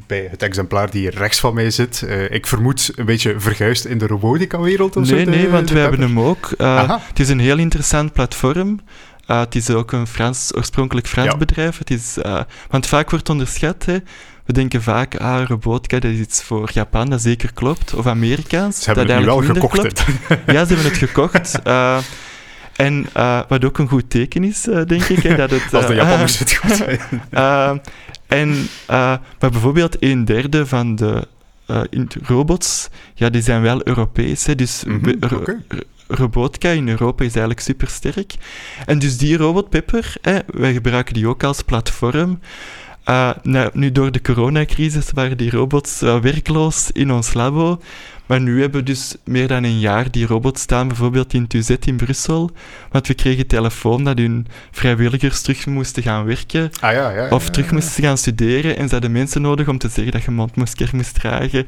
bij 0.06 0.28
het 0.30 0.42
exemplaar 0.42 0.90
die 0.90 1.00
hier 1.00 1.14
rechts 1.14 1.38
van 1.40 1.54
mij 1.54 1.70
zit. 1.70 2.02
Eh, 2.02 2.30
ik 2.30 2.46
vermoed 2.46 2.92
een 2.94 3.04
beetje 3.04 3.34
verguisd 3.40 3.84
in 3.84 3.98
de 3.98 4.06
robotica-wereld 4.06 4.96
of 4.96 5.06
zo. 5.06 5.14
Nee, 5.14 5.24
de- 5.24 5.30
nee, 5.30 5.48
want 5.48 5.68
de 5.68 5.74
we 5.74 5.80
hebben 5.80 6.00
hem 6.00 6.20
ook. 6.20 6.54
Uh, 6.58 6.66
Aha. 6.76 7.00
het 7.08 7.20
is 7.20 7.28
een 7.28 7.38
heel 7.40 7.58
interessant 7.58 8.12
platform. 8.12 8.80
Uh, 9.30 9.40
het 9.40 9.54
is 9.54 9.70
ook 9.70 9.92
een 9.92 10.06
Frans, 10.06 10.54
oorspronkelijk 10.56 11.06
Frans 11.06 11.30
Ja. 11.30 11.36
bedrijf. 11.36 11.78
Het 11.78 11.90
is, 11.90 12.16
want 12.70 12.86
vaak 12.86 13.10
wordt 13.10 13.28
onderschat. 13.28 13.84
Hè. 13.84 13.96
We 14.48 14.54
denken 14.54 14.82
vaak, 14.82 15.16
ah, 15.16 15.46
robotica, 15.46 15.98
dat 15.98 16.10
is 16.10 16.18
iets 16.18 16.42
voor 16.42 16.70
Japan, 16.72 17.10
dat 17.10 17.22
zeker 17.22 17.52
klopt. 17.52 17.94
Of 17.94 18.06
Amerikaans. 18.06 18.78
Ze 18.82 18.84
hebben 18.84 19.06
dat 19.06 19.16
het 19.16 19.24
nu 19.24 19.30
wel 19.30 19.54
gekocht. 19.54 20.04
Ja, 20.54 20.64
ze 20.64 20.74
hebben 20.74 20.84
het 20.92 20.96
gekocht. 20.96 21.58
Uh, 21.66 21.98
en 22.76 23.06
uh, 23.16 23.40
wat 23.48 23.64
ook 23.64 23.78
een 23.78 23.88
goed 23.88 24.10
teken 24.10 24.44
is, 24.44 24.66
uh, 24.66 24.84
denk 24.84 25.02
ik. 25.02 25.22
Hè, 25.22 25.36
dat 25.36 25.50
het, 25.50 25.62
Als 25.74 25.86
de 25.86 25.94
Japanners 25.94 26.38
het 26.44 26.52
goed 26.54 26.70
zijn. 26.76 27.00
en, 28.26 28.68
maar 28.86 29.20
bijvoorbeeld 29.38 29.96
een 30.00 30.24
derde 30.24 30.66
van 30.66 30.96
de 30.96 31.26
in- 31.90 32.10
robots, 32.22 32.88
ja, 33.14 33.28
die 33.30 33.42
zijn 33.42 33.62
wel 33.62 33.86
Europees. 33.86 34.46
Hè, 34.46 34.54
dus 34.54 34.82
ro- 35.20 35.42
ro- 35.44 35.78
robotica 36.06 36.68
in 36.68 36.88
Europa 36.88 37.24
is 37.24 37.30
eigenlijk 37.30 37.60
supersterk. 37.60 38.34
En 38.86 38.98
dus 38.98 39.16
die 39.16 39.36
robot 39.36 39.68
Pepper, 39.70 40.14
hè, 40.22 40.38
wij 40.46 40.72
gebruiken 40.72 41.14
die 41.14 41.26
ook 41.28 41.42
als 41.42 41.62
platform. 41.62 42.40
Uh, 43.08 43.30
nou, 43.42 43.70
nu 43.72 43.92
door 43.92 44.12
de 44.12 44.20
coronacrisis 44.20 45.10
waren 45.12 45.36
die 45.36 45.50
robots 45.50 46.02
uh, 46.02 46.20
werkloos 46.20 46.90
in 46.92 47.12
ons 47.12 47.34
labo. 47.34 47.80
Maar 48.26 48.40
nu 48.40 48.60
hebben 48.60 48.80
we 48.80 48.86
dus 48.86 49.16
meer 49.24 49.48
dan 49.48 49.64
een 49.64 49.78
jaar 49.78 50.10
die 50.10 50.26
robots 50.26 50.62
staan, 50.62 50.88
bijvoorbeeld 50.88 51.34
in 51.34 51.46
Tuzet 51.46 51.86
in 51.86 51.96
Brussel. 51.96 52.50
Want 52.90 53.06
we 53.06 53.14
kregen 53.14 53.46
telefoon 53.46 54.04
dat 54.04 54.18
hun 54.18 54.46
vrijwilligers 54.70 55.40
terug 55.40 55.66
moesten 55.66 56.02
gaan 56.02 56.24
werken. 56.24 56.70
Ah, 56.80 56.92
ja, 56.92 57.10
ja, 57.10 57.28
of 57.28 57.50
terug 57.50 57.70
moesten 57.70 58.04
gaan 58.04 58.18
studeren. 58.18 58.76
En 58.76 58.86
ze 58.86 58.92
hadden 58.92 59.12
mensen 59.12 59.42
nodig 59.42 59.68
om 59.68 59.78
te 59.78 59.88
zeggen 59.88 60.12
dat 60.12 60.22
je 60.22 60.30
mondmasker 60.30 60.90
moest 60.92 61.14
dragen. 61.14 61.66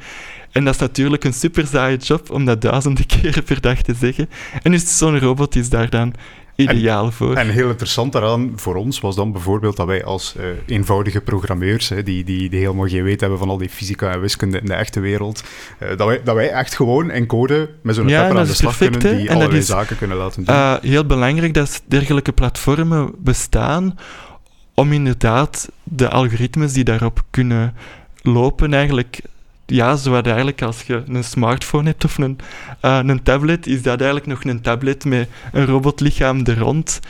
En 0.52 0.64
dat 0.64 0.74
is 0.74 0.80
natuurlijk 0.80 1.24
een 1.24 1.32
super 1.32 1.66
saaie 1.66 1.96
job 1.96 2.30
om 2.30 2.44
dat 2.44 2.60
duizenden 2.62 3.06
keren 3.20 3.44
per 3.44 3.60
dag 3.60 3.82
te 3.82 3.94
zeggen. 3.94 4.28
En 4.62 4.70
dus 4.70 4.98
zo'n 4.98 5.18
robot 5.18 5.56
is 5.56 5.68
daar 5.68 5.90
dan 5.90 6.14
ideaal 6.60 7.04
en, 7.04 7.12
voor. 7.12 7.34
En 7.34 7.48
heel 7.48 7.68
interessant 7.68 8.12
daaraan 8.12 8.52
voor 8.56 8.76
ons 8.76 9.00
was 9.00 9.16
dan 9.16 9.32
bijvoorbeeld 9.32 9.76
dat 9.76 9.86
wij 9.86 10.04
als 10.04 10.34
uh, 10.36 10.44
eenvoudige 10.66 11.20
programmeurs, 11.20 11.88
hè, 11.88 12.02
die, 12.02 12.24
die, 12.24 12.48
die 12.50 12.60
helemaal 12.60 12.88
geen 12.88 13.02
weet 13.02 13.20
hebben 13.20 13.38
van 13.38 13.48
al 13.48 13.58
die 13.58 13.68
fysica 13.68 14.12
en 14.12 14.20
wiskunde 14.20 14.58
in 14.58 14.66
de 14.66 14.74
echte 14.74 15.00
wereld, 15.00 15.44
uh, 15.82 15.88
dat, 15.88 16.06
wij, 16.06 16.20
dat 16.24 16.34
wij 16.34 16.50
echt 16.50 16.74
gewoon 16.74 17.10
in 17.10 17.26
code 17.26 17.70
met 17.82 17.94
zo'n 17.94 18.08
ja, 18.08 18.28
aan 18.28 18.46
de 18.46 18.54
slag 18.54 18.78
perfect, 18.78 18.96
kunnen, 18.98 19.18
die 19.18 19.28
en 19.28 19.34
allerlei 19.34 19.58
is, 19.58 19.66
zaken 19.66 19.98
kunnen 19.98 20.16
laten 20.16 20.44
doen. 20.44 20.54
Uh, 20.54 20.74
heel 20.80 21.06
belangrijk 21.06 21.54
dat 21.54 21.82
dergelijke 21.86 22.32
platformen 22.32 23.12
bestaan 23.18 23.98
om 24.74 24.92
inderdaad 24.92 25.68
de 25.84 26.08
algoritmes 26.08 26.72
die 26.72 26.84
daarop 26.84 27.22
kunnen 27.30 27.74
lopen 28.22 28.74
eigenlijk 28.74 29.20
ja, 29.70 29.96
zo 29.96 30.20
eigenlijk 30.20 30.62
als 30.62 30.82
je 30.82 31.02
een 31.06 31.24
smartphone 31.24 31.88
hebt 31.88 32.04
of 32.04 32.18
een, 32.18 32.38
uh, 32.84 32.98
een 33.02 33.22
tablet, 33.22 33.66
is 33.66 33.82
dat 33.82 34.00
eigenlijk 34.00 34.26
nog 34.26 34.44
een 34.44 34.60
tablet 34.60 35.04
met 35.04 35.28
een 35.52 35.66
robotlichaam 35.66 36.44
er 36.46 36.58
rond. 36.58 37.00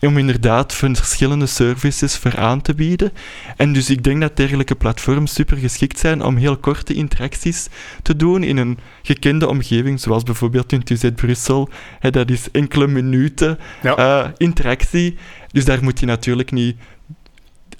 Om 0.00 0.18
inderdaad 0.18 0.74
verschillende 0.74 1.46
services 1.46 2.16
voor 2.16 2.36
aan 2.36 2.62
te 2.62 2.74
bieden. 2.74 3.12
En 3.56 3.72
dus 3.72 3.90
ik 3.90 4.02
denk 4.02 4.20
dat 4.20 4.36
dergelijke 4.36 4.74
platforms 4.74 5.34
super 5.34 5.56
geschikt 5.56 5.98
zijn 5.98 6.22
om 6.22 6.36
heel 6.36 6.56
korte 6.56 6.94
interacties 6.94 7.68
te 8.02 8.16
doen 8.16 8.42
in 8.42 8.56
een 8.56 8.78
gekende 9.02 9.48
omgeving, 9.48 10.00
zoals 10.00 10.22
bijvoorbeeld 10.22 10.72
in 10.72 10.82
TUZ 10.82 11.04
Brussel. 11.14 11.68
Dat 12.00 12.30
is 12.30 12.50
enkele 12.50 12.86
minuten 12.86 13.58
Ja. 13.82 13.98
uh, 14.24 14.30
interactie. 14.36 15.16
Dus 15.52 15.64
daar 15.64 15.82
moet 15.82 16.00
je 16.00 16.06
natuurlijk 16.06 16.50
niet. 16.50 16.76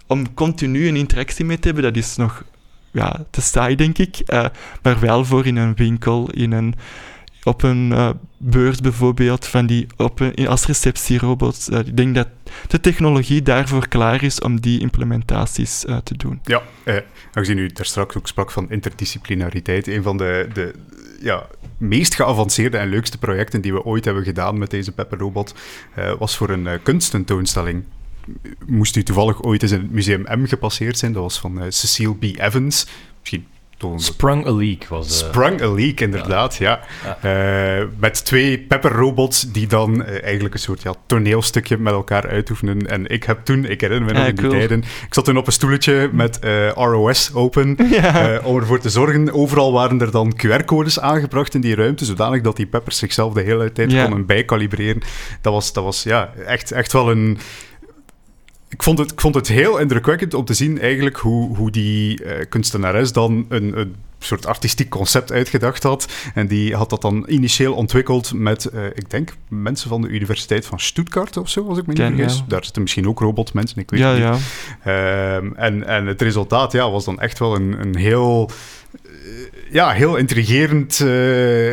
Om 0.07 0.35
continu 0.35 0.89
een 0.89 0.97
interactie 0.97 1.45
mee 1.45 1.59
te 1.59 1.67
hebben, 1.67 1.85
dat 1.85 1.97
is 1.97 2.17
nog 2.17 2.45
ja, 2.95 3.25
te 3.31 3.41
saai, 3.41 3.77
denk 3.77 3.99
ik. 3.99 4.23
Uh, 4.27 4.47
maar 4.83 5.01
wel 5.01 5.25
voor 5.25 5.47
in 5.47 5.57
een 5.57 5.75
winkel, 5.75 6.31
in 6.31 6.53
een, 6.53 6.75
op 7.43 7.63
een 7.63 7.91
uh, 7.91 8.11
beurs 8.37 8.81
bijvoorbeeld, 8.81 9.47
van 9.47 9.67
die, 9.67 9.87
op 9.97 10.21
een, 10.21 10.49
als 10.49 10.67
receptierobots. 10.67 11.69
Uh, 11.69 11.79
ik 11.79 11.97
denk 11.97 12.15
dat 12.15 12.29
de 12.69 12.81
technologie 12.81 13.43
daarvoor 13.43 13.89
klaar 13.89 14.23
is 14.23 14.41
om 14.41 14.61
die 14.61 14.81
implementaties 14.81 15.85
te 16.05 16.17
doen. 16.17 16.41
Ja, 16.45 16.63
eh, 16.85 16.97
aangezien 17.33 17.59
u 17.59 17.67
daar 17.67 17.85
straks 17.85 18.17
ook 18.17 18.29
sprak 18.29 18.51
van 18.51 18.71
interdisciplinariteit, 18.71 19.87
een 19.87 20.03
van 20.03 20.17
de, 20.17 20.49
de 20.53 20.75
ja, 21.21 21.47
meest 21.79 22.15
geavanceerde 22.15 22.77
en 22.77 22.89
leukste 22.89 23.19
projecten 23.19 23.61
die 23.61 23.73
we 23.73 23.85
ooit 23.85 24.05
hebben 24.05 24.25
gedaan 24.25 24.59
met 24.59 24.71
deze 24.71 24.93
Pepper-robot, 24.93 25.55
was 26.19 26.37
voor 26.37 26.51
een 26.51 26.83
kunsttentoonstelling 26.83 27.85
moest 28.67 28.97
u 28.97 29.03
toevallig 29.03 29.43
ooit 29.43 29.63
eens 29.63 29.73
in 29.73 29.81
het 29.81 29.93
Museum 29.93 30.27
M 30.31 30.47
gepasseerd 30.47 30.99
zijn. 30.99 31.13
Dat 31.13 31.23
was 31.23 31.39
van 31.39 31.59
uh, 31.59 31.65
Cecile 31.69 32.15
B. 32.15 32.23
Evans. 32.23 32.87
Misschien 33.21 33.47
Sprung 33.97 34.47
a 34.47 34.53
Leak 34.53 34.87
was 34.87 35.09
de... 35.09 35.15
Sprung 35.15 35.63
a 35.63 35.69
Leak, 35.73 36.01
inderdaad, 36.01 36.57
ja. 36.57 36.81
ja. 37.23 37.79
Uh, 37.81 37.87
met 37.99 38.25
twee 38.25 38.59
pepperrobots 38.59 39.53
die 39.53 39.67
dan 39.67 40.01
uh, 40.01 40.23
eigenlijk 40.23 40.55
een 40.55 40.61
soort 40.61 40.83
ja, 40.83 40.95
toneelstukje 41.07 41.79
met 41.79 41.93
elkaar 41.93 42.29
uitoefenen. 42.29 42.91
En 42.91 43.07
ik 43.07 43.25
heb 43.25 43.45
toen, 43.45 43.65
ik 43.65 43.81
herinner 43.81 44.07
me 44.07 44.13
nog 44.13 44.23
Ja, 44.23 44.29
in 44.29 44.35
die 44.35 44.45
cool. 44.45 44.59
tijden, 44.59 44.79
ik 44.79 45.15
zat 45.15 45.25
toen 45.25 45.37
op 45.37 45.47
een 45.47 45.53
stoeltje 45.53 46.11
met 46.13 46.39
uh, 46.45 46.71
ROS 46.71 47.31
open, 47.35 47.77
Ja. 47.91 48.41
om 48.45 48.57
ervoor 48.57 48.81
te 48.81 48.91
zorgen, 48.91 49.33
overal 49.33 49.73
waren 49.73 50.01
er 50.01 50.11
dan 50.11 50.37
QR-codes 50.47 51.01
aangebracht 51.01 51.55
in 51.55 51.61
die 51.61 51.75
ruimte, 51.75 52.05
zodanig 52.05 52.41
dat 52.41 52.57
die 52.57 52.67
peppers 52.67 52.99
zichzelf 52.99 53.33
de 53.33 53.43
hele 53.43 53.73
tijd 53.73 53.93
Ja. 53.93 54.03
konden 54.03 54.27
bijkalibreren. 54.27 55.03
Dat 55.41 55.53
was, 55.53 55.73
dat 55.73 55.85
was 55.85 56.03
ja, 56.03 56.33
echt, 56.47 56.71
echt 56.73 56.93
wel 56.93 57.11
een... 57.11 57.39
Ik 58.75 58.83
vond, 58.83 58.99
het, 58.99 59.13
ik 59.13 59.21
vond 59.21 59.35
het 59.35 59.49
heel 59.49 59.79
indrukwekkend 59.79 60.35
om 60.35 60.45
te 60.45 60.55
zien 60.55 60.81
eigenlijk 60.81 61.17
hoe, 61.17 61.57
hoe 61.57 61.71
die 61.71 62.25
eh, 62.25 62.45
kunstenares 62.49 63.13
dan 63.13 63.47
een, 63.49 63.79
een 63.79 63.95
soort 64.19 64.47
artistiek 64.47 64.89
concept 64.89 65.33
uitgedacht 65.33 65.83
had. 65.83 66.13
En 66.35 66.47
die 66.47 66.75
had 66.75 66.91
dat 66.91 67.03
dan 67.03 67.25
initieel 67.29 67.75
ontwikkeld 67.75 68.33
met, 68.33 68.65
eh, 68.65 68.87
ik 68.87 69.11
denk, 69.11 69.33
mensen 69.49 69.89
van 69.89 70.01
de 70.03 70.09
Universiteit 70.09 70.67
van 70.67 70.81
Stuttgart 70.81 71.37
of 71.37 71.49
zo, 71.49 71.69
als 71.69 71.79
ik 71.79 71.87
me 71.87 71.93
niet 71.93 72.17
vergis. 72.17 72.37
ja. 72.37 72.45
Daar 72.49 72.65
zitten 72.65 72.83
misschien 72.83 73.09
ook 73.09 73.19
robotmensen, 73.21 73.79
ik 73.79 73.91
weet 73.91 74.01
Ja, 74.01 74.15
het 74.15 74.33
niet. 74.33 74.41
ja. 74.85 75.37
Ehm, 75.37 75.53
en, 75.57 75.87
en 75.87 76.07
het 76.07 76.23
resultaat 76.23 76.73
ja, 76.73 76.91
was 76.91 77.05
dan 77.05 77.21
echt 77.21 77.39
wel 77.39 77.55
een, 77.55 77.81
een 77.81 77.97
heel, 77.97 78.51
eh, 79.05 79.11
ja, 79.71 79.91
heel 79.91 80.17
intrigerend 80.17 81.01
eh, 81.01 81.73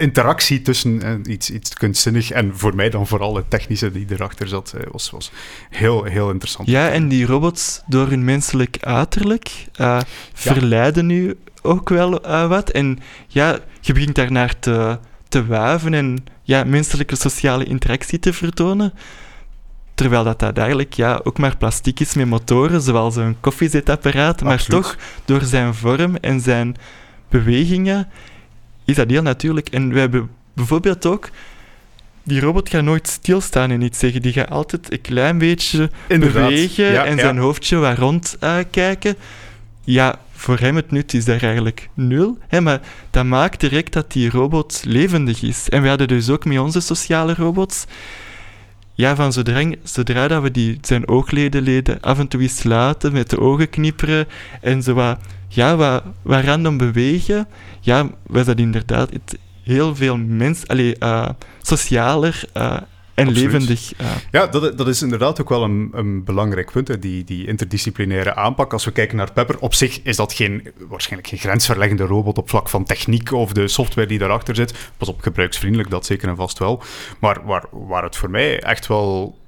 interactie 0.00 0.62
tussen 0.62 1.02
eh, 1.02 1.32
iets, 1.32 1.50
iets 1.50 1.74
kunstzinnig 1.74 2.30
en 2.30 2.58
voor 2.58 2.74
mij 2.74 2.90
dan 2.90 3.06
vooral 3.06 3.36
het 3.36 3.50
technische 3.50 3.90
die 3.90 4.06
erachter 4.08 4.48
zat, 4.48 4.74
eh, 4.76 4.82
was, 4.92 5.10
was 5.10 5.30
heel, 5.70 6.04
heel 6.04 6.30
interessant. 6.30 6.68
Ja, 6.68 6.88
en 6.88 7.08
die 7.08 7.26
robots, 7.26 7.82
door 7.86 8.08
hun 8.08 8.24
menselijk 8.24 8.76
uiterlijk, 8.80 9.66
eh, 9.74 10.00
verleiden 10.32 11.06
nu 11.06 11.38
ook 11.62 11.88
wel 11.88 12.20
wat. 12.48 12.70
En 12.70 12.98
ja, 13.26 13.58
je 13.80 13.92
begint 13.92 14.14
daarnaar 14.14 14.58
te, 14.58 14.98
te 15.28 15.46
wuiven 15.46 15.94
en 15.94 16.24
ja, 16.42 16.64
menselijke 16.64 17.16
sociale 17.16 17.64
interactie 17.64 18.18
te 18.18 18.32
vertonen. 18.32 18.92
Terwijl 19.94 20.24
dat, 20.24 20.38
dat 20.38 20.58
eigenlijk 20.58 20.92
ja, 20.92 21.20
ook 21.24 21.38
maar 21.38 21.56
plastic 21.56 22.00
is 22.00 22.14
met 22.14 22.26
motoren, 22.26 22.80
zoals 22.80 23.16
een 23.16 23.36
koffiezetapparaat. 23.40 24.42
Maar 24.42 24.52
Absoluut. 24.52 24.82
toch, 24.82 24.96
door 25.24 25.42
zijn 25.42 25.74
vorm 25.74 26.16
en 26.16 26.40
zijn 26.40 26.76
bewegingen, 27.28 28.08
is 28.90 28.96
dat 28.96 29.10
heel 29.10 29.22
natuurlijk. 29.22 29.68
En 29.68 29.92
we 29.92 29.98
hebben 29.98 30.30
bijvoorbeeld 30.52 31.06
ook... 31.06 31.30
Die 32.22 32.40
robot 32.40 32.68
gaat 32.68 32.82
nooit 32.82 33.08
stilstaan 33.08 33.70
en 33.70 33.82
iets 33.82 33.98
zeggen. 33.98 34.22
Die 34.22 34.32
gaat 34.32 34.50
altijd 34.50 34.92
een 34.92 35.00
klein 35.00 35.38
beetje 35.38 35.90
Inderdaad. 36.08 36.48
bewegen 36.48 36.92
Ja, 36.92 37.04
en 37.04 37.16
ja. 37.16 37.22
zijn 37.22 37.38
hoofdje 37.38 37.76
wat 37.76 37.98
rondkijken. 37.98 39.16
ja, 39.84 40.18
voor 40.32 40.58
hem 40.58 40.76
het 40.76 40.90
nut 40.90 41.14
is 41.14 41.24
daar 41.24 41.42
eigenlijk 41.42 41.88
nul. 41.94 42.38
Hè, 42.48 42.60
maar 42.60 42.80
dat 43.10 43.24
maakt 43.24 43.60
direct 43.60 43.92
dat 43.92 44.12
die 44.12 44.30
robot 44.30 44.82
levendig 44.86 45.42
is. 45.42 45.68
En 45.68 45.82
we 45.82 45.88
hadden 45.88 46.08
dus 46.08 46.28
ook 46.28 46.44
met 46.44 46.58
onze 46.58 46.80
sociale 46.80 47.34
robots... 47.34 47.86
Ja, 49.00 49.16
van 49.16 49.32
zodra, 49.32 49.70
zodra 49.82 50.28
dat 50.28 50.42
we 50.42 50.50
die, 50.50 50.78
zijn 50.80 51.08
oogledenleden 51.08 52.00
af 52.00 52.18
en 52.18 52.28
toe 52.28 52.40
eens 52.40 52.62
met 53.12 53.30
de 53.30 53.40
ogen 53.40 53.70
knipperen 53.70 54.26
en 54.60 54.82
zo 54.82 54.94
wat, 54.94 55.18
ja, 55.48 55.76
wat, 55.76 56.02
wat 56.22 56.44
random 56.44 56.76
bewegen, 56.76 57.48
ja, 57.80 58.08
was 58.26 58.44
dat 58.44 58.58
inderdaad 58.58 59.10
het, 59.12 59.38
heel 59.62 59.96
veel 59.96 60.16
mens, 60.16 60.68
allee, 60.68 60.96
eh, 60.98 61.28
socialer 61.62 62.42
eh, 62.52 62.76
en 63.20 63.28
Absoluut. 63.28 63.52
levendig. 63.52 63.92
Ja, 64.30 64.46
dat, 64.46 64.78
dat 64.78 64.88
is 64.88 65.02
inderdaad 65.02 65.40
ook 65.40 65.48
wel 65.48 65.62
een, 65.64 65.88
een 65.92 66.24
belangrijk 66.24 66.70
punt, 66.72 66.88
hè, 66.88 66.98
die, 66.98 67.24
die 67.24 67.46
interdisciplinaire 67.46 68.34
aanpak. 68.34 68.72
Als 68.72 68.84
we 68.84 68.90
kijken 68.92 69.16
naar 69.16 69.32
Pepper, 69.32 69.58
op 69.58 69.74
zich 69.74 70.00
is 70.02 70.16
dat 70.16 70.32
geen, 70.32 70.68
waarschijnlijk 70.88 71.28
geen 71.30 71.38
grensverleggende 71.38 72.04
robot 72.04 72.38
op 72.38 72.48
vlak 72.50 72.68
van 72.68 72.84
techniek 72.84 73.32
of 73.32 73.52
de 73.52 73.68
software 73.68 74.06
die 74.08 74.18
daarachter 74.18 74.54
zit. 74.54 74.74
Pas 74.96 75.08
op, 75.08 75.20
gebruiksvriendelijk, 75.20 75.90
dat 75.90 76.06
zeker 76.06 76.28
en 76.28 76.36
vast 76.36 76.58
wel. 76.58 76.82
Maar 77.18 77.38
waar, 77.44 77.64
waar 77.70 78.02
het 78.02 78.16
voor 78.16 78.30
mij 78.30 78.60
echt 78.60 78.86
wel 78.86 79.38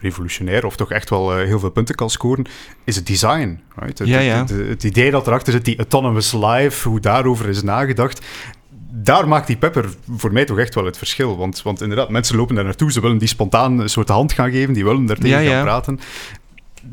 revolutionair 0.00 0.66
of 0.66 0.76
toch 0.76 0.90
echt 0.90 1.10
wel 1.10 1.36
eh, 1.36 1.46
heel 1.46 1.58
veel 1.58 1.70
punten 1.70 1.94
kan 1.94 2.10
scoren, 2.10 2.44
is 2.84 2.96
het 2.96 3.06
design. 3.06 3.60
Right? 3.76 3.98
Het, 3.98 4.08
Ja, 4.08 4.18
ja. 4.18 4.38
Het, 4.38 4.48
het- 4.50 4.68
het 4.68 4.84
idee 4.84 5.10
dat 5.10 5.26
erachter 5.26 5.52
zit, 5.52 5.64
die 5.64 5.76
autonomous 5.76 6.32
life, 6.32 6.88
hoe 6.88 7.00
daarover 7.00 7.48
is 7.48 7.62
nagedacht, 7.62 8.20
daar 8.96 9.28
maakt 9.28 9.46
die 9.46 9.56
Pepper 9.56 9.88
voor 10.16 10.32
mij 10.32 10.44
toch 10.44 10.58
echt 10.58 10.74
wel 10.74 10.84
het 10.84 10.98
verschil. 10.98 11.36
Want, 11.36 11.62
want 11.62 11.80
inderdaad, 11.80 12.08
mensen 12.10 12.36
lopen 12.36 12.54
daar 12.54 12.64
naartoe, 12.64 12.92
ze 12.92 13.00
willen 13.00 13.18
die 13.18 13.28
spontaan 13.28 13.78
een 13.78 13.88
soort 13.90 14.08
hand 14.08 14.32
gaan 14.32 14.50
geven, 14.50 14.74
die 14.74 14.84
willen 14.84 15.06
daar 15.06 15.16
tegen 15.18 15.42
Ja, 15.42 15.48
gaan 15.48 15.56
ja. 15.56 15.62
praten. 15.62 16.00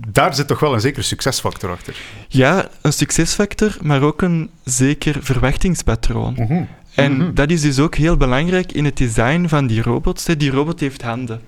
Daar 0.07 0.35
zit 0.35 0.47
toch 0.47 0.59
wel 0.59 0.73
een 0.73 0.81
zekere 0.81 1.01
succesfactor 1.01 1.69
achter. 1.71 1.95
Ja, 2.27 2.69
een 2.81 2.93
succesfactor, 2.93 3.77
maar 3.81 4.01
ook 4.01 4.21
een 4.21 4.49
zeker 4.63 5.15
verwachtingspatroon. 5.21 6.67
En 6.95 7.17
Mhm. 7.17 7.33
dat 7.33 7.49
is 7.49 7.61
dus 7.61 7.79
ook 7.79 7.95
heel 7.95 8.17
belangrijk 8.17 8.71
in 8.71 8.85
het 8.85 8.97
design 8.97 9.47
van 9.47 9.67
die 9.67 9.81
robots. 9.81 10.25
Die 10.25 10.51
robot 10.51 10.79
heeft 10.79 11.01
handen. 11.01 11.41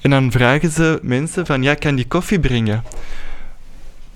En 0.00 0.10
dan 0.10 0.30
vragen 0.32 0.70
ze 0.70 0.98
mensen 1.02 1.46
van, 1.46 1.62
ja, 1.62 1.74
kan 1.74 1.94
die 1.94 2.06
koffie 2.06 2.40
brengen? 2.40 2.82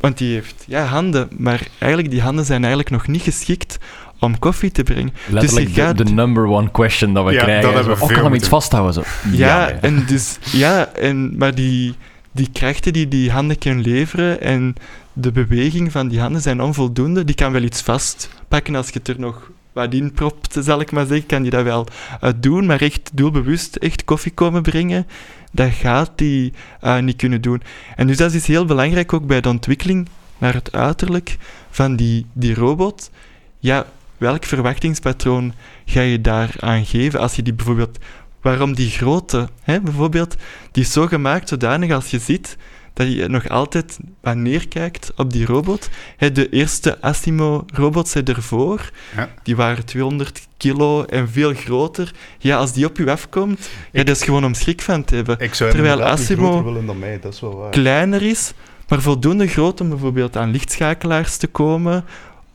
Want 0.01 0.19
die 0.19 0.33
heeft, 0.33 0.65
ja, 0.67 0.85
handen. 0.85 1.29
Maar 1.39 1.67
eigenlijk, 1.79 2.11
die 2.11 2.21
handen 2.23 2.45
zijn 2.45 2.61
eigenlijk 2.61 2.91
nog 2.91 3.07
niet 3.07 3.23
geschikt 3.23 3.79
om 4.21 4.39
koffie 4.39 4.71
te 4.71 4.83
brengen. 4.83 5.13
Letterlijk 5.29 5.67
Dus 5.67 5.75
je 5.77 5.81
gaat- 5.83 5.99
de, 5.99 6.05
de 6.05 6.13
number 6.13 6.45
one 6.47 6.71
question 6.71 7.15
dat 7.15 7.25
we 7.25 7.33
Ja, 7.33 7.43
krijgen. 7.43 7.63
dat 7.63 7.75
hebben 7.75 7.95
we 7.95 8.01
oh, 8.01 8.07
veel 8.07 8.17
kan 8.17 8.25
hem 8.25 8.35
iets 8.35 8.49
vasthouden? 8.49 8.93
Zo. 8.95 9.03
Ja, 9.31 9.69
ja. 9.69 9.71
en 9.81 10.05
dus, 10.07 10.39
ja, 10.53 10.87
en, 10.95 11.37
maar 11.39 11.55
die, 11.55 11.95
die 12.33 12.49
krachten 12.53 12.93
die 12.93 13.09
die 13.09 13.31
handen 13.31 13.59
kunnen 13.59 13.83
leveren 13.85 14.41
en 14.41 14.75
de 15.13 15.33
beweging 15.33 15.93
van 15.93 16.09
die 16.09 16.21
handen 16.21 16.41
zijn 16.43 16.61
onvoldoende. 16.63 17.25
Die 17.25 17.35
kan 17.35 17.53
wel 17.53 17.63
iets 17.63 17.83
vastpakken 17.83 18.75
als 18.75 18.87
je 18.87 18.93
het 18.99 19.09
er 19.09 19.21
nog 19.21 19.51
wat 19.73 19.95
inpropt, 19.95 20.57
zal 20.61 20.81
ik 20.81 20.93
maar 20.93 21.07
zeggen, 21.07 21.27
kan 21.27 21.43
die 21.43 21.51
dat 21.51 21.65
wel 21.65 21.87
eh, 22.21 22.31
doen, 22.41 22.67
maar 22.67 22.81
echt 22.81 23.11
doelbewust 23.13 23.77
echt 23.77 24.05
koffie 24.05 24.33
komen 24.33 24.63
brengen, 24.63 25.07
dat 25.53 25.71
gaat 25.73 26.11
die 26.15 26.53
eh, 26.81 26.99
niet 26.99 27.17
kunnen 27.17 27.41
doen. 27.41 27.63
En 27.97 28.07
dus 28.07 28.17
dat 28.17 28.33
is 28.33 28.47
heel 28.47 28.65
belangrijk 28.65 29.13
ook 29.13 29.27
bij 29.27 29.41
de 29.41 29.49
ontwikkeling 29.49 30.09
naar 30.39 30.55
het 30.55 30.73
uiterlijk 30.73 31.37
van 31.71 31.97
die, 31.97 32.27
die 32.33 32.55
robot. 32.55 33.11
Ja, 33.59 33.87
welk 34.19 34.45
verwachtingspatroon 34.45 35.53
ga 35.85 36.01
je 36.01 36.21
daar 36.21 36.55
aan 36.61 36.85
geven 36.85 37.21
als 37.21 37.37
je 37.37 37.43
die 37.43 37.55
bijvoorbeeld... 37.55 37.99
Waarom 38.41 38.75
die 38.75 38.91
grote, 38.91 39.49
hè, 39.63 39.81
bijvoorbeeld, 39.81 40.35
die 40.73 40.83
is 40.83 40.93
zo 40.93 41.07
gemaakt 41.07 41.49
zodanig 41.49 41.93
als 41.93 42.11
je 42.11 42.19
ziet 42.19 42.57
dat 42.93 43.13
je 43.13 43.29
nog 43.29 43.49
altijd 43.49 43.99
wat 44.21 44.37
neerkijkt 44.37 45.13
op 45.17 45.33
die 45.33 45.47
robot. 45.47 45.89
Hè, 46.17 46.33
de 46.33 46.49
eerste 46.49 47.03
Asimo-robots 47.03 48.15
ervoor, 48.15 48.91
Ja. 49.17 49.29
die 49.43 49.57
waren 49.57 49.85
200 49.85 50.47
kilo 50.57 51.05
en 51.05 51.29
veel 51.29 51.55
groter. 51.55 52.13
Ja, 52.39 52.57
als 52.57 52.73
die 52.73 52.87
op 52.87 52.97
je 52.97 53.11
afkomt, 53.11 53.69
ja, 53.93 54.03
dat 54.05 54.17
is 54.17 54.23
gewoon 54.25 54.45
om 54.45 54.55
schrik 54.55 54.83
van 54.83 55.05
te 55.05 55.15
hebben. 55.15 55.37
Ik 55.39 55.55
zou 55.55 55.71
Terwijl 55.71 56.03
Asimo- 56.03 56.47
groter 56.47 56.65
willen 56.65 56.87
dan 56.87 56.99
mij, 56.99 57.21
dat 57.21 57.33
is 57.35 57.41
wel 57.41 57.57
waar. 57.57 57.71
Kleiner 57.71 58.23
is, 58.23 58.53
maar 58.89 59.01
voldoende 59.03 59.47
groot 59.47 59.81
om 59.81 59.89
bijvoorbeeld 59.89 60.37
aan 60.37 60.51
lichtschakelaars 60.51 61.37
te 61.37 61.47
komen, 61.47 62.05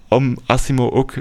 om 0.07 0.37
Asimo 0.45 0.89
ook 0.89 1.13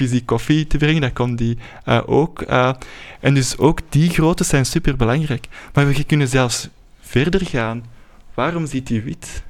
fysiek 0.00 0.26
koffie 0.26 0.66
te 0.66 0.76
brengen, 0.78 1.00
dat 1.00 1.12
kon 1.12 1.36
die 1.36 1.58
eh, 1.84 2.00
ook. 2.06 2.42
eh. 2.42 2.72
en 3.20 3.34
dus 3.34 3.58
ook 3.58 3.80
die 3.88 4.10
grootte 4.10 4.44
zijn 4.44 4.66
super 4.66 4.96
belangrijk. 4.96 5.46
Maar 5.74 5.86
we 5.86 6.04
kunnen 6.04 6.28
zelfs 6.28 6.68
verder 7.00 7.46
gaan. 7.46 7.84
Waarom 8.34 8.66
ziet 8.66 8.88
hij 8.88 9.02
wit? 9.02 9.42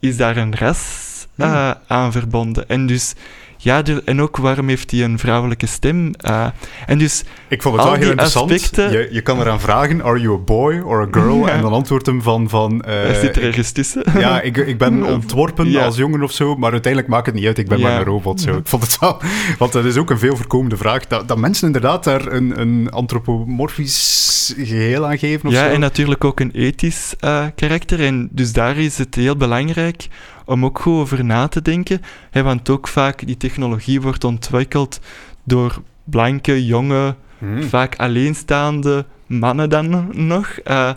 Is 0.00 0.16
daar 0.16 0.36
een 0.36 0.56
ras 0.56 1.26
eh, 1.36 1.70
aan 1.86 2.12
verbonden? 2.12 2.68
En 2.68 2.86
dus, 2.86 3.14
ja, 3.62 3.82
de- 3.82 4.02
en 4.04 4.20
ook 4.22 4.36
waarom 4.36 4.68
heeft 4.68 4.90
hij 4.90 5.04
een 5.04 5.18
vrouwelijke 5.18 5.66
stem? 5.66 6.14
eh. 6.14 6.46
en 6.86 6.98
dus, 6.98 7.24
Ik 7.48 7.62
vond 7.62 7.76
het 7.76 7.84
wel 7.84 7.94
heel 7.94 8.08
interessant. 8.10 8.50
aspecten- 8.50 8.92
Je, 8.92 9.08
je 9.12 9.20
kan 9.20 9.40
eraan 9.40 9.60
vragen, 9.60 10.02
are 10.02 10.20
you 10.20 10.34
a 10.34 10.38
boy 10.38 10.78
or 10.80 11.00
a 11.02 11.08
girl? 11.10 11.40
Ja. 11.46 11.48
En 11.52 11.60
dan 11.60 11.72
antwoordt 11.72 12.06
hem 12.06 12.22
van... 12.22 12.48
van 12.48 12.82
eh, 12.82 12.94
hij 12.94 13.14
zit 13.14 13.36
er 13.36 13.42
ergens 13.42 13.70
tussen. 13.72 14.02
ja, 14.18 14.40
ik, 14.40 14.56
ik 14.56 14.78
ben 14.78 15.04
ontworpen 15.14 15.70
Ja. 15.70 15.84
als 15.84 15.96
jongen 15.96 16.22
of 16.22 16.32
zo, 16.32 16.56
maar 16.56 16.72
uiteindelijk 16.72 17.12
maakt 17.12 17.26
het 17.26 17.34
niet 17.34 17.46
uit, 17.46 17.58
ik 17.58 17.68
ben 17.68 17.78
Ja. 17.78 17.88
maar 17.88 17.98
een 17.98 18.04
robot. 18.04 18.40
Zo. 18.40 18.56
Ik 18.56 18.66
vond 18.66 18.82
het 18.82 18.98
wel... 18.98 19.20
Want 19.58 19.72
dat 19.72 19.84
is 19.84 19.96
ook 19.96 20.10
een 20.10 20.18
veel 20.18 20.36
voorkomende 20.36 20.76
vraag, 20.76 21.06
dat, 21.06 21.28
dat 21.28 21.38
mensen 21.38 21.66
inderdaad 21.66 22.04
daar 22.04 22.26
een, 22.32 22.60
een 22.60 22.90
antropomorfisch 22.90 24.54
geheel 24.58 25.06
aan 25.06 25.18
geven 25.18 25.48
of 25.48 25.54
Ja, 25.54 25.66
zo. 25.66 25.72
en 25.74 25.80
natuurlijk 25.80 26.24
ook 26.24 26.40
een 26.40 26.50
ethisch 26.54 27.14
eh, 27.20 27.44
karakter. 27.54 28.04
En 28.04 28.28
dus 28.32 28.52
daar 28.52 28.76
is 28.76 28.98
het 28.98 29.14
heel 29.14 29.36
belangrijk 29.36 30.06
om 30.44 30.64
ook 30.64 30.78
goed 30.78 31.00
over 31.00 31.24
na 31.24 31.48
te 31.48 31.62
denken. 31.62 32.00
Hè, 32.30 32.42
want 32.42 32.70
ook 32.70 32.88
vaak 32.88 33.26
die 33.26 33.36
technologie 33.36 34.00
wordt 34.00 34.24
ontwikkeld 34.24 35.00
door 35.44 35.82
blanke, 36.04 36.66
jonge, 36.66 37.14
Hmm. 37.42 37.62
vaak 37.62 37.96
alleenstaande 37.96 39.04
mannen 39.26 39.70
dan 39.70 40.08
nog. 40.26 40.48
Eh, 40.48 40.92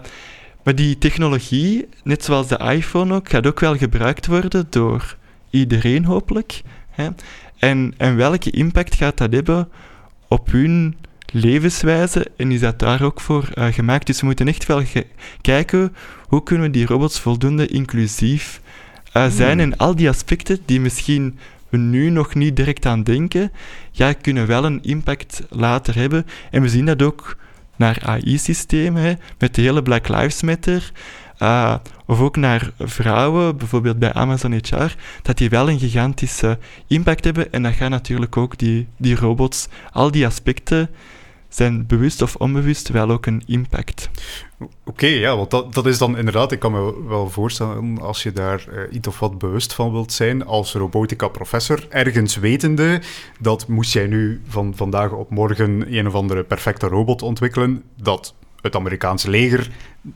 maar 0.64 0.76
die 0.76 0.98
technologie, 0.98 1.88
net 2.04 2.24
zoals 2.24 2.48
de 2.48 2.58
iPhone 2.58 3.14
ook, 3.14 3.30
gaat 3.30 3.48
ook 3.48 3.60
wel 3.60 3.78
gebruikt 3.78 4.28
worden 4.28 4.68
door 4.70 5.16
iedereen 5.50 6.06
hopelijk. 6.06 6.62
Hè? 6.90 7.08
En, 7.58 7.94
en 7.98 8.16
welke 8.16 8.52
impact 8.52 8.96
gaat 8.96 9.18
dat 9.18 9.34
hebben 9.34 9.70
op 10.28 10.52
hun 10.52 10.96
levenswijze 11.32 12.28
en 12.38 12.52
is 12.52 12.60
dat 12.60 12.80
daar 12.80 13.02
ook 13.02 13.22
voor 13.22 13.50
eh, 13.54 13.66
gemaakt? 13.66 14.06
Dus 14.06 14.20
we 14.20 14.26
moeten 14.26 14.48
echt 14.48 14.66
wel 14.66 14.82
kijken 15.42 15.96
hoe 16.28 16.44
kunnen 16.44 16.66
we 16.66 16.72
die 16.72 16.86
robots 16.86 17.20
voldoende 17.20 17.68
inclusief 17.68 18.62
eh, 19.16 19.28
zijn 19.28 19.60
en 19.60 19.78
al 19.78 19.96
die 19.96 20.10
aspecten 20.10 20.60
die 20.66 20.80
misschien 20.80 21.38
we 21.70 21.78
nu 21.78 22.10
nog 22.10 22.34
niet 22.34 22.56
direct 22.56 22.86
aan 22.86 23.04
denken, 23.04 23.52
ja, 23.92 24.14
kunnen 24.14 24.48
wel 24.48 24.66
een 24.66 24.84
impact 24.84 25.42
later 25.50 25.96
hebben. 25.96 26.26
En 26.52 26.62
we 26.62 26.70
zien 26.70 26.86
dat 26.86 27.02
ook 27.02 27.38
naar 27.76 28.00
AI-systemen, 28.06 29.20
met 29.38 29.56
de 29.56 29.62
hele 29.62 29.82
Black 29.82 30.08
Lives 30.08 30.42
Matter, 30.42 30.92
eh, 31.38 31.76
of 32.06 32.20
ook 32.20 32.36
naar 32.36 32.72
vrouwen, 32.80 33.58
bijvoorbeeld 33.58 34.00
bij 34.00 34.14
Amazon 34.14 34.54
HR, 34.54 34.96
dat 35.22 35.38
die 35.38 35.50
wel 35.50 35.70
een 35.70 35.80
gigantische 35.80 36.58
impact 36.88 37.24
hebben. 37.24 37.52
En 37.52 37.64
dat 37.64 37.74
gaan 37.74 37.92
natuurlijk 37.92 38.38
ook 38.38 38.58
die, 38.58 38.88
die 38.98 39.16
robots, 39.16 39.68
al 39.92 40.12
die 40.12 40.26
aspecten 40.26 40.90
zijn 41.56 41.86
bewust 41.88 42.22
of 42.22 42.36
onbewust 42.36 42.90
wel 42.90 43.10
ook 43.10 43.26
een 43.26 43.44
impact. 43.46 44.10
Oké, 44.86 45.06
ja, 45.06 45.36
want 45.36 45.52
dat, 45.52 45.74
dat 45.74 45.86
is 45.86 45.98
dan 45.98 46.18
inderdaad, 46.18 46.52
ik 46.52 46.60
kan 46.60 46.72
me 46.72 47.08
wel 47.08 47.30
voorstellen, 47.30 48.02
als 48.02 48.24
je 48.24 48.32
daar 48.32 48.68
eh, 48.68 48.82
iets 48.92 49.08
of 49.08 49.20
wat 49.20 49.38
bewust 49.38 49.74
van 49.74 49.92
wilt 49.92 50.12
zijn, 50.12 50.46
als 50.46 50.74
robotica-professor, 50.74 51.86
ergens 51.90 52.36
wetende 52.36 53.02
dat 53.40 53.68
moest 53.68 53.94
jij 53.94 54.08
nu 54.08 54.42
van 54.48 54.74
vandaag 54.76 55.12
op 55.12 55.30
morgen 55.30 55.94
een 55.98 56.08
of 56.08 56.14
andere 56.14 56.44
perfecte 56.44 56.88
robot 56.88 57.22
ontwikkelen, 57.22 57.84
dat 58.02 58.34
het 58.62 58.76
Amerikaanse 58.76 59.30
leger 59.30 59.70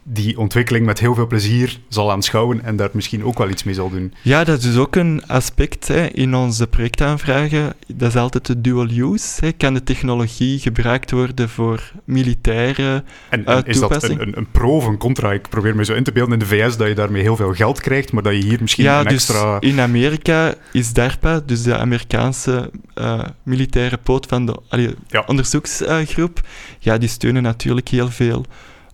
die 0.04 0.38
ontwikkeling 0.38 0.86
met 0.86 0.99
heel 0.99 1.15
veel 1.15 1.28
plezier 1.28 1.80
zal 1.88 2.12
aanschouwen 2.12 2.63
en 2.63 2.75
daar 2.75 2.89
misschien 2.93 3.23
ook 3.23 3.38
wel 3.38 3.49
iets 3.49 3.63
mee 3.63 3.73
zal 3.73 3.89
doen. 3.89 4.13
Ja, 4.21 4.43
dat 4.43 4.58
is 4.58 4.63
dus 4.63 4.78
ook 4.78 4.95
een 4.95 5.23
aspect 5.28 5.88
hè, 5.88 6.06
in 6.06 6.36
onze 6.36 6.67
projectaanvragen. 6.67 7.73
Dat 7.88 8.10
is 8.10 8.15
altijd 8.15 8.45
de 8.45 8.62
dual 8.62 8.89
use. 8.89 9.45
Hè. 9.45 9.52
Kan 9.52 9.73
de 9.73 9.84
technologie 9.84 10.60
gebruikt 10.60 11.12
worden 11.12 11.49
voor 11.49 11.91
militaire 12.04 13.04
En, 13.30 13.65
is 13.65 13.80
dat 13.80 14.04
een, 14.04 14.21
een, 14.21 14.38
een 14.38 14.52
pro 14.52 14.75
of 14.75 14.86
een 14.86 14.97
contra? 14.97 15.32
Ik 15.32 15.49
probeer 15.49 15.75
me 15.75 15.86
zo 15.86 15.93
in 15.93 16.04
te 16.04 16.12
beelden 16.12 16.34
in 16.34 16.39
de 16.39 16.45
VS 16.45 16.78
dat 16.78 16.88
je 16.88 16.95
daarmee 16.95 17.21
heel 17.21 17.36
veel 17.36 17.54
geld 17.54 17.82
krijgt, 17.82 18.12
maar 18.12 18.23
dat 18.23 18.34
je 18.34 18.43
hier 18.43 18.58
misschien 18.62 18.84
ja, 18.84 18.99
een 18.99 19.04
dus 19.04 19.13
extra... 19.13 19.58
in 19.60 19.80
Amerika 19.80 20.54
is 20.71 20.93
DARPA, 20.93 21.41
dus 21.45 21.63
de 21.63 21.78
Amerikaanse 21.78 22.71
eh, 22.93 23.19
militaire 23.43 23.97
poot 23.97 24.25
van 24.25 24.45
de 24.45 24.56
allee, 24.69 24.95
Ja. 25.08 25.23
onderzoeksgroep, 25.28 26.41
ja, 26.80 26.97
die 26.97 27.10
steunen 27.10 27.43
natuurlijk 27.43 27.88
heel 27.88 28.10
veel 28.10 28.45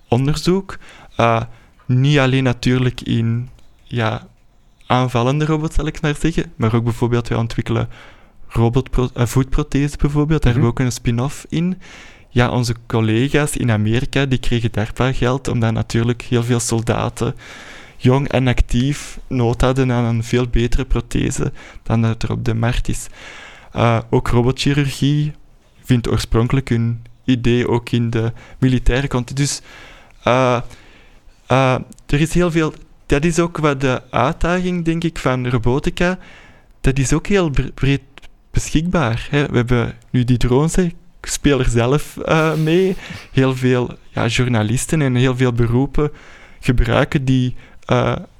onderzoek. 0.07 0.77
Eh, 1.15 1.41
niet 1.85 2.17
alleen 2.19 2.43
natuurlijk 2.43 3.01
in 3.01 3.49
ja, 3.83 4.27
aanvallende 4.87 5.45
robots, 5.45 5.75
zal 5.75 5.85
ik 5.87 6.01
maar 6.01 6.15
zeggen, 6.19 6.51
maar 6.55 6.73
ook 6.75 6.83
bijvoorbeeld, 6.83 7.27
wij 7.27 7.37
ontwikkelen 7.37 7.89
robotpro- 8.47 9.09
eh, 9.13 9.25
voetprothesen 9.25 9.97
bijvoorbeeld, 9.97 10.43
daar 10.43 10.51
hebben 10.53 10.69
we 10.71 10.75
Mhm. 10.75 10.81
ook 10.83 10.87
een 10.87 10.95
spin-off 10.95 11.45
in. 11.49 11.81
Ja, 12.29 12.49
onze 12.49 12.75
collega's 12.87 13.55
in 13.57 13.71
Amerika, 13.71 14.25
die 14.25 14.39
kregen 14.39 14.71
DARPA-geld, 14.71 15.47
omdat 15.47 15.71
natuurlijk 15.73 16.21
heel 16.21 16.43
veel 16.43 16.59
soldaten 16.59 17.35
jong 17.97 18.27
en 18.27 18.47
actief 18.47 19.19
nood 19.27 19.61
hadden 19.61 19.91
aan 19.91 20.03
een 20.05 20.23
veel 20.23 20.47
betere 20.47 20.85
prothese 20.85 21.51
dan 21.83 22.01
dat 22.01 22.23
er 22.23 22.31
op 22.31 22.45
de 22.45 22.53
markt 22.53 22.87
is. 22.87 23.07
Eh, 23.71 23.99
ook 24.09 24.27
robotchirurgie 24.27 25.33
vindt 25.83 26.07
oorspronkelijk 26.09 26.69
hun 26.69 27.01
idee 27.25 27.67
ook 27.67 27.89
in 27.89 28.09
de 28.09 28.33
militaire 28.59 29.07
context. 29.07 29.37
Dus 29.37 29.61
eh, 30.25 30.61
eh, 31.47 31.77
er 32.05 32.21
is 32.21 32.33
heel 32.33 32.51
veel... 32.51 32.73
Dat 33.05 33.25
is 33.25 33.39
ook 33.39 33.57
wat 33.57 33.81
de 33.81 34.01
uitdaging, 34.09 34.85
denk 34.85 35.03
ik, 35.03 35.19
van 35.19 35.49
robotica. 35.49 36.17
Dat 36.81 36.97
is 36.97 37.13
ook 37.13 37.27
heel 37.27 37.49
bre- 37.49 37.71
breed 37.73 38.01
beschikbaar. 38.51 39.27
Hè. 39.29 39.45
We 39.45 39.55
hebben 39.55 39.93
nu 40.09 40.23
die 40.23 40.37
drones, 40.37 40.75
hè. 40.75 40.81
ik 40.81 40.95
speel 41.21 41.59
er 41.59 41.69
zelf 41.69 42.17
eh, 42.17 42.53
mee. 42.53 42.95
Heel 43.31 43.55
veel 43.55 43.97
ja, 44.09 44.27
journalisten 44.27 45.01
en 45.01 45.15
heel 45.15 45.35
veel 45.35 45.53
beroepen 45.53 46.11
gebruiken 46.59 47.25
die 47.25 47.55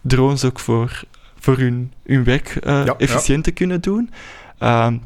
drones 0.01 0.45
ook 0.45 0.59
voor, 0.59 1.03
voor 1.39 1.57
hun, 1.57 1.93
hun 2.05 2.23
werk 2.23 2.57
ja. 2.63 2.95
efficiënt 2.97 3.43
te 3.43 3.51
kunnen 3.51 3.81
doen. 3.81 4.09
Ehm, 4.57 4.97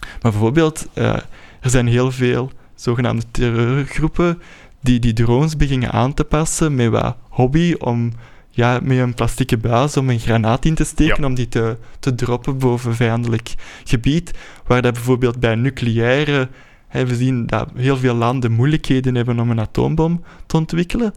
maar 0.00 0.32
bijvoorbeeld, 0.32 0.86
er 0.94 1.24
zijn 1.62 1.86
heel 1.86 2.10
veel 2.10 2.50
zogenaamde 2.74 3.24
terreurgroepen 3.30 4.42
die 4.80 4.98
die 4.98 5.12
drones 5.12 5.56
beginnen 5.56 5.92
aan 5.92 6.14
te 6.14 6.24
passen 6.24 6.74
met 6.74 6.88
wat 6.88 7.16
hobby 7.28 7.74
om 7.78 8.12
ja, 8.50 8.80
met 8.82 8.98
een 8.98 9.14
plastieke 9.14 9.56
buis 9.56 9.96
om 9.96 10.10
een 10.10 10.18
granaat 10.18 10.64
in 10.64 10.74
te 10.74 10.84
steken 10.84 11.20
Ja. 11.20 11.26
om 11.26 11.34
die 11.34 11.48
te, 11.48 11.76
te 11.98 12.14
droppen 12.14 12.58
boven 12.58 12.94
vijandelijk 12.94 13.54
gebied. 13.84 14.30
Waar 14.66 14.82
dat 14.82 14.92
bijvoorbeeld 14.92 15.40
bij 15.40 15.54
nucleaire... 15.54 16.48
Hè, 16.88 17.06
we 17.06 17.16
zien 17.16 17.46
dat 17.46 17.68
heel 17.76 17.96
veel 17.96 18.14
landen 18.14 18.52
moeilijkheden 18.52 19.14
hebben 19.14 19.40
om 19.40 19.50
een 19.50 19.60
atoombom 19.60 20.22
te 20.46 20.56
ontwikkelen. 20.56 21.14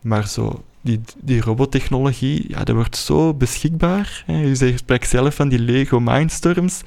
Maar 0.00 0.28
zo, 0.28 0.62
die, 0.80 1.00
die 1.20 1.40
robottechnologie, 1.40 2.44
ja, 2.48 2.64
dat 2.64 2.74
wordt 2.74 2.96
zo 2.96 3.34
beschikbaar. 3.34 4.22
Hè. 4.26 4.42
U 4.44 4.56
spreekt 4.76 5.08
zelf 5.08 5.34
van 5.34 5.48
die 5.48 5.58
Lego 5.58 6.00
Mindstorms. 6.00 6.82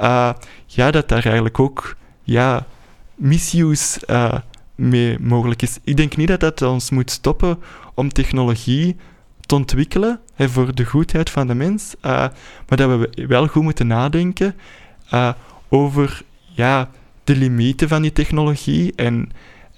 Uh, 0.00 0.30
ja, 0.66 0.90
dat 0.90 1.08
daar 1.08 1.24
eigenlijk 1.24 1.58
ook 1.58 1.96
ja, 2.22 2.66
misuse 3.14 4.00
uh, 4.10 4.34
mee 4.76 5.18
mogelijk 5.20 5.62
is. 5.62 5.78
Ik 5.84 5.96
denk 5.96 6.16
niet 6.16 6.28
dat 6.28 6.40
dat 6.40 6.62
ons 6.62 6.90
moet 6.90 7.10
stoppen 7.10 7.58
om 7.94 8.12
technologie 8.12 8.96
te 9.40 9.54
ontwikkelen 9.54 10.20
hè, 10.34 10.48
voor 10.48 10.74
de 10.74 10.84
goedheid 10.84 11.30
van 11.30 11.46
de 11.46 11.54
mens, 11.54 11.94
uh, 11.96 12.10
maar 12.68 12.76
dat 12.76 12.98
we 12.98 13.26
wel 13.26 13.46
goed 13.46 13.62
moeten 13.62 13.86
nadenken 13.86 14.54
uh, 15.12 15.32
over 15.68 16.22
ja, 16.44 16.90
de 17.24 17.36
limieten 17.36 17.88
van 17.88 18.02
die 18.02 18.12
technologie. 18.12 18.92
En, 18.96 19.30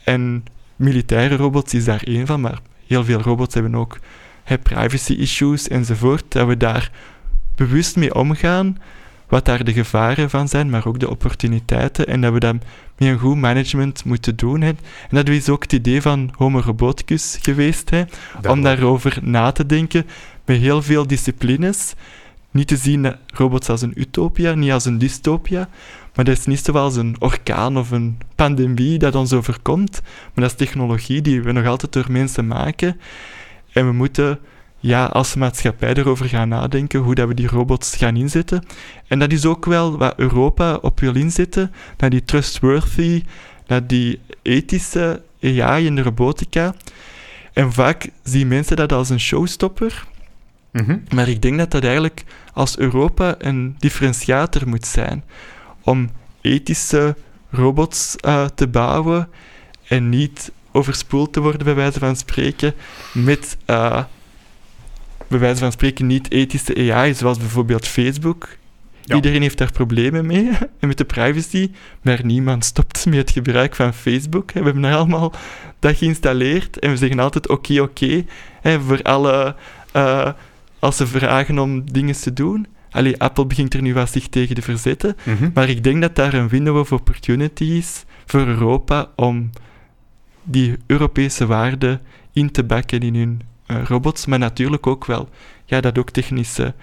en 0.04 0.44
militaire 0.76 1.36
robots 1.36 1.74
is 1.74 1.84
daar 1.84 2.02
één 2.02 2.26
van, 2.26 2.40
maar 2.40 2.60
heel 2.86 3.04
veel 3.04 3.20
robots 3.20 3.54
hebben 3.54 3.74
ook 3.74 3.98
privacy 4.62 5.12
issues 5.12 5.68
enzovoort, 5.68 6.24
dat 6.28 6.46
we 6.46 6.56
daar 6.56 6.90
bewust 7.54 7.96
mee 7.96 8.14
omgaan, 8.14 8.78
wat 9.28 9.44
daar 9.44 9.64
de 9.64 9.72
gevaren 9.72 10.30
van 10.30 10.48
zijn, 10.48 10.70
maar 10.70 10.86
ook 10.86 11.00
de 11.00 11.10
opportuniteiten. 11.10 12.06
En 12.06 12.20
dat 12.20 12.32
we 12.32 12.38
dat 12.38 12.54
met 12.98 13.08
een 13.08 13.18
goed 13.18 13.36
management 13.36 14.04
moeten 14.04 14.36
doen. 14.36 14.60
Hè. 14.60 14.68
En 14.68 14.76
dat 15.10 15.28
is 15.28 15.48
ook 15.48 15.62
het 15.62 15.72
idee 15.72 16.02
van 16.02 16.30
Homo 16.36 16.60
roboticus 16.64 17.38
geweest, 17.42 17.90
hè, 17.90 18.02
om 18.48 18.62
daarover 18.62 19.18
na 19.22 19.52
te 19.52 19.66
denken 19.66 20.06
met 20.44 20.58
heel 20.58 20.82
veel 20.82 21.06
disciplines. 21.06 21.94
Niet 22.50 22.68
te 22.68 22.76
zien 22.76 23.16
robots 23.26 23.68
als 23.68 23.82
een 23.82 24.00
utopia, 24.00 24.54
niet 24.54 24.72
als 24.72 24.84
een 24.84 24.98
dystopia, 24.98 25.68
maar 26.14 26.24
dat 26.24 26.38
is 26.38 26.46
niet 26.46 26.64
zoals 26.64 26.96
een 26.96 27.16
orkaan 27.18 27.78
of 27.78 27.90
een 27.90 28.18
pandemie 28.34 28.98
dat 28.98 29.14
ons 29.14 29.32
overkomt, 29.32 30.00
maar 30.34 30.44
dat 30.44 30.50
is 30.50 30.56
technologie 30.56 31.22
die 31.22 31.42
we 31.42 31.52
nog 31.52 31.66
altijd 31.66 31.92
door 31.92 32.06
mensen 32.08 32.46
maken. 32.46 33.00
En 33.72 33.86
we 33.86 33.92
moeten 33.92 34.38
ja, 34.80 35.04
als 35.04 35.34
maatschappij 35.34 35.94
erover 35.94 36.26
gaan 36.26 36.48
nadenken 36.48 37.00
hoe 37.00 37.14
dat 37.14 37.28
we 37.28 37.34
die 37.34 37.48
robots 37.48 37.96
gaan 37.96 38.16
inzetten. 38.16 38.66
En 39.06 39.18
dat 39.18 39.32
is 39.32 39.46
ook 39.46 39.64
wel 39.64 39.96
wat 39.96 40.14
Europa 40.16 40.74
op 40.74 41.00
wil 41.00 41.14
inzetten, 41.14 41.72
naar 41.96 42.10
die 42.10 42.24
trustworthy, 42.24 43.22
naar 43.66 43.86
die 43.86 44.20
ethische 44.42 45.22
AI 45.42 45.86
in 45.86 45.94
de 45.94 46.02
robotica. 46.02 46.74
En 47.52 47.72
vaak 47.72 48.08
zien 48.22 48.48
mensen 48.48 48.76
dat 48.76 48.92
als 48.92 49.08
een 49.08 49.20
showstopper. 49.20 50.06
Mhm. 50.72 50.98
Maar 51.14 51.28
ik 51.28 51.42
denk 51.42 51.58
dat 51.58 51.70
dat 51.70 51.84
eigenlijk 51.84 52.24
als 52.52 52.78
Europa 52.78 53.34
een 53.38 53.76
differentiator 53.78 54.68
moet 54.68 54.86
zijn. 54.86 55.24
Om 55.80 56.10
ethische 56.40 57.16
robots 57.50 58.16
uh, 58.24 58.44
te 58.44 58.68
bouwen 58.68 59.28
en 59.86 60.08
niet 60.08 60.52
overspoeld 60.72 61.32
te 61.32 61.40
worden, 61.40 61.64
bij 61.64 61.74
wijze 61.74 61.98
van 61.98 62.16
spreken, 62.16 62.74
met 63.12 63.56
uh, 63.66 64.04
bij 65.28 65.38
wijze 65.38 65.60
van 65.60 65.72
spreken 65.72 66.06
niet 66.06 66.30
ethische 66.30 66.92
AI, 66.92 67.14
zoals 67.14 67.38
bijvoorbeeld 67.38 67.86
Facebook. 67.86 68.48
Ja. 69.00 69.14
Iedereen 69.14 69.42
heeft 69.42 69.58
daar 69.58 69.72
problemen 69.72 70.26
mee, 70.26 70.48
en 70.80 70.88
met 70.88 70.98
de 70.98 71.04
privacy, 71.04 71.70
maar 72.02 72.20
niemand 72.24 72.64
stopt 72.64 73.04
met 73.06 73.14
het 73.18 73.30
gebruik 73.30 73.74
van 73.74 73.94
Facebook. 73.94 74.52
We 74.52 74.60
hebben 74.62 74.82
daar 74.82 74.94
allemaal 74.96 75.32
dat 75.78 75.96
geïnstalleerd 75.96 76.78
en 76.78 76.90
we 76.90 76.96
zeggen 76.96 77.18
altijd 77.18 77.48
oké, 77.48 77.80
oké, 77.80 78.24
voor 78.62 79.02
alle... 79.02 79.54
Uh, 79.96 80.30
als 80.78 80.96
ze 80.96 81.06
vragen 81.06 81.58
om 81.58 81.92
dingen 81.92 82.14
te 82.14 82.32
doen. 82.32 82.66
Allee, 82.90 83.20
Apple 83.20 83.46
begint 83.46 83.74
er 83.74 83.82
nu 83.82 83.94
wat 83.94 84.10
zich 84.10 84.28
tegen 84.28 84.54
te 84.54 84.62
verzetten, 84.62 85.16
Mhm. 85.24 85.50
maar 85.54 85.68
ik 85.68 85.84
denk 85.84 86.00
dat 86.00 86.16
daar 86.16 86.34
een 86.34 86.48
window 86.48 86.76
of 86.76 86.92
opportunity 86.92 87.64
is 87.64 88.04
voor 88.26 88.46
Europa 88.46 89.10
om 89.16 89.50
die 90.42 90.76
Europese 90.86 91.46
waarden 91.46 92.00
in 92.32 92.50
te 92.50 92.64
bakken 92.64 93.00
in 93.00 93.14
hun 93.14 93.40
robots, 93.68 94.26
maar 94.26 94.38
natuurlijk 94.38 94.86
ook 94.86 95.04
wel 95.04 95.28
ja, 95.64 95.80
dat 95.80 95.98
ook 95.98 96.10
technische 96.10 96.74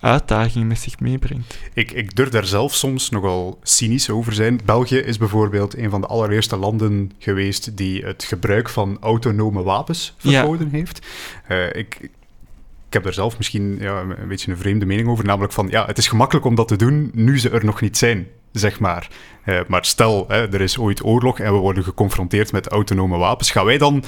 uitdagingen 0.00 0.66
met 0.66 0.78
zich 0.78 1.00
meebrengt. 1.00 1.58
Ik, 1.74 1.92
ik 1.92 2.16
durf 2.16 2.28
daar 2.28 2.44
zelf 2.44 2.74
soms 2.74 3.10
nogal 3.10 3.58
cynisch 3.62 4.10
over 4.10 4.32
zijn. 4.32 4.60
België 4.64 4.96
is 4.96 5.18
bijvoorbeeld 5.18 5.76
een 5.76 5.90
van 5.90 6.00
de 6.00 6.06
allereerste 6.06 6.56
landen 6.56 7.12
geweest 7.18 7.76
die 7.76 8.04
het 8.04 8.24
gebruik 8.24 8.68
van 8.68 8.96
autonome 9.00 9.62
wapens 9.62 10.14
verboden 10.18 10.68
heeft. 10.70 11.06
Uh, 11.48 11.66
ik, 11.66 11.98
ik 12.86 12.96
heb 12.96 13.06
er 13.06 13.12
zelf 13.12 13.36
misschien 13.36 13.76
ja, 13.80 14.00
een 14.00 14.28
beetje 14.28 14.50
een 14.50 14.56
vreemde 14.56 14.86
mening 14.86 15.08
over, 15.08 15.24
namelijk 15.24 15.52
van 15.52 15.68
ja, 15.68 15.86
het 15.86 15.98
is 15.98 16.08
gemakkelijk 16.08 16.46
om 16.46 16.54
dat 16.54 16.68
te 16.68 16.76
doen 16.76 17.10
nu 17.14 17.38
ze 17.38 17.50
er 17.50 17.64
nog 17.64 17.80
niet 17.80 17.96
zijn, 17.96 18.26
zeg 18.52 18.80
maar. 18.80 19.08
Uh, 19.46 19.60
maar 19.68 19.84
stel, 19.84 20.24
hè, 20.28 20.52
er 20.52 20.60
is 20.60 20.78
ooit 20.78 21.04
oorlog 21.04 21.38
en 21.38 21.52
we 21.52 21.58
worden 21.58 21.84
geconfronteerd 21.84 22.52
met 22.52 22.68
autonome 22.68 23.16
wapens, 23.16 23.50
gaan 23.50 23.64
wij 23.64 23.78
dan 23.78 24.04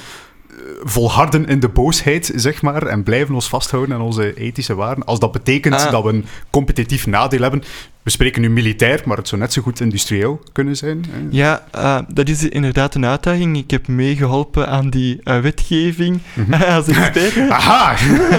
volharden 0.83 1.45
in 1.45 1.59
de 1.59 1.69
boosheid, 1.69 2.31
zeg 2.35 2.61
maar, 2.61 2.85
en 2.85 3.03
blijven 3.03 3.35
ons 3.35 3.47
vasthouden 3.47 3.95
aan 3.95 4.01
onze 4.01 4.33
ethische 4.33 4.75
waarden. 4.75 5.05
Als 5.05 5.19
dat 5.19 5.31
betekent 5.31 5.73
ah. 5.73 5.91
dat 5.91 6.03
we 6.03 6.09
een 6.09 6.25
competitief 6.49 7.07
nadeel 7.07 7.41
hebben. 7.41 7.63
We 8.03 8.09
spreken 8.09 8.41
nu 8.41 8.49
militair, 8.49 9.01
maar 9.05 9.17
het 9.17 9.27
zou 9.27 9.41
net 9.41 9.53
zo 9.53 9.61
goed 9.61 9.79
industrieel 9.79 10.43
kunnen 10.51 10.75
zijn. 10.75 11.05
Hè? 11.09 11.27
Ja, 11.29 11.65
uh, 11.75 11.99
dat 12.07 12.29
is 12.29 12.49
inderdaad 12.49 12.95
een 12.95 13.05
uitdaging. 13.05 13.57
Ik 13.57 13.71
heb 13.71 13.87
meegeholpen 13.87 14.67
aan 14.67 14.89
die 14.89 15.19
uh, 15.23 15.39
wetgeving 15.39 16.19
mm 16.33 16.45
-hmm. 16.45 16.63
als 16.75 16.87
expert. 16.87 17.49
Aha! 17.49 17.95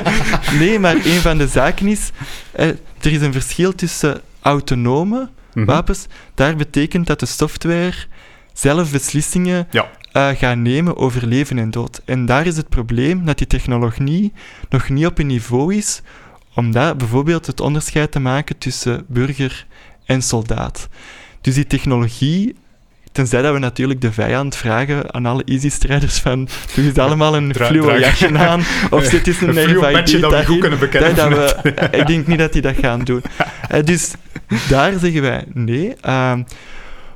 nee, 0.61 0.79
maar 0.79 0.95
een 0.95 1.21
van 1.21 1.39
de 1.39 1.49
zaken 1.49 1.87
is, 1.87 2.11
uh, 2.57 2.67
er 3.01 3.13
is 3.13 3.21
een 3.21 3.33
verschil 3.33 3.75
tussen 3.75 4.21
autonome 4.41 5.19
mm 5.19 5.29
-hmm. 5.53 5.65
wapens. 5.65 6.07
Daar 6.35 6.57
betekent 6.57 7.07
dat 7.07 7.21
de 7.21 7.27
software 7.27 7.95
zelf 8.53 8.91
beslissingen 8.91 9.67
ja 9.71 9.89
uh, 10.17 10.29
gaan 10.29 10.63
nemen 10.63 10.97
over 10.97 11.27
leven 11.27 11.59
en 11.59 11.71
dood. 11.71 12.03
En 12.05 12.27
daar 12.27 12.47
is 12.47 12.57
het 12.57 12.69
probleem 12.69 13.25
dat 13.25 13.39
die 13.39 13.47
technologie 13.47 14.33
nog 14.69 14.89
niet 14.89 15.07
op 15.07 15.19
een 15.19 15.27
niveau 15.27 15.75
is 15.75 16.03
om 16.55 16.73
daar 16.73 16.97
bijvoorbeeld 16.97 17.47
het 17.47 17.61
onderscheid 17.61 18.13
te 18.13 18.21
maken 18.21 18.59
tussen 18.59 19.05
burger 19.09 19.67
en 20.05 20.23
soldaat. 20.23 20.89
Dus 21.41 21.55
die 21.55 21.67
technologie, 21.67 22.55
tenzij 23.13 23.43
dat 23.43 23.53
we 23.53 23.59
natuurlijk 23.59 24.01
de 24.01 24.13
vijand 24.13 24.57
vragen 24.57 25.15
aan 25.15 25.27
alle 25.27 25.45
easy-strijders 25.45 26.19
van 26.19 26.49
doe 26.75 26.85
eens 26.85 26.99
allemaal 26.99 27.37
een 27.37 27.55
fluo 27.55 27.99
jasje 27.99 28.39
aan 28.39 28.63
of 28.91 29.05
zit 29.11 29.27
eens 29.27 29.41
een, 29.41 29.51
RFID 29.51 30.21
dat 30.21 30.33
we 30.33 30.45
goed 30.45 30.59
kunnen 30.59 30.79
bekennen. 30.79 31.15
Dat 31.15 31.29
we, 31.63 31.71
ik 31.99 32.07
denk 32.07 32.27
niet 32.27 32.39
dat 32.39 32.53
die 32.53 32.63
dat 32.63 32.77
gaan 32.81 33.05
doen. 33.05 33.23
Uh, 33.73 33.83
dus 33.91 34.13
daar 34.69 34.99
zeggen 34.99 35.23
wij 35.23 35.45
nee. 35.53 35.95
Uh, 36.07 36.33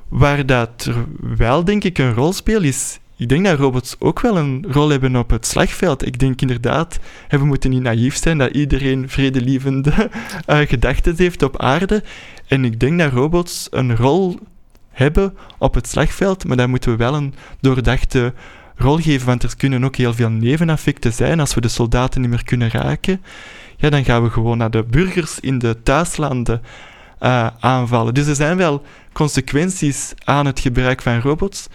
Waar 0.08 0.46
dat 0.46 0.90
wel, 1.36 1.64
denk 1.64 1.84
ik, 1.84 1.98
een 1.98 2.14
rol 2.14 2.32
speelt, 2.32 2.62
is... 2.62 2.98
Ik 3.16 3.28
denk 3.28 3.44
dat 3.44 3.58
robots 3.58 3.96
ook 3.98 4.20
wel 4.20 4.36
een 4.36 4.66
rol 4.68 4.88
hebben 4.88 5.16
op 5.16 5.30
het 5.30 5.46
slagveld. 5.46 6.06
Ik 6.06 6.18
denk 6.18 6.40
inderdaad, 6.40 6.98
we 7.28 7.44
moeten 7.44 7.70
niet 7.70 7.82
naïef 7.82 8.16
zijn 8.16 8.38
dat 8.38 8.50
iedereen 8.50 9.08
vredelievende 9.08 10.10
uh, 10.46 10.58
gedachten 10.68 11.14
heeft 11.16 11.42
op 11.42 11.60
aarde. 11.60 12.02
En 12.46 12.64
ik 12.64 12.80
denk 12.80 12.98
dat 12.98 13.12
robots 13.12 13.66
een 13.70 13.96
rol 13.96 14.38
hebben 14.90 15.36
op 15.58 15.74
het 15.74 15.88
slagveld, 15.88 16.44
maar 16.44 16.56
daar 16.56 16.68
moeten 16.68 16.90
we 16.90 16.96
wel 16.96 17.14
een 17.14 17.34
doordachte 17.60 18.32
rol 18.76 18.96
geven, 18.96 19.26
want 19.26 19.42
er 19.42 19.56
kunnen 19.56 19.84
ook 19.84 19.96
heel 19.96 20.14
veel 20.14 20.30
neveneffecten 20.30 21.12
zijn 21.12 21.40
als 21.40 21.54
we 21.54 21.60
de 21.60 21.68
soldaten 21.68 22.20
niet 22.20 22.30
meer 22.30 22.44
kunnen 22.44 22.70
raken. 22.70 23.22
Ja, 23.76 23.90
dan 23.90 24.04
gaan 24.04 24.22
we 24.22 24.30
gewoon 24.30 24.58
naar 24.58 24.70
de 24.70 24.82
burgers 24.82 25.40
in 25.40 25.58
de 25.58 25.82
thuislanden 25.82 26.62
uh, 27.20 27.46
aanvallen. 27.60 28.14
Dus 28.14 28.26
er 28.26 28.34
zijn 28.34 28.56
wel 28.56 28.82
consequenties 29.18 30.12
aan 30.24 30.46
het 30.46 30.60
gebruik 30.60 31.02
van 31.02 31.20
robots. 31.20 31.66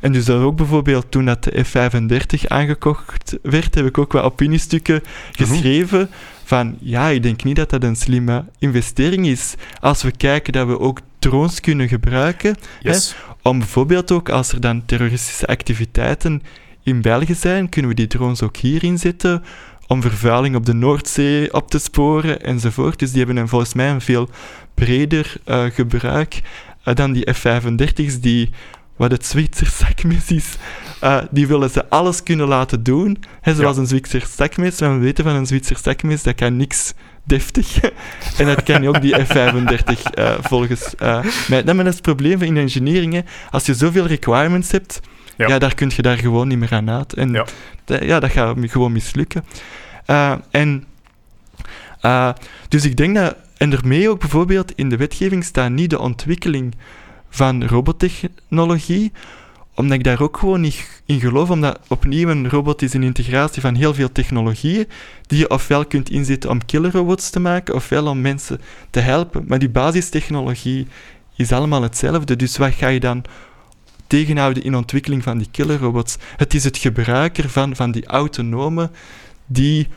En 0.00 0.12
dus 0.12 0.24
dat 0.24 0.40
ook 0.40 0.56
bijvoorbeeld 0.56 1.10
toen 1.10 1.24
dat 1.24 1.44
de 1.44 1.64
F-35 1.64 2.46
aangekocht 2.46 3.38
werd, 3.42 3.74
heb 3.74 3.86
ik 3.86 3.98
ook 3.98 4.12
wat 4.12 4.22
opiniestukken 4.22 5.02
geschreven 5.32 5.98
mm 5.98 6.04
-hmm. 6.04 6.14
van 6.44 6.76
ja, 6.80 7.08
ik 7.08 7.22
denk 7.22 7.44
niet 7.44 7.56
dat 7.56 7.70
dat 7.70 7.82
een 7.82 7.96
slimme 7.96 8.44
investering 8.58 9.26
is. 9.26 9.54
Als 9.80 10.02
we 10.02 10.10
kijken 10.10 10.52
dat 10.52 10.66
we 10.66 10.78
ook 10.78 11.00
drones 11.18 11.60
kunnen 11.60 11.88
gebruiken, 11.88 12.56
yes. 12.80 13.10
hè, 13.10 13.48
om 13.48 13.58
bijvoorbeeld 13.58 14.12
ook 14.12 14.28
als 14.28 14.52
er 14.52 14.60
dan 14.60 14.82
terroristische 14.86 15.46
activiteiten 15.46 16.42
in 16.82 17.02
België 17.02 17.34
zijn, 17.34 17.68
kunnen 17.68 17.90
we 17.90 17.96
die 17.96 18.06
drones 18.06 18.42
ook 18.42 18.56
hier 18.56 18.84
inzetten 18.84 19.44
om 19.86 20.02
vervuiling 20.02 20.56
op 20.56 20.66
de 20.66 20.74
Noordzee 20.74 21.54
op 21.54 21.70
te 21.70 21.78
sporen 21.78 22.42
enzovoort. 22.42 22.98
Dus 22.98 23.10
die 23.10 23.18
hebben 23.18 23.36
een, 23.36 23.48
volgens 23.48 23.74
mij 23.74 23.90
een 23.90 24.00
veel 24.00 24.28
breder 24.74 25.34
uh, 25.46 25.64
gebruik 25.64 26.42
dan 26.94 27.12
die 27.12 27.32
F-35's 27.32 28.20
die 28.20 28.50
wat 28.96 29.10
het 29.10 29.26
Zwitser 29.26 29.66
zakmes 29.66 30.30
is, 30.30 30.56
uh, 31.04 31.18
die 31.30 31.46
willen 31.46 31.70
ze 31.70 31.88
alles 31.88 32.22
kunnen 32.22 32.48
laten 32.48 32.82
doen, 32.82 33.22
hè, 33.40 33.54
zoals 33.54 33.76
ja. 33.76 33.82
een 33.82 33.88
Zwitser 33.88 34.26
zakmes. 34.36 34.80
Maar 34.80 34.92
we 34.92 35.04
weten 35.04 35.24
van 35.24 35.34
een 35.34 35.46
Zwitser 35.46 35.78
zakmes, 35.82 36.22
dat 36.22 36.34
kan 36.34 36.56
niks 36.56 36.94
deftig. 37.24 37.80
en 38.38 38.46
dat 38.46 38.62
kan 38.62 38.86
ook 38.86 39.00
die 39.00 39.14
F-35 39.14 40.18
uh, 40.18 40.34
volgens 40.40 40.94
uh, 41.02 41.24
mij. 41.48 41.64
Dat 41.64 41.76
is 41.76 41.84
het 41.84 42.02
probleem 42.02 42.38
van 42.38 42.46
in 42.46 42.56
engineering. 42.56 43.12
Hè. 43.12 43.20
Als 43.50 43.66
je 43.66 43.74
zoveel 43.74 44.06
requirements 44.06 44.70
hebt, 44.70 45.00
ja. 45.36 45.46
ja 45.48 45.58
daar 45.58 45.74
kun 45.74 45.92
je 45.96 46.02
daar 46.02 46.18
gewoon 46.18 46.48
niet 46.48 46.58
meer 46.58 46.72
aan 46.72 46.90
uit. 46.90 47.12
En 47.12 47.32
ja, 47.32 47.46
ja 47.86 48.20
dat 48.20 48.30
gaat 48.30 48.56
gewoon 48.60 48.92
mislukken. 48.92 49.44
Uh, 50.06 50.34
en 50.50 50.84
dus 52.68 52.84
ik 52.84 52.96
denk 52.96 53.14
dat, 53.14 53.36
en 53.56 53.70
daarmee 53.70 54.10
ook 54.10 54.20
bijvoorbeeld 54.20 54.72
in 54.74 54.88
de 54.88 54.96
wetgeving 54.96 55.44
staat 55.44 55.70
niet 55.70 55.90
de 55.90 55.98
ontwikkeling 55.98 56.74
van 57.28 57.64
robottechnologie, 57.64 59.12
omdat 59.74 59.98
ik 59.98 60.04
daar 60.04 60.20
ook 60.20 60.36
gewoon 60.36 60.60
niet 60.60 61.02
in 61.04 61.20
geloof, 61.20 61.50
omdat 61.50 61.80
opnieuw 61.88 62.28
een 62.28 62.48
robot 62.48 62.82
is 62.82 62.92
een 62.92 63.02
integratie 63.02 63.60
van 63.60 63.74
heel 63.74 63.94
veel 63.94 64.12
technologieën, 64.12 64.88
die 65.26 65.38
je 65.38 65.50
ofwel 65.50 65.86
kunt 65.86 66.10
inzetten 66.10 66.50
om 66.50 66.64
killerrobots 66.64 67.30
te 67.30 67.40
maken, 67.40 67.74
ofwel 67.74 68.06
om 68.06 68.20
mensen 68.20 68.60
te 68.90 69.00
helpen. 69.00 69.44
Maar 69.46 69.58
die 69.58 69.68
basistechnologie 69.68 70.86
is 71.36 71.52
allemaal 71.52 71.82
hetzelfde, 71.82 72.36
dus 72.36 72.56
wat 72.56 72.72
ga 72.72 72.88
je 72.88 73.00
dan 73.00 73.24
tegenhouden 74.06 74.62
in 74.62 74.70
de 74.70 74.76
ontwikkeling 74.76 75.22
van 75.22 75.38
die 75.38 75.48
killerrobots? 75.50 76.16
Het 76.36 76.54
is 76.54 76.64
het 76.64 76.76
gebruik 76.76 77.38
ervan, 77.38 77.76
van 77.76 77.90
die 77.90 78.06
autonome, 78.06 78.90
die 79.46 79.88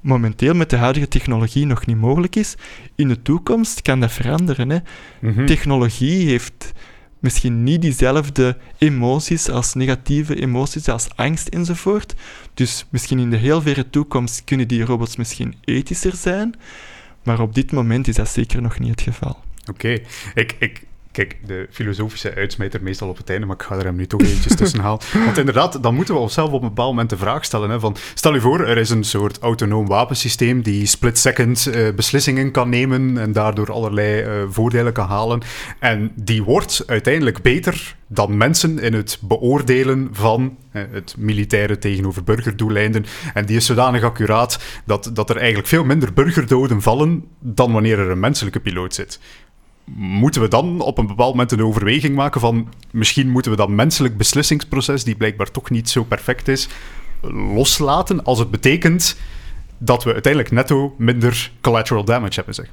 momenteel 0.00 0.54
met 0.54 0.70
de 0.70 0.76
huidige 0.76 1.08
technologie 1.08 1.66
nog 1.66 1.86
niet 1.86 1.96
mogelijk 1.96 2.36
is. 2.36 2.54
In 2.94 3.08
de 3.08 3.22
toekomst 3.22 3.82
kan 3.82 4.00
dat 4.00 4.12
veranderen. 4.12 4.70
Hè. 4.70 4.78
Mm 5.20 5.32
-hmm. 5.32 5.46
Technologie 5.46 6.28
heeft 6.28 6.72
misschien 7.18 7.62
niet 7.62 7.82
diezelfde 7.82 8.56
emoties 8.78 9.50
als 9.50 9.74
negatieve 9.74 10.40
emoties, 10.40 10.88
als 10.88 11.08
angst 11.16 11.48
enzovoort. 11.48 12.14
Dus 12.54 12.86
misschien 12.90 13.18
in 13.18 13.30
de 13.30 13.36
heel 13.36 13.62
verre 13.62 13.90
toekomst 13.90 14.44
kunnen 14.44 14.68
die 14.68 14.84
robots 14.84 15.16
misschien 15.16 15.54
ethischer 15.64 16.16
zijn. 16.16 16.54
Maar 17.22 17.40
op 17.40 17.54
dit 17.54 17.72
moment 17.72 18.08
is 18.08 18.14
dat 18.14 18.28
zeker 18.28 18.62
nog 18.62 18.78
niet 18.78 18.90
het 18.90 19.00
geval. 19.00 19.42
Oké, 19.70 19.98
ik, 20.34 20.56
ik, 20.58 20.82
kijk, 21.24 21.36
de 21.46 21.66
filosofische 21.70 22.34
uitsmijter 22.34 22.82
meestal 22.82 23.08
op 23.08 23.16
het 23.16 23.30
einde, 23.30 23.46
maar 23.46 23.56
ik 23.56 23.62
ga 23.62 23.76
er 23.76 23.84
hem 23.84 23.96
nu 23.96 24.06
toch 24.06 24.20
eventjes 24.20 24.56
tussen 24.62 24.80
halen. 24.80 25.00
Want 25.24 25.38
inderdaad, 25.38 25.82
dan 25.82 25.94
moeten 25.94 26.14
we 26.14 26.20
onszelf 26.20 26.52
op 26.52 26.62
een 26.62 26.68
bepaald 26.68 26.90
moment 26.90 27.10
de 27.10 27.16
vraag 27.16 27.44
stellen. 27.44 27.70
Hè, 27.70 27.80
van, 27.80 27.96
stel 28.14 28.34
je 28.34 28.40
voor, 28.40 28.66
er 28.66 28.76
is 28.76 28.90
een 28.90 29.04
soort 29.04 29.38
autonoom 29.38 29.86
wapensysteem 29.86 30.62
die 30.62 30.86
split-second 30.86 31.66
eh, 31.66 31.94
beslissingen 31.94 32.50
kan 32.50 32.68
nemen 32.68 33.18
en 33.18 33.32
daardoor 33.32 33.72
allerlei 33.72 34.20
eh, 34.20 34.32
voordelen 34.50 34.92
kan 34.92 35.08
halen. 35.08 35.40
En 35.78 36.12
die 36.14 36.42
wordt 36.42 36.82
uiteindelijk 36.86 37.42
beter 37.42 37.96
dan 38.06 38.36
mensen 38.36 38.78
in 38.78 38.94
het 38.94 39.18
beoordelen 39.20 40.08
van 40.12 40.56
eh, 40.70 40.82
het 40.90 41.14
militaire 41.18 41.78
tegenover 41.78 42.24
burgerdoeleinden. 42.24 43.04
En 43.34 43.46
die 43.46 43.56
is 43.56 43.66
zodanig 43.66 44.02
accuraat 44.02 44.58
dat, 44.84 45.10
dat 45.12 45.30
er 45.30 45.36
eigenlijk 45.36 45.68
veel 45.68 45.84
minder 45.84 46.12
burgerdoden 46.12 46.82
vallen 46.82 47.24
dan 47.40 47.72
wanneer 47.72 47.98
er 47.98 48.10
een 48.10 48.20
menselijke 48.20 48.60
piloot 48.60 48.94
zit 48.94 49.20
moeten 49.96 50.40
we 50.40 50.48
dan 50.48 50.80
op 50.80 50.98
een 50.98 51.06
bepaald 51.06 51.32
moment 51.32 51.52
een 51.52 51.62
overweging 51.62 52.14
maken 52.14 52.40
van 52.40 52.68
misschien 52.90 53.30
moeten 53.30 53.50
we 53.50 53.56
dat 53.56 53.68
menselijk 53.68 54.16
beslissingsproces, 54.16 55.04
die 55.04 55.16
blijkbaar 55.16 55.50
toch 55.50 55.70
niet 55.70 55.90
zo 55.90 56.04
perfect 56.04 56.48
is, 56.48 56.68
loslaten 57.32 58.24
als 58.24 58.38
het 58.38 58.50
betekent 58.50 59.16
dat 59.78 60.04
we 60.04 60.12
uiteindelijk 60.12 60.52
netto 60.52 60.94
minder 60.98 61.52
collateral 61.60 62.04
damage 62.04 62.34
hebben, 62.34 62.54
zeg. 62.54 62.70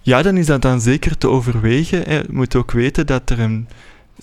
Ja, 0.00 0.22
dan 0.22 0.36
is 0.36 0.46
dat 0.46 0.62
dan 0.62 0.80
zeker 0.80 1.18
te 1.18 1.28
overwegen. 1.28 2.12
Je 2.12 2.24
moet 2.30 2.56
ook 2.56 2.70
weten 2.70 3.06
dat 3.06 3.30
er 3.30 3.40
een, 3.40 3.68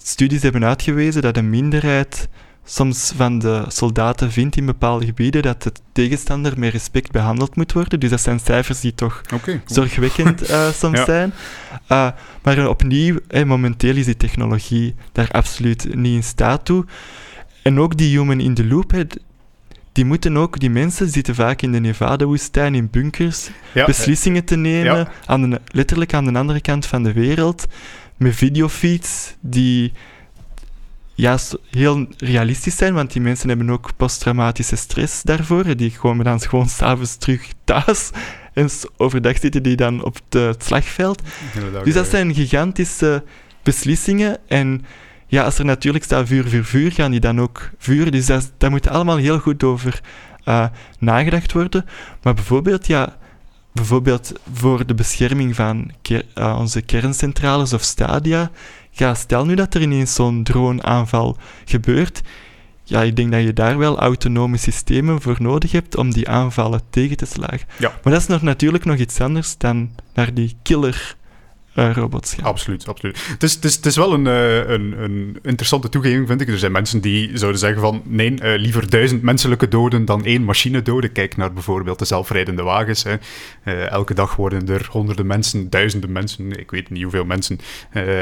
studies 0.03 0.41
hebben 0.41 0.65
uitgewezen 0.65 1.21
dat 1.21 1.37
een 1.37 1.49
minderheid 1.49 2.29
soms 2.69 3.13
van 3.15 3.39
de 3.39 3.63
soldaten 3.67 4.31
vindt 4.31 4.55
in 4.55 4.65
bepaalde 4.65 5.05
gebieden 5.05 5.41
dat 5.41 5.63
de 5.63 5.71
tegenstander 5.91 6.59
met 6.59 6.71
respect 6.71 7.11
behandeld 7.11 7.55
moet 7.55 7.73
worden. 7.73 7.99
Dus 7.99 8.09
dat 8.09 8.21
zijn 8.21 8.39
cijfers 8.39 8.79
die 8.79 8.95
toch 8.95 9.21
okay, 9.33 9.61
zorgwekkend 9.65 10.49
uh, 10.49 10.69
soms 10.81 11.03
zijn. 11.03 11.33
Uh, 11.91 12.09
maar 12.43 12.69
opnieuw, 12.69 13.19
hey, 13.27 13.45
momenteel 13.45 13.95
is 13.95 14.05
die 14.05 14.17
technologie 14.17 14.95
daar 15.11 15.29
absoluut 15.31 15.95
niet 15.95 16.15
in 16.15 16.23
staat 16.23 16.65
toe. 16.65 16.85
En 17.63 17.79
ook 17.79 17.97
die 17.97 18.17
human 18.17 18.39
in 18.39 18.53
the 18.53 18.65
loop, 18.65 18.91
hey, 18.91 19.07
die 19.91 20.05
moeten 20.05 20.37
ook, 20.37 20.59
die 20.59 20.69
mensen 20.69 21.09
zitten 21.09 21.35
vaak 21.35 21.61
in 21.61 21.71
de 21.71 21.79
Nevada-woestijn, 21.79 22.75
in 22.75 22.89
bunkers, 22.89 23.49
ja, 23.73 23.85
beslissingen 23.85 24.43
te 24.43 24.55
nemen, 24.55 24.97
ja. 24.97 25.11
aan 25.25 25.49
de, 25.49 25.61
letterlijk 25.67 26.13
aan 26.13 26.25
de 26.25 26.39
andere 26.39 26.61
kant 26.61 26.85
van 26.85 27.03
de 27.03 27.13
wereld, 27.13 27.65
met 28.17 28.35
videofeeds 28.35 29.35
die 29.39 29.91
ja, 31.17 31.37
heel 31.69 32.07
realistisch 32.17 32.75
zijn, 32.75 32.93
want 32.93 33.13
die 33.13 33.21
mensen 33.21 33.49
hebben 33.49 33.69
ook 33.69 33.89
posttraumatische 33.95 34.75
stress 34.75 35.23
daarvoor. 35.23 35.75
Die 35.75 35.97
komen 35.97 36.25
dan 36.25 36.41
gewoon 36.41 36.69
s'avonds 36.69 37.17
terug 37.17 37.47
thuis. 37.63 38.09
En 38.53 38.69
overdag 38.97 39.37
zitten 39.39 39.63
die 39.63 39.75
dan 39.75 40.03
op 40.03 40.19
het 40.29 40.63
slagveld. 40.63 41.21
Dus 41.83 41.93
dat 41.93 42.07
zijn 42.07 42.33
gigantische 42.33 43.23
beslissingen. 43.63 44.37
En 44.47 44.85
ja, 45.27 45.43
als 45.43 45.57
er 45.57 45.65
natuurlijk 45.65 46.03
staat 46.03 46.27
vuur, 46.27 46.47
vuur, 46.47 46.65
vuur, 46.65 46.91
gaan 46.91 47.11
die 47.11 47.19
dan 47.19 47.41
ook 47.41 47.69
vuren. 47.77 48.11
Dus 48.11 48.25
dat, 48.25 48.51
daar 48.57 48.69
moet 48.69 48.87
allemaal 48.87 49.17
heel 49.17 49.39
goed 49.39 49.63
over 49.63 50.01
uh, 50.45 50.65
nagedacht 50.99 51.51
worden. 51.53 51.85
Maar 52.21 52.33
bijvoorbeeld, 52.33 52.87
ja, 52.87 53.17
bijvoorbeeld 53.73 54.31
voor 54.53 54.85
de 54.85 54.93
bescherming 54.93 55.55
van 55.55 55.91
uh, 56.09 56.57
onze 56.59 56.81
kerncentrales 56.81 57.73
of 57.73 57.81
stadia 57.81 58.51
ja, 58.99 59.13
stel 59.13 59.45
nu 59.45 59.55
dat 59.55 59.73
er 59.73 59.81
ineens 59.81 60.13
zo'n 60.13 60.43
droneaanval 60.43 61.37
gebeurt. 61.65 62.21
Ja, 62.83 63.01
ik 63.01 63.15
denk 63.15 63.31
dat 63.31 63.41
je 63.41 63.53
daar 63.53 63.77
wel 63.77 63.99
autonome 63.99 64.57
systemen 64.57 65.21
voor 65.21 65.35
nodig 65.39 65.71
hebt 65.71 65.97
om 65.97 66.13
die 66.13 66.29
aanvallen 66.29 66.81
tegen 66.89 67.17
te 67.17 67.25
slagen. 67.25 67.67
Ja. 67.77 67.99
Maar 68.03 68.13
dat 68.13 68.21
is 68.21 68.27
nog 68.27 68.41
natuurlijk 68.41 68.85
nog 68.85 68.97
iets 68.97 69.21
anders 69.21 69.57
dan 69.57 69.89
naar 70.13 70.33
die 70.33 70.57
killer 70.61 71.16
uh, 71.77 71.93
robots. 71.93 72.35
Absoluut, 72.41 72.87
absoluut. 72.87 73.27
Het 73.27 73.43
is, 73.43 73.53
het 73.53 73.65
is, 73.65 73.75
het 73.75 73.85
is 73.85 73.95
wel 73.95 74.13
een, 74.13 74.25
uh, 74.25 74.69
een, 74.69 74.95
een, 74.97 75.37
interessante 75.41 75.89
toegeving, 75.89 76.27
vind 76.27 76.41
ik. 76.41 76.47
Er 76.47 76.59
zijn 76.59 76.71
mensen 76.71 77.01
die 77.01 77.37
zouden 77.37 77.59
zeggen 77.59 77.81
van, 77.81 78.01
nee, 78.05 78.31
uh, 78.31 78.37
liever 78.59 78.89
duizend 78.89 79.21
menselijke 79.21 79.67
doden 79.67 80.05
dan 80.05 80.25
één 80.25 80.43
machine 80.43 80.81
doden. 80.81 81.11
Kijk 81.11 81.37
naar 81.37 81.53
bijvoorbeeld 81.53 81.99
de 81.99 82.05
zelfrijdende 82.05 82.63
wagens. 82.63 83.03
Hè. 83.03 83.15
elke 83.85 84.13
dag 84.13 84.35
worden 84.35 84.69
er 84.69 84.87
honderden 84.91 85.27
mensen, 85.27 85.69
duizenden 85.69 86.11
mensen, 86.11 86.59
ik 86.59 86.71
weet 86.71 86.89
niet 86.89 87.01
hoeveel 87.01 87.25
mensen, 87.25 87.59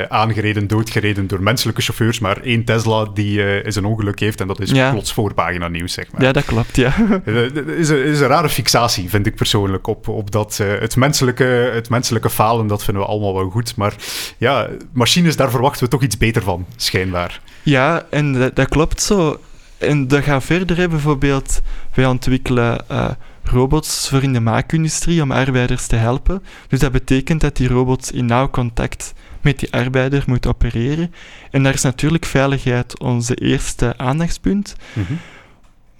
aangereden, 0.09 0.67
doodgereden 0.67 1.27
door 1.27 1.43
menselijke 1.43 1.81
chauffeurs, 1.81 2.19
maar 2.19 2.41
één 2.41 2.63
Tesla 2.63 3.05
die 3.13 3.61
is 3.63 3.75
een 3.75 3.85
ongeluk 3.85 4.19
heeft 4.19 4.41
en 4.41 4.47
dat 4.47 4.61
is 4.61 4.71
ja. 4.71 4.91
plots 4.91 5.13
voorpagina 5.13 5.67
nieuws, 5.67 5.93
zeg 5.93 6.11
maar. 6.11 6.21
Ja, 6.21 6.31
dat 6.31 6.45
klopt, 6.45 6.75
ja. 6.75 6.91
Het 7.23 7.67
is, 7.67 7.89
een, 7.89 8.03
is 8.03 8.19
een 8.19 8.27
rare 8.27 8.49
fixatie, 8.49 9.09
vind 9.09 9.25
ik 9.25 9.35
persoonlijk, 9.35 9.87
op, 9.87 10.07
op 10.07 10.31
dat 10.31 10.57
het, 10.57 10.95
menselijke, 10.95 11.43
het 11.73 11.89
menselijke 11.89 12.29
falen, 12.29 12.67
dat 12.67 12.83
vinden 12.83 13.03
we 13.03 13.09
allemaal 13.09 13.33
wel 13.33 13.44
goed. 13.49 13.75
Maar 13.75 13.95
ja, 14.37 14.69
machines, 14.93 15.35
daar 15.35 15.49
verwachten 15.49 15.83
we 15.83 15.89
toch 15.89 16.03
iets 16.03 16.17
beter 16.17 16.41
van, 16.41 16.65
schijnbaar. 16.75 17.41
Ja, 17.63 18.05
en 18.09 18.33
dat, 18.33 18.55
dat 18.55 18.69
klopt 18.69 19.01
zo. 19.01 19.39
En 19.77 20.07
dat 20.07 20.23
gaat 20.23 20.43
verder. 20.43 20.77
Hè. 20.77 20.87
Bijvoorbeeld, 20.87 21.61
wij 21.93 22.05
ontwikkelen 22.05 22.85
uh, 22.91 23.09
robots 23.43 24.09
voor 24.09 24.23
in 24.23 24.33
de 24.33 24.39
maakindustrie 24.39 25.21
om 25.21 25.31
arbeiders 25.31 25.87
te 25.87 25.95
helpen. 25.95 26.43
Dus 26.67 26.79
dat 26.79 26.91
betekent 26.91 27.41
dat 27.41 27.55
die 27.55 27.67
robots 27.67 28.11
in 28.11 28.25
nauw 28.25 28.49
contact 28.49 29.13
met 29.41 29.59
die 29.59 29.73
arbeider 29.73 30.23
moeten 30.27 30.51
opereren. 30.51 31.13
En 31.51 31.63
daar 31.63 31.73
is 31.73 31.81
natuurlijk 31.81 32.25
veiligheid 32.25 32.99
onze 32.99 33.35
eerste 33.35 33.97
aandachtspunt. 33.97 34.75
Mm 34.93 35.05
-hmm. 35.07 35.19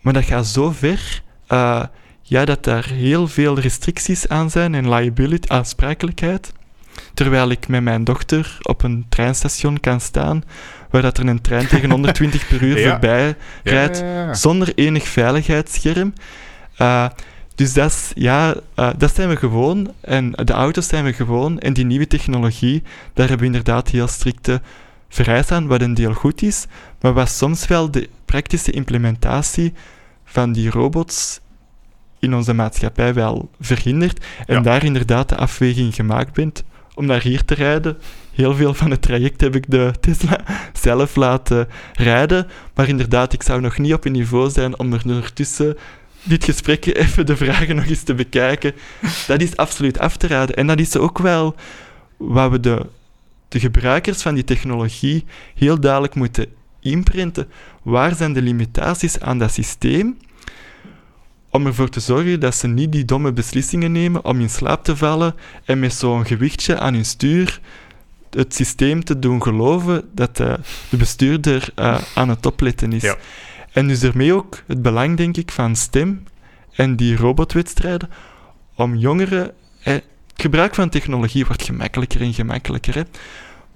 Maar 0.02 0.14
dat 0.14 0.24
gaat 0.24 0.48
zo 0.48 0.72
ver 0.72 1.22
uh, 1.50 1.84
ja, 2.22 2.46
dat 2.46 2.64
daar 2.64 2.86
heel 2.86 3.28
veel 3.28 3.60
restricties 3.60 4.28
aan 4.28 4.50
zijn 4.50 4.76
en 4.76 4.90
liability, 4.90 5.48
aansprakelijkheid. 5.48 6.54
Terwijl 7.14 7.50
ik 7.50 7.68
met 7.68 7.82
mijn 7.84 8.04
dochter 8.04 8.58
op 8.62 8.84
een 8.84 9.06
treinstation 9.10 9.80
kan 9.80 10.02
staan, 10.02 10.44
waar 10.90 11.02
dat 11.02 11.18
er 11.18 11.28
een 11.28 11.42
trein 11.42 11.68
tegen 11.68 11.90
120 11.98 12.48
per 12.48 12.62
uur 12.64 12.80
Ja. 12.80 12.90
voorbij 12.90 13.36
rijdt, 13.64 13.98
Ja, 14.00 14.06
ja, 14.06 14.26
ja. 14.26 14.34
zonder 14.34 14.72
enig 14.76 15.08
veiligheidsscherm. 15.08 16.14
Uh, 16.82 17.08
dus 17.56 17.74
dat, 17.74 17.92
is, 17.92 18.12
ja, 18.16 18.56
uh, 18.80 18.90
dat 18.98 19.16
zijn 19.16 19.30
we 19.30 19.36
gewoon. 19.36 19.92
En 20.02 20.32
de 20.32 20.54
auto's 20.54 20.88
zijn 20.88 21.04
we 21.04 21.14
gewoon. 21.14 21.60
En 21.60 21.74
die 21.74 21.86
nieuwe 21.86 22.08
technologie, 22.08 22.84
daar 23.14 23.28
hebben 23.28 23.48
we 23.50 23.56
inderdaad 23.56 23.90
heel 23.90 24.08
strikte 24.08 24.62
vereisten 25.10 25.56
aan, 25.56 25.68
wat 25.68 25.82
een 25.82 25.94
deel 25.94 26.14
goed 26.14 26.42
is. 26.42 26.66
Maar 27.02 27.14
wat 27.14 27.30
soms 27.30 27.68
wel 27.68 27.92
de 27.92 28.10
praktische 28.26 28.72
implementatie 28.72 29.74
van 30.26 30.52
die 30.52 30.70
robots 30.70 31.40
in 32.20 32.36
onze 32.36 32.54
maatschappij 32.54 33.14
wel 33.14 33.50
verhindert. 33.60 34.26
En 34.46 34.56
Ja. 34.56 34.62
daar 34.62 34.84
inderdaad 34.84 35.30
de 35.30 35.36
afweging 35.36 35.96
gemaakt 35.96 36.34
bent 36.34 36.64
om 36.96 37.06
naar 37.06 37.22
hier 37.22 37.46
te 37.46 37.54
rijden. 37.54 37.98
Heel 38.34 38.56
veel 38.56 38.74
van 38.74 38.92
het 38.92 39.02
traject 39.02 39.42
heb 39.42 39.56
ik 39.56 39.64
de 39.68 39.92
Tesla 40.00 40.44
zelf 40.74 41.16
laten 41.16 41.68
rijden. 41.94 42.48
Maar 42.74 42.88
inderdaad, 42.88 43.34
ik 43.34 43.44
zou 43.44 43.62
nog 43.62 43.78
niet 43.78 43.94
op 43.94 44.06
een 44.06 44.12
niveau 44.12 44.50
zijn 44.50 44.80
om 44.80 44.94
er 44.94 45.02
ondertussen 45.06 45.78
dit 46.24 46.44
gesprek 46.44 46.86
even 46.96 47.26
de 47.26 47.38
vragen 47.38 47.76
nog 47.76 47.86
eens 47.86 48.04
te 48.04 48.14
bekijken. 48.14 48.74
Dat 49.28 49.42
is 49.42 49.58
absoluut 49.58 50.00
af 50.00 50.18
te 50.18 50.28
raden. 50.28 50.56
En 50.56 50.68
dat 50.68 50.80
is 50.80 50.98
ook 50.98 51.18
wel 51.18 51.56
wat 52.18 52.52
we 52.52 52.60
de, 52.60 52.86
de 53.48 53.60
gebruikers 53.60 54.22
van 54.22 54.34
die 54.34 54.44
technologie 54.44 55.26
heel 55.56 55.80
duidelijk 55.80 56.16
moeten 56.16 56.46
imprinten. 56.80 57.48
Waar 57.84 58.16
zijn 58.16 58.34
de 58.34 58.42
limitaties 58.42 59.20
aan 59.20 59.40
dat 59.40 59.52
systeem? 59.52 60.18
Om 61.56 61.66
ervoor 61.66 61.90
te 61.90 62.00
zorgen 62.00 62.40
dat 62.40 62.56
ze 62.56 62.68
niet 62.68 62.92
die 62.92 63.06
domme 63.06 63.34
beslissingen 63.34 63.92
nemen 63.92 64.26
om 64.26 64.40
in 64.40 64.50
slaap 64.50 64.84
te 64.84 64.96
vallen 64.96 65.36
en 65.66 65.80
met 65.80 65.94
zo'n 65.94 66.26
gewichtje 66.26 66.80
aan 66.80 66.94
hun 66.94 67.06
stuur 67.06 67.60
het 68.30 68.54
systeem 68.54 69.04
te 69.04 69.20
doen 69.20 69.44
geloven 69.44 70.10
dat 70.12 70.38
de, 70.38 70.60
de 70.90 70.98
bestuurder 70.98 71.70
uh, 71.76 72.02
aan 72.16 72.30
het 72.30 72.46
opletten 72.46 72.94
is. 72.94 73.02
Ja. 73.02 73.18
En 73.72 73.88
dus 73.88 74.00
daarmee 74.00 74.34
ook 74.34 74.64
het 74.68 74.82
belang, 74.82 75.18
denk 75.18 75.38
ik, 75.38 75.52
van 75.52 75.76
STEM 75.76 76.24
en 76.72 76.96
die 76.96 77.16
robotwedstrijden 77.16 78.10
om 78.76 78.96
jongeren... 78.96 79.52
Eh, 79.84 79.94
het 79.94 80.04
gebruik 80.36 80.76
van 80.76 80.90
technologie 80.90 81.46
wordt 81.46 81.64
gemakkelijker 81.64 82.22
en 82.22 82.34
gemakkelijker, 82.34 82.96
hè. 82.96 83.04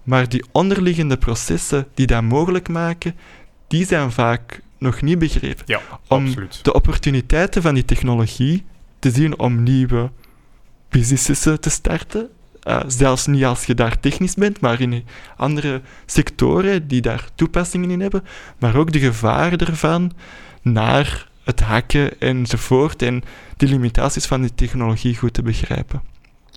Maar 0.03 0.29
die 0.29 0.45
onderliggende 0.51 1.17
processen 1.17 1.87
die 1.93 2.07
dat 2.07 2.23
mogelijk 2.23 2.69
maken, 2.69 3.15
die 3.67 3.85
zijn 3.85 4.11
vaak 4.11 4.61
nog 4.79 5.01
niet 5.01 5.19
begrepen. 5.19 5.63
Ja, 5.65 5.81
om 6.07 6.25
absoluut. 6.25 6.63
de 6.63 6.73
opportuniteiten 6.73 7.61
van 7.61 7.73
die 7.73 7.85
technologie 7.85 8.65
te 8.99 9.11
zien 9.11 9.39
om 9.39 9.63
nieuwe 9.63 10.11
businesses 10.89 11.45
eh, 11.45 11.53
te 11.53 11.69
starten. 11.69 12.29
Uh, 12.63 12.79
zelfs 12.87 13.25
niet 13.25 13.45
als 13.45 13.65
je 13.65 13.73
daar 13.73 13.99
technisch 13.99 14.35
bent, 14.35 14.59
maar 14.59 14.81
in 14.81 15.05
andere 15.37 15.81
sectoren 16.05 16.87
die 16.87 17.01
daar 17.01 17.29
toepassingen 17.35 17.91
in 17.91 18.01
hebben. 18.01 18.23
Maar 18.57 18.75
ook 18.75 18.91
de 18.91 18.99
gevaren 18.99 19.57
ervan 19.57 20.11
naar 20.61 21.29
het 21.43 21.59
hacken 21.59 22.19
enzovoort. 22.19 23.01
En 23.01 23.23
de 23.57 23.67
limitaties 23.67 24.25
van 24.25 24.41
die 24.41 24.55
technologie 24.55 25.15
goed 25.15 25.33
te 25.33 25.41
begrijpen. 25.41 26.01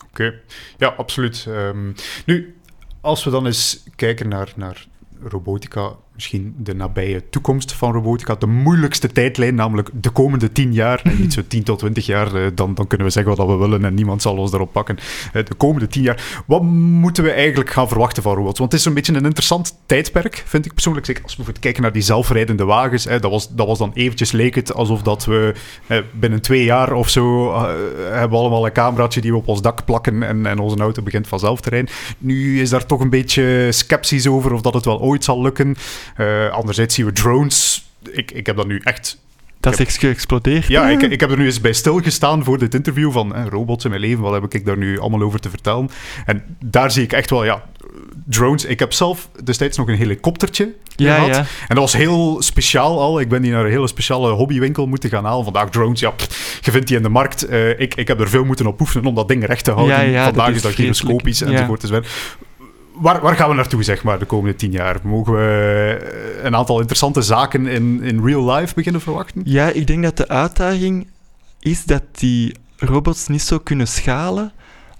Oké, 0.07 0.35
ja, 0.79 0.89
absoluut. 0.89 1.45
Um, 1.49 1.95
nu, 2.27 2.57
als 3.01 3.25
we 3.25 3.31
dan 3.31 3.47
eens 3.47 3.83
kijken 3.97 4.29
naar, 4.29 4.53
naar 4.57 4.87
robotica 5.23 5.93
misschien 6.15 6.55
de 6.59 6.75
nabije 6.75 7.29
toekomst 7.31 7.73
van 7.73 7.93
robotica, 7.93 8.35
de 8.35 8.47
moeilijkste 8.47 9.13
tijdlijn, 9.13 9.55
namelijk 9.55 9.89
de 9.93 10.11
komende 10.11 10.53
10 10.53 10.73
jaar, 10.73 11.01
en 11.05 11.21
niet 11.21 11.33
zo 11.33 11.43
10 11.49 11.63
tot 11.63 11.79
20 11.79 12.07
jaar, 12.07 12.35
eh, 12.35 12.47
dan, 12.55 12.75
dan 12.75 12.87
kunnen 12.87 13.07
we 13.07 13.13
zeggen 13.13 13.37
wat 13.37 13.47
we 13.47 13.57
willen 13.57 13.85
en 13.85 13.95
niemand 13.95 14.23
zal 14.23 14.37
ons 14.37 14.51
daarop 14.51 14.73
pakken. 14.73 14.99
Eh, 15.33 15.45
de 15.45 15.55
komende 15.55 15.87
10 15.87 16.03
jaar. 16.03 16.43
Wat 16.47 16.63
moeten 16.63 17.25
we 17.25 17.31
eigenlijk 17.31 17.71
gaan 17.71 17.89
verwachten 17.89 18.23
van 18.23 18.35
robots? 18.35 18.59
Want 18.59 18.73
het 18.73 18.81
is 18.81 18.87
een 18.87 18.95
beetje 18.95 19.15
een 19.15 19.25
interessant 19.25 19.77
tijdperk, 19.87 20.43
vind 20.47 20.67
ik 20.67 20.75
persoonlijk. 20.75 21.07
Zeker 21.07 21.23
als 21.23 21.31
we 21.31 21.37
bijvoorbeeld 21.37 21.65
kijken 21.65 21.83
naar 21.83 21.93
die 21.93 22.03
zelfrijdende 22.03 22.65
wagens, 22.65 23.05
hè, 23.05 23.21
dat, 23.21 23.31
was, 23.31 23.55
dat 23.55 23.67
was 23.67 23.79
dan 23.79 23.91
eventjes, 23.95 24.33
leek 24.33 24.55
het 24.55 24.75
alsof 24.75 25.03
dat 25.03 25.25
we 25.25 25.55
eh, 25.87 25.99
binnen 26.13 26.41
twee 26.41 26.65
jaar 26.65 26.93
of 26.93 27.09
zo 27.09 27.53
eh, 27.53 27.63
hebben 28.11 28.31
we 28.31 28.37
allemaal 28.37 28.67
een 28.67 28.73
cameraatje 28.73 29.21
die 29.21 29.31
we 29.31 29.37
op 29.37 29.49
ons 29.49 29.63
dak 29.63 29.85
plakken 29.85 30.23
en, 30.23 30.47
en 30.47 30.59
onze 30.59 30.77
auto 30.77 31.03
begint 31.03 31.29
vanzelf 31.29 31.61
te 31.61 31.71
rijden. 31.71 31.91
Nu 32.19 32.61
is 32.61 32.71
daar 32.71 32.87
toch 32.87 33.01
een 33.01 33.11
beetje 33.11 33.69
sceptisch 33.73 34.27
over 34.27 34.53
of 34.53 34.61
dat 34.61 34.75
het 34.75 34.85
wel 34.85 35.01
ooit 35.01 35.25
zal 35.25 35.43
lukken. 35.43 35.77
Uh, 36.17 36.51
anderzijds 36.51 36.95
zien 36.95 37.07
we 37.07 37.13
drones. 37.13 37.87
Ik, 38.11 38.31
ik 38.31 38.47
heb 38.47 38.57
dat 38.57 38.67
nu 38.67 38.81
echt 38.85 39.19
dat 39.63 39.81
is 39.81 39.97
geëxplodeerd. 39.97 40.67
Ja, 40.67 40.89
ik, 40.89 41.03
ik 41.03 41.21
heb 41.21 41.31
er 41.31 41.39
nu 41.39 41.45
eens 41.45 41.61
bij 41.61 41.73
stilgestaan 41.73 42.45
voor 42.45 42.59
dit 42.59 42.75
interview 42.75 43.13
van 43.13 43.35
eh, 43.35 43.45
robots 43.49 43.85
in 43.85 43.91
mijn 43.91 44.03
leven. 44.03 44.23
Wat 44.23 44.33
heb 44.33 44.55
ik 44.55 44.67
daar 44.67 44.77
nu 44.77 44.99
allemaal 44.99 45.23
over 45.23 45.41
te 45.41 45.51
vertellen? 45.51 45.91
En 46.27 46.57
daar 46.65 46.91
zie 46.91 47.03
ik 47.03 47.13
echt 47.13 47.31
wel, 47.31 47.45
ja, 47.45 47.63
drones. 48.25 48.65
Ik 48.65 48.79
heb 48.79 48.93
zelf 48.93 49.29
destijds 49.45 49.79
nog 49.79 49.89
een 49.89 49.97
helikoptertje 49.97 50.75
ja, 50.97 51.15
gehad. 51.15 51.29
Ja. 51.29 51.39
En 51.39 51.47
dat 51.69 51.79
was 51.79 51.93
heel 51.93 52.43
speciaal 52.43 53.01
al. 53.01 53.21
Ik 53.21 53.29
ben 53.29 53.43
die 53.43 53.53
naar 53.53 53.65
een 53.65 53.71
hele 53.71 53.89
speciale 53.89 54.31
hobbywinkel 54.31 54.87
moeten 54.87 55.11
gaan 55.11 55.25
halen. 55.25 55.45
Vandaag 55.45 55.71
drones, 55.71 56.01
ja, 56.01 56.11
pff, 56.11 56.59
je 56.63 56.71
vindt 56.71 56.87
die 56.87 56.97
in 56.97 57.03
de 57.03 57.09
markt. 57.09 57.51
Uh, 57.51 57.81
ik, 57.81 57.95
ik 57.95 58.09
heb 58.09 58.21
er 58.21 58.29
veel 58.29 58.45
moeten 58.45 58.67
op 58.67 58.81
oefenen 58.81 59.07
om 59.07 59.15
dat 59.15 59.29
ding 59.29 59.47
recht 59.47 59.65
te 59.65 59.71
houden. 59.71 60.11
Ja, 60.11 60.25
Vandaag 60.25 60.47
dat 60.47 60.49
is 60.49 60.57
is 60.57 60.63
dat 60.63 60.73
gyroscopisch 60.73 61.43
enzovoort. 61.43 61.81
Dus 61.81 61.91
waar, 62.95 63.21
waar 63.21 63.37
gaan 63.37 63.49
we 63.49 63.55
naartoe, 63.55 63.83
zeg 63.83 64.03
maar, 64.03 64.19
de 64.19 64.25
komende 64.25 64.57
tien 64.57 64.71
jaar? 64.71 64.99
Mogen 65.03 65.33
we 65.33 65.99
eh, 66.39 66.45
een 66.45 66.57
aantal 66.57 66.79
interessante 66.79 67.23
zaken 67.23 67.67
in, 67.67 68.03
in 68.03 68.25
real 68.25 68.53
life 68.53 68.75
beginnen 68.75 69.01
verwachten? 69.01 69.43
Ja, 69.45 69.69
ik 69.69 69.87
denk 69.87 70.03
dat 70.03 70.17
de 70.17 70.29
uitdaging 70.29 71.07
is 71.61 71.85
dat 71.85 72.03
die 72.13 72.57
robots 72.77 73.29
niet 73.29 73.43
zo 73.43 73.59
kunnen 73.59 73.89
schalen 73.89 74.53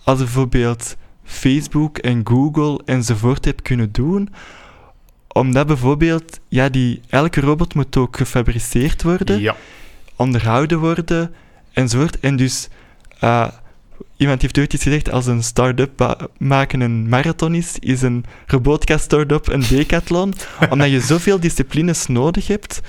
als 0.05 0.19
bijvoorbeeld 0.19 0.97
Facebook 1.25 1.99
en 1.99 2.21
Google 2.25 2.81
enzovoort 2.85 3.45
heeft 3.45 3.63
kunnen 3.63 3.93
doen. 3.93 4.29
Omdat 5.29 5.67
bijvoorbeeld, 5.67 6.41
ja, 6.49 6.69
die, 6.69 7.01
elke 7.09 7.41
robot 7.41 7.75
moet 7.75 7.97
ook 7.97 8.17
gefabriceerd 8.17 9.03
worden, 9.03 9.41
Ja. 9.41 9.57
onderhouden 10.17 10.79
worden 10.79 11.35
enzovoort. 11.73 12.21
En 12.21 12.37
dus, 12.37 12.69
eh, 13.19 13.49
iemand 14.17 14.43
heeft 14.43 14.59
ooit 14.59 14.73
iets 14.73 14.83
gezegd, 14.83 15.11
als 15.11 15.27
een 15.27 15.43
start-up 15.43 16.17
maken 16.39 16.81
een 16.81 17.09
marathon 17.09 17.55
is, 17.55 17.79
is 17.79 18.03
een 18.03 18.25
robotica-start-up 18.47 19.47
een 19.49 19.65
decathlon. 19.69 20.35
omdat 20.71 20.91
je 20.91 21.01
zoveel 21.01 21.41
disciplines 21.41 22.07
nodig 22.07 22.47
hebt 22.47 22.81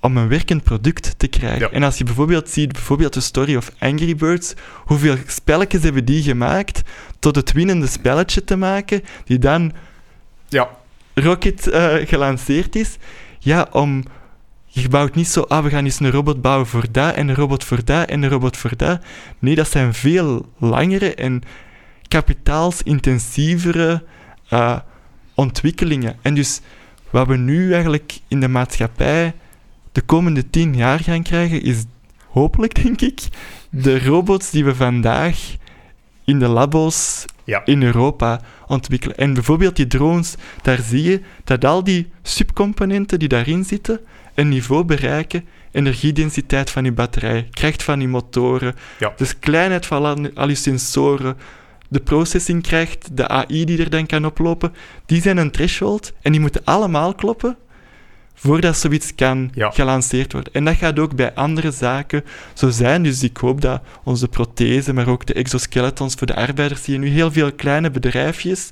om 0.00 0.16
een 0.16 0.28
werkend 0.28 0.62
product 0.62 1.14
te 1.16 1.26
krijgen. 1.26 1.60
Ja. 1.60 1.70
En 1.70 1.82
als 1.82 1.98
je 1.98 2.04
bijvoorbeeld 2.04 2.48
ziet, 2.48 2.72
bijvoorbeeld 2.72 3.12
de 3.12 3.20
story 3.20 3.56
of 3.56 3.70
Angry 3.78 4.16
Birds, 4.16 4.54
hoeveel 4.84 5.16
spelletjes 5.26 5.82
hebben 5.82 6.04
die 6.04 6.22
gemaakt 6.22 6.82
tot 7.18 7.36
het 7.36 7.52
winnende 7.52 7.86
spelletje 7.86 8.44
te 8.44 8.56
maken, 8.56 9.02
die 9.24 9.38
dan 9.38 9.72
Ja. 10.48 10.68
Rocket 11.14 11.66
eh, 11.66 11.94
gelanceerd 11.94 12.76
is. 12.76 12.96
Ja, 13.38 13.68
om... 13.72 14.04
Je 14.72 14.88
bouwt 14.88 15.14
niet 15.14 15.28
zo, 15.28 15.40
ah, 15.40 15.62
we 15.64 15.70
gaan 15.70 15.84
eens 15.84 16.00
een 16.00 16.10
robot 16.10 16.42
bouwen 16.42 16.66
voor 16.66 16.84
dat, 16.90 17.14
en 17.14 17.28
een 17.28 17.34
robot 17.34 17.64
voor 17.64 17.84
dat, 17.84 18.08
en 18.08 18.22
een 18.22 18.30
robot 18.30 18.56
voor 18.56 18.76
dat. 18.76 19.00
Nee, 19.38 19.54
dat 19.54 19.68
zijn 19.70 19.94
veel 19.94 20.48
langere 20.58 21.14
en 21.14 21.42
kapitaalsintensievere 22.08 24.02
eh, 24.48 24.78
ontwikkelingen. 25.34 26.16
En 26.22 26.34
dus 26.34 26.60
wat 27.10 27.26
we 27.26 27.36
nu 27.36 27.72
eigenlijk 27.72 28.18
in 28.28 28.40
de 28.40 28.48
maatschappij 28.48 29.34
de 29.92 30.00
komende 30.00 30.50
tien 30.50 30.74
jaar 30.76 31.00
gaan 31.00 31.22
krijgen, 31.22 31.62
is 31.62 31.84
hopelijk, 32.26 32.82
denk 32.82 33.00
ik, 33.00 33.20
de 33.70 34.04
robots 34.04 34.50
die 34.50 34.64
we 34.64 34.74
vandaag 34.74 35.38
in 36.24 36.38
de 36.38 36.48
labo's 36.48 37.24
Ja. 37.44 37.62
in 37.64 37.82
Europa 37.82 38.40
ontwikkelen. 38.66 39.16
En 39.16 39.34
bijvoorbeeld 39.34 39.76
die 39.76 39.86
drones, 39.86 40.34
daar 40.62 40.78
zie 40.78 41.02
je 41.02 41.20
dat 41.44 41.64
al 41.64 41.84
die 41.84 42.10
subcomponenten 42.22 43.18
die 43.18 43.28
daarin 43.28 43.64
zitten, 43.64 44.00
een 44.34 44.48
niveau 44.48 44.84
bereiken, 44.84 45.44
energiedensiteit 45.72 46.70
van 46.70 46.82
die 46.82 46.92
batterij, 46.92 47.48
kracht 47.50 47.82
van 47.82 47.98
die 47.98 48.08
motoren, 48.08 48.74
Ja. 48.98 49.12
dus 49.16 49.38
kleinheid 49.38 49.86
van 49.86 50.34
al, 50.34 50.48
je 50.48 50.54
sensoren, 50.54 51.36
de 51.88 52.00
processingkracht, 52.00 53.16
de 53.16 53.28
AI 53.28 53.64
die 53.64 53.78
er 53.78 53.90
dan 53.90 54.06
kan 54.06 54.24
oplopen, 54.26 54.72
die 55.06 55.22
zijn 55.22 55.36
een 55.36 55.50
threshold 55.50 56.12
en 56.22 56.32
die 56.32 56.40
moeten 56.40 56.64
allemaal 56.64 57.14
kloppen 57.14 57.56
voordat 58.34 58.76
zoiets 58.76 59.14
kan 59.14 59.50
Ja. 59.54 59.70
gelanceerd 59.70 60.32
worden. 60.32 60.52
En 60.52 60.64
dat 60.64 60.76
gaat 60.76 60.98
ook 60.98 61.14
bij 61.14 61.34
andere 61.34 61.70
zaken 61.70 62.24
zo 62.54 62.70
zijn. 62.70 63.02
Dus 63.02 63.22
ik 63.22 63.36
hoop 63.36 63.60
dat 63.60 63.82
onze 64.04 64.28
prothesen, 64.28 64.94
maar 64.94 65.08
ook 65.08 65.26
de 65.26 65.32
exoskeletons 65.34 66.14
voor 66.14 66.26
de 66.26 66.34
arbeiders, 66.34 66.82
zie 66.82 66.92
je 66.92 66.98
nu 66.98 67.08
heel 67.08 67.32
veel 67.32 67.52
kleine 67.52 67.90
bedrijfjes 67.90 68.70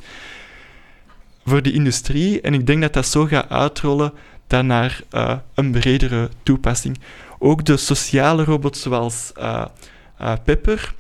voor 1.47 1.63
de 1.63 1.73
industrie. 1.73 2.41
En 2.41 2.55
ik 2.55 2.67
denk 2.67 2.83
dat 2.83 2.93
dat 2.93 3.07
zo 3.07 3.25
gaat 3.27 3.49
uitrollen 3.49 4.13
dan 4.49 4.67
naar 4.67 5.01
eh, 5.11 5.37
een 5.55 5.71
bredere 5.71 6.29
toepassing. 6.43 6.99
Ook 7.39 7.65
de 7.65 7.77
sociale 7.77 8.45
robots 8.45 8.83
zoals 8.83 9.33
eh, 9.37 9.65
eh, 10.19 10.33
Pepper. 10.45 10.95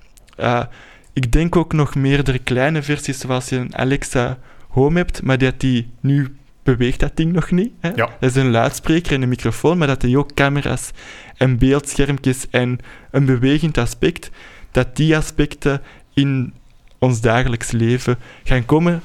Ik 1.12 1.32
denk 1.32 1.56
ook 1.56 1.72
nog 1.72 1.94
meerdere 1.94 2.38
kleine 2.38 2.82
versies 2.82 3.18
zoals 3.18 3.48
je 3.48 3.56
een 3.56 3.76
Alexa 3.76 4.38
Home 4.68 4.98
hebt, 4.98 5.22
maar 5.22 5.38
dat 5.38 5.60
die 5.60 5.90
nu 6.00 6.36
beweegt 6.62 7.00
dat 7.00 7.16
ding 7.16 7.32
nog 7.32 7.50
niet. 7.50 7.72
Hè? 7.80 7.88
Ja. 7.88 8.10
Dat 8.20 8.30
is 8.30 8.34
een 8.36 8.50
luidspreker 8.50 9.12
en 9.12 9.22
een 9.22 9.28
microfoon, 9.28 9.78
maar 9.78 9.86
dat 9.86 10.02
hij 10.02 10.16
ook 10.16 10.34
camera's 10.34 10.90
en 11.36 11.58
beeldschermpjes 11.58 12.46
en 12.50 12.78
een 13.10 13.24
bewegend 13.24 13.78
aspect, 13.78 14.30
dat 14.70 14.96
die 14.96 15.16
aspecten 15.16 15.82
in 16.14 16.54
ons 16.98 17.20
dagelijks 17.20 17.70
leven 17.70 18.18
gaan 18.44 18.64
komen. 18.64 19.02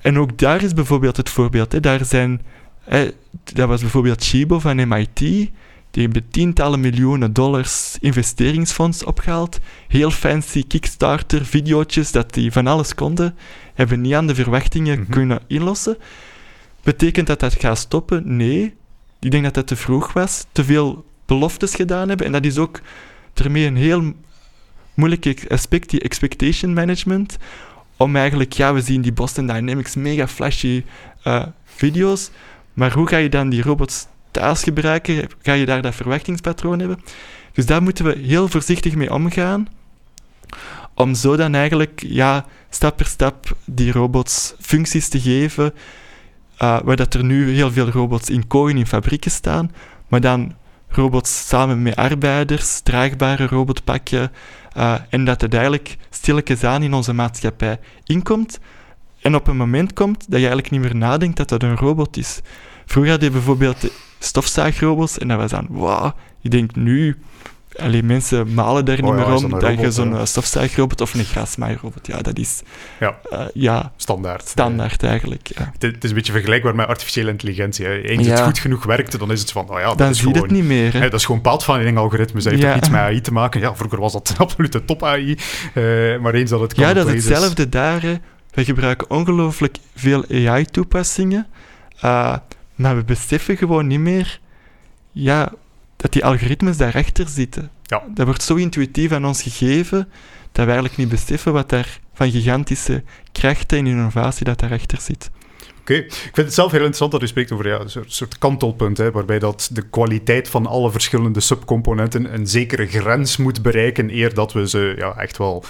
En 0.00 0.18
ook 0.18 0.38
daar 0.38 0.62
is 0.62 0.74
bijvoorbeeld 0.74 1.16
het 1.16 1.30
voorbeeld. 1.30 1.72
Hè. 1.72 1.80
Daar 1.80 2.04
zijn, 2.04 2.40
hè, 2.88 3.10
dat 3.52 3.68
was 3.68 3.80
bijvoorbeeld 3.80 4.22
Shibo 4.24 4.58
van 4.58 4.88
MIT, 4.88 5.18
die 5.90 6.02
hebben 6.04 6.28
tientallen 6.30 6.80
miljoenen 6.80 7.32
dollars 7.32 7.96
investeringsfonds 8.00 9.04
opgehaald. 9.04 9.58
Heel 9.88 10.10
fancy 10.10 10.64
Kickstarter-videootjes 10.66 12.12
dat 12.12 12.34
die 12.34 12.52
van 12.52 12.66
alles 12.66 12.94
konden, 12.94 13.34
hebben 13.74 14.00
niet 14.00 14.14
aan 14.14 14.26
de 14.26 14.34
verwachtingen 14.34 15.00
Mhm. 15.00 15.10
kunnen 15.10 15.40
inlossen. 15.46 15.96
Betekent 16.82 17.26
dat 17.26 17.40
dat 17.40 17.54
gaat 17.54 17.78
stoppen? 17.78 18.36
Nee. 18.36 18.74
Ik 19.20 19.30
denk 19.30 19.44
dat 19.44 19.54
dat 19.54 19.66
te 19.66 19.76
vroeg 19.76 20.12
was. 20.12 20.44
Te 20.52 20.64
veel 20.64 21.04
beloftes 21.26 21.74
gedaan 21.74 22.08
hebben. 22.08 22.26
En 22.26 22.32
dat 22.32 22.44
is 22.44 22.58
ook 22.58 22.80
ermee 23.34 23.66
een 23.66 23.76
heel 23.76 24.12
moeilijk 24.94 25.44
aspect, 25.48 25.90
die 25.90 26.00
expectation 26.00 26.72
management. 26.72 27.36
Om 27.96 28.16
eigenlijk, 28.16 28.52
ja, 28.52 28.74
we 28.74 28.80
zien 28.80 29.00
die 29.00 29.12
Boston 29.12 29.46
Dynamics 29.46 29.94
mega 29.94 30.28
flashy 30.28 30.84
eh, 31.22 31.42
video's. 31.64 32.30
Maar 32.76 32.92
hoe 32.92 33.08
ga 33.08 33.16
je 33.16 33.28
dan 33.28 33.48
die 33.48 33.62
robots 33.62 34.06
thuis 34.30 34.62
gebruiken? 34.62 35.28
Ga 35.42 35.52
je 35.52 35.66
daar 35.66 35.82
dat 35.82 35.94
verwachtingspatroon 35.94 36.78
hebben? 36.78 36.98
Dus 37.52 37.66
daar 37.66 37.82
moeten 37.82 38.04
we 38.04 38.18
heel 38.18 38.48
voorzichtig 38.48 38.94
mee 38.94 39.12
omgaan. 39.12 39.68
Om 40.94 41.14
zo 41.14 41.36
dan 41.36 41.54
eigenlijk, 41.54 42.04
ja, 42.06 42.44
stap 42.70 42.96
per 42.96 43.06
stap 43.06 43.56
die 43.64 43.92
robots 43.92 44.54
functies 44.60 45.08
te 45.08 45.20
geven. 45.20 45.74
Uh, 46.62 46.78
waar 46.84 46.96
dat 46.96 47.14
er 47.14 47.24
nu 47.24 47.50
heel 47.50 47.72
veel 47.72 47.88
robots 47.88 48.30
in 48.30 48.46
kooien 48.46 48.76
in 48.76 48.86
fabrieken 48.86 49.30
staan, 49.30 49.72
maar 50.08 50.20
dan 50.20 50.54
robots 50.88 51.48
samen 51.48 51.82
met 51.82 51.96
arbeiders, 51.96 52.80
draagbare 52.80 53.46
robotpakken, 53.46 54.32
uh, 54.76 54.94
en 55.08 55.24
dat 55.24 55.40
het 55.40 55.52
eigenlijk 55.52 55.96
stilletjes 56.10 56.64
aan 56.64 56.82
in 56.82 56.94
onze 56.94 57.12
maatschappij 57.12 57.78
inkomt 58.04 58.58
en 59.26 59.34
op 59.34 59.46
een 59.46 59.56
moment 59.56 59.92
komt 59.92 60.18
dat 60.18 60.28
je 60.40 60.46
eigenlijk 60.46 60.70
niet 60.70 60.80
meer 60.80 60.96
nadenkt 60.96 61.36
dat 61.36 61.48
dat 61.48 61.62
een 61.62 61.76
robot 61.76 62.16
is. 62.16 62.40
Vroeger 62.86 63.12
had 63.12 63.22
je 63.22 63.30
bijvoorbeeld 63.30 63.80
de 63.80 63.92
stofzaagrobots 64.18 65.18
en 65.18 65.28
dat 65.28 65.38
was 65.38 65.50
dan, 65.50 65.66
wauw, 65.70 66.12
ik 66.42 66.50
denk 66.50 66.74
nu, 66.74 67.16
alleen 67.76 68.06
mensen 68.06 68.54
malen 68.54 68.84
daar 68.84 68.96
niet 68.96 69.04
Oh 69.10 69.18
ja, 69.18 69.26
meer 69.28 69.34
om, 69.44 69.50
dat 69.50 69.62
een 69.62 69.78
je 69.78 69.90
zo'n 69.90 70.08
ja. 70.10 70.14
uh, 70.18 70.24
stofzaagrobot 70.24 71.00
of 71.00 71.14
een 71.14 71.24
grasmaairobot, 71.24 72.06
ja, 72.06 72.20
dat 72.22 72.38
is 72.38 72.62
Ja. 73.00 73.18
uh, 73.32 73.40
ja, 73.54 73.92
Standaard. 73.96 74.48
standaard 74.48 75.02
eigenlijk. 75.02 75.48
Ja. 75.54 75.70
Het, 75.72 75.82
het 75.82 76.04
is 76.04 76.10
een 76.10 76.16
beetje 76.16 76.32
vergelijkbaar 76.32 76.74
met 76.74 76.86
artificiële 76.86 77.30
intelligentie. 77.30 77.86
Hè. 77.86 78.00
Eens 78.00 78.26
het 78.26 78.40
goed 78.40 78.58
genoeg 78.58 78.84
werkte, 78.84 79.18
dan 79.18 79.32
is 79.32 79.40
het 79.40 79.52
van, 79.52 79.70
oh 79.70 79.78
ja, 79.78 79.86
dat 79.88 79.98
Dan 79.98 80.10
is 80.10 80.16
zie 80.18 80.28
je 80.28 80.32
gewoon... 80.34 80.48
het 80.48 80.56
niet 80.58 80.66
meer. 80.66 80.92
Hè. 80.92 80.98
Hè, 80.98 81.08
dat 81.10 81.20
is 81.20 81.26
gewoon 81.26 81.40
pathfinding-algoritmes. 81.40 82.42
Dat 82.44 82.52
heeft 82.52 82.64
Ja. 82.64 82.70
ook 82.70 82.76
iets 82.76 82.88
met 82.90 83.00
AI 83.00 83.20
te 83.20 83.32
maken. 83.32 83.60
Ja, 83.60 83.74
vroeger 83.74 84.00
was 84.00 84.12
dat 84.12 84.28
een 84.28 84.36
absolute 84.46 84.84
top-AI. 84.84 85.38
eh, 85.74 85.82
maar 86.20 86.34
eens 86.34 86.50
dat 86.50 86.60
het 86.60 86.76
Ja, 86.76 86.92
dat 86.92 87.06
is 87.08 87.24
hetzelfde 87.24 87.68
daar. 87.68 88.02
We 88.56 88.64
gebruiken 88.64 89.10
ongelooflijk 89.10 89.76
veel 89.94 90.24
AI-toepassingen, 90.30 91.46
uh, 92.04 92.36
maar 92.74 92.96
we 92.96 93.04
beseffen 93.04 93.56
gewoon 93.56 93.86
niet 93.86 94.00
meer 94.00 94.40
ja, 95.12 95.52
dat 95.96 96.12
die 96.12 96.24
algoritmes 96.24 96.76
daarachter 96.76 97.28
zitten. 97.28 97.70
Ja. 97.82 98.02
Dat 98.14 98.26
wordt 98.26 98.42
zo 98.42 98.54
intuïtief 98.54 99.12
aan 99.12 99.26
ons 99.26 99.42
gegeven 99.42 100.08
dat 100.52 100.64
we 100.64 100.70
eigenlijk 100.70 100.96
niet 100.96 101.08
beseffen 101.08 101.52
wat 101.52 101.68
daar 101.68 102.00
van 102.14 102.30
gigantische 102.30 103.02
krachten 103.32 103.78
en 103.78 103.86
innovatie 103.86 104.44
dat 104.44 104.58
daarachter 104.58 105.00
zit. 105.00 105.30
Oké, 105.80 105.94
ik 105.94 106.30
vind 106.32 106.36
het 106.36 106.54
zelf 106.54 106.70
heel 106.70 106.80
interessant 106.80 107.12
dat 107.12 107.22
u 107.22 107.26
spreekt 107.26 107.52
over 107.52 107.68
ja, 107.68 107.80
een 107.80 107.90
soort, 107.90 108.12
soort 108.12 108.38
kantelpunt, 108.38 108.98
hè, 108.98 109.10
waarbij 109.10 109.38
dat 109.38 109.68
de 109.72 109.88
kwaliteit 109.88 110.48
van 110.48 110.66
alle 110.66 110.90
verschillende 110.90 111.40
subcomponenten 111.40 112.34
een 112.34 112.46
zekere 112.46 112.86
grens 112.86 113.36
moet 113.36 113.62
bereiken, 113.62 114.10
eer 114.10 114.34
dat 114.34 114.52
we 114.52 114.68
ze 114.68 114.94
ja, 114.98 115.16
echt 115.16 115.36
wel 115.36 115.64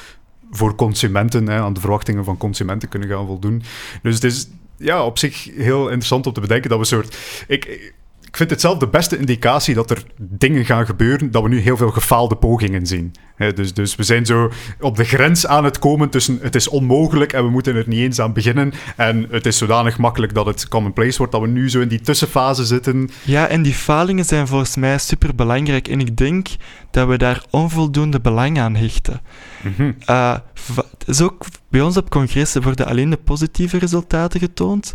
voor 0.50 0.74
consumenten, 0.74 1.48
hè, 1.48 1.60
aan 1.60 1.72
de 1.72 1.80
verwachtingen 1.80 2.24
van 2.24 2.36
consumenten 2.36 2.88
kunnen 2.88 3.08
gaan 3.08 3.26
voldoen. 3.26 3.62
Dus 4.02 4.14
het 4.14 4.24
is 4.24 4.48
ja, 4.76 5.04
op 5.04 5.18
zich 5.18 5.44
heel 5.54 5.84
interessant 5.84 6.26
om 6.26 6.32
te 6.32 6.40
bedenken 6.40 6.70
dat 6.70 6.78
we 6.78 6.84
soort... 6.84 7.16
Ik, 7.48 7.94
ik 8.36 8.42
vind 8.42 8.54
het 8.54 8.70
zelf 8.70 8.78
de 8.78 8.88
beste 8.88 9.18
indicatie 9.18 9.74
dat 9.74 9.90
er 9.90 10.02
dingen 10.18 10.64
gaan 10.64 10.86
gebeuren, 10.86 11.30
dat 11.30 11.42
we 11.42 11.48
nu 11.48 11.58
heel 11.58 11.76
veel 11.76 11.90
gefaalde 11.90 12.36
pogingen 12.36 12.86
zien. 12.86 13.14
dus, 13.54 13.74
dus 13.74 13.94
we 13.96 14.02
zijn 14.02 14.26
zo 14.26 14.50
op 14.80 14.96
de 14.96 15.04
grens 15.04 15.46
aan 15.46 15.64
het 15.64 15.78
komen 15.78 16.10
tussen 16.10 16.38
het 16.42 16.54
is 16.54 16.68
onmogelijk 16.68 17.32
en 17.32 17.44
we 17.44 17.50
moeten 17.50 17.76
er 17.76 17.84
niet 17.86 17.98
eens 17.98 18.20
aan 18.20 18.32
beginnen. 18.32 18.72
En 18.96 19.26
het 19.30 19.46
is 19.46 19.58
zodanig 19.58 19.98
makkelijk 19.98 20.34
dat 20.34 20.46
het 20.46 20.68
commonplace 20.68 21.18
wordt, 21.18 21.32
dat 21.32 21.40
we 21.40 21.48
nu 21.48 21.70
zo 21.70 21.80
in 21.80 21.88
die 21.88 22.00
tussenfase 22.00 22.64
zitten. 22.64 23.10
Ja, 23.24 23.46
en 23.48 23.62
die 23.62 23.74
falingen 23.74 24.24
zijn 24.24 24.46
volgens 24.46 24.76
mij 24.76 24.98
super 24.98 25.34
belangrijk. 25.34 25.88
En 25.88 26.00
ik 26.00 26.16
denk 26.16 26.48
dat 26.90 27.08
we 27.08 27.18
daar 27.18 27.44
onvoldoende 27.50 28.20
belang 28.20 28.60
aan 28.60 28.74
hechten. 28.74 29.20
Mm 29.62 29.94
het 30.98 31.08
is 31.08 31.20
ook 31.20 31.44
bij 31.68 31.80
ons 31.80 31.96
op 31.96 32.10
congressen 32.10 32.62
worden 32.62 32.86
alleen 32.86 33.10
de 33.10 33.16
positieve 33.16 33.78
resultaten 33.78 34.40
getoond. 34.40 34.94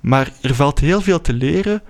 Maar 0.00 0.32
er 0.40 0.54
valt 0.54 0.78
heel 0.78 1.00
veel 1.00 1.20
te 1.20 1.32
leren 1.32 1.82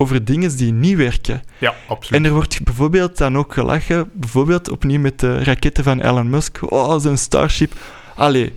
over 0.00 0.24
dingen 0.24 0.56
die 0.56 0.72
niet 0.72 0.96
werken. 0.96 1.42
Ja, 1.58 1.74
absoluut. 1.88 2.20
En 2.20 2.26
er 2.26 2.32
wordt 2.32 2.64
bijvoorbeeld 2.64 3.18
dan 3.18 3.36
ook 3.36 3.52
gelachen, 3.52 4.10
bijvoorbeeld 4.12 4.70
opnieuw 4.70 5.00
met 5.00 5.18
de 5.20 5.42
raketten 5.44 5.84
van 5.84 6.00
Elon 6.00 6.30
Musk. 6.30 6.72
Oh, 6.72 7.00
zijn 7.00 7.18
Starship. 7.18 7.72
Allee, 8.14 8.52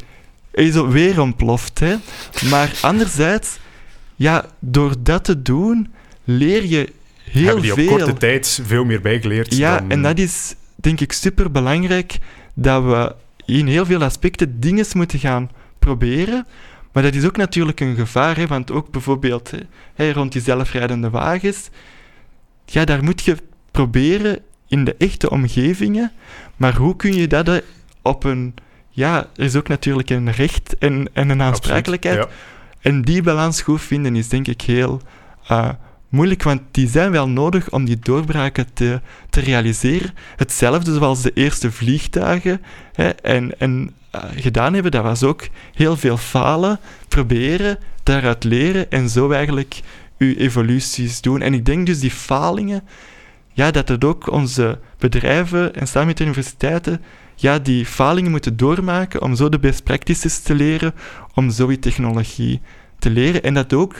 hij 0.51 0.63
is 0.63 0.75
weer 0.75 1.21
ontploft. 1.21 1.79
Hè. 1.79 1.95
Maar 2.49 2.71
anderzijds, 2.81 3.57
ja, 4.15 4.45
door 4.59 4.95
dat 4.99 5.23
te 5.23 5.41
doen, 5.41 5.93
leer 6.23 6.65
je 6.65 6.91
heel 7.23 7.45
Hebben 7.45 7.63
die 7.63 7.73
veel. 7.73 7.91
op 7.91 7.97
korte 7.97 8.13
tijd 8.13 8.59
veel 8.65 8.85
meer 8.85 9.01
bijgeleerd. 9.01 9.55
Ja, 9.55 9.77
dan... 9.79 9.89
en 9.89 10.01
dat 10.01 10.19
is 10.19 10.55
denk 10.75 10.99
ik 10.99 11.11
super 11.11 11.51
belangrijk 11.51 12.17
dat 12.53 12.83
we 12.83 13.15
in 13.45 13.67
heel 13.67 13.85
veel 13.85 14.03
aspecten 14.03 14.59
dingen 14.59 14.85
moeten 14.93 15.19
gaan 15.19 15.49
proberen. 15.79 16.45
Maar 16.93 17.03
dat 17.03 17.13
is 17.13 17.25
ook 17.25 17.37
natuurlijk 17.37 17.79
een 17.79 17.95
gevaar, 17.95 18.37
hè, 18.37 18.47
want 18.47 18.71
ook 18.71 18.91
bijvoorbeeld 18.91 19.51
hè, 19.93 20.11
rond 20.11 20.31
die 20.31 20.41
zelfrijdende 20.41 21.09
wagens. 21.09 21.69
Ja, 22.65 22.85
daar 22.85 23.03
moet 23.03 23.21
je 23.21 23.37
proberen 23.71 24.39
in 24.67 24.83
de 24.83 24.95
echte 24.97 25.29
omgevingen. 25.29 26.11
Maar 26.55 26.75
hoe 26.75 26.95
kun 26.95 27.13
je 27.13 27.27
dat 27.27 27.61
op 28.01 28.23
een. 28.23 28.53
Ja, 28.89 29.27
er 29.35 29.43
is 29.43 29.55
ook 29.55 29.67
natuurlijk 29.67 30.09
een 30.09 30.31
recht 30.31 30.77
en, 30.77 31.07
en 31.13 31.29
een 31.29 31.41
aansprakelijkheid. 31.41 32.17
Absoluut, 32.17 32.39
En 32.79 33.01
die 33.01 33.21
balans 33.21 33.61
goed 33.61 33.81
vinden 33.81 34.15
is 34.15 34.29
denk 34.29 34.47
ik 34.47 34.61
heel 34.61 35.01
uh, 35.51 35.69
moeilijk, 36.09 36.43
want 36.43 36.61
die 36.71 36.87
zijn 36.87 37.11
wel 37.11 37.29
nodig 37.29 37.69
om 37.71 37.85
die 37.85 37.99
doorbraken 37.99 38.73
te, 38.73 39.01
te 39.29 39.39
realiseren. 39.39 40.13
Hetzelfde 40.35 40.93
zoals 40.93 41.21
de 41.21 41.31
eerste 41.33 41.71
vliegtuigen 41.71 42.61
hè, 42.93 43.09
en, 43.09 43.59
en 43.59 43.93
gedaan 44.35 44.73
hebben, 44.73 44.91
dat 44.91 45.03
was 45.03 45.23
ook 45.23 45.47
heel 45.73 45.97
veel 45.97 46.17
falen, 46.17 46.79
proberen, 47.07 47.77
daaruit 48.03 48.43
leren 48.43 48.91
en 48.91 49.09
zo 49.09 49.31
eigenlijk 49.31 49.81
uw 50.17 50.35
evoluties 50.35 51.21
doen. 51.21 51.41
En 51.41 51.53
ik 51.53 51.65
denk 51.65 51.85
dus 51.85 51.99
die 51.99 52.11
falingen, 52.11 52.83
ja, 53.51 53.71
dat 53.71 53.87
het 53.87 54.03
ook 54.03 54.31
onze 54.31 54.79
bedrijven 54.97 55.75
en 55.75 55.87
samen 55.87 56.07
met 56.07 56.19
universiteiten 56.19 57.01
ja, 57.35 57.59
die 57.59 57.85
falingen 57.85 58.31
moeten 58.31 58.57
doormaken 58.57 59.21
om 59.21 59.35
zo 59.35 59.49
de 59.49 59.59
best 59.59 59.83
practices 59.83 60.39
te 60.39 60.55
leren, 60.55 60.93
om 61.33 61.49
zo 61.49 61.67
die 61.67 61.79
technologie 61.79 62.61
te 62.99 63.09
leren. 63.09 63.43
En 63.43 63.53
dat 63.53 63.73
ook 63.73 63.95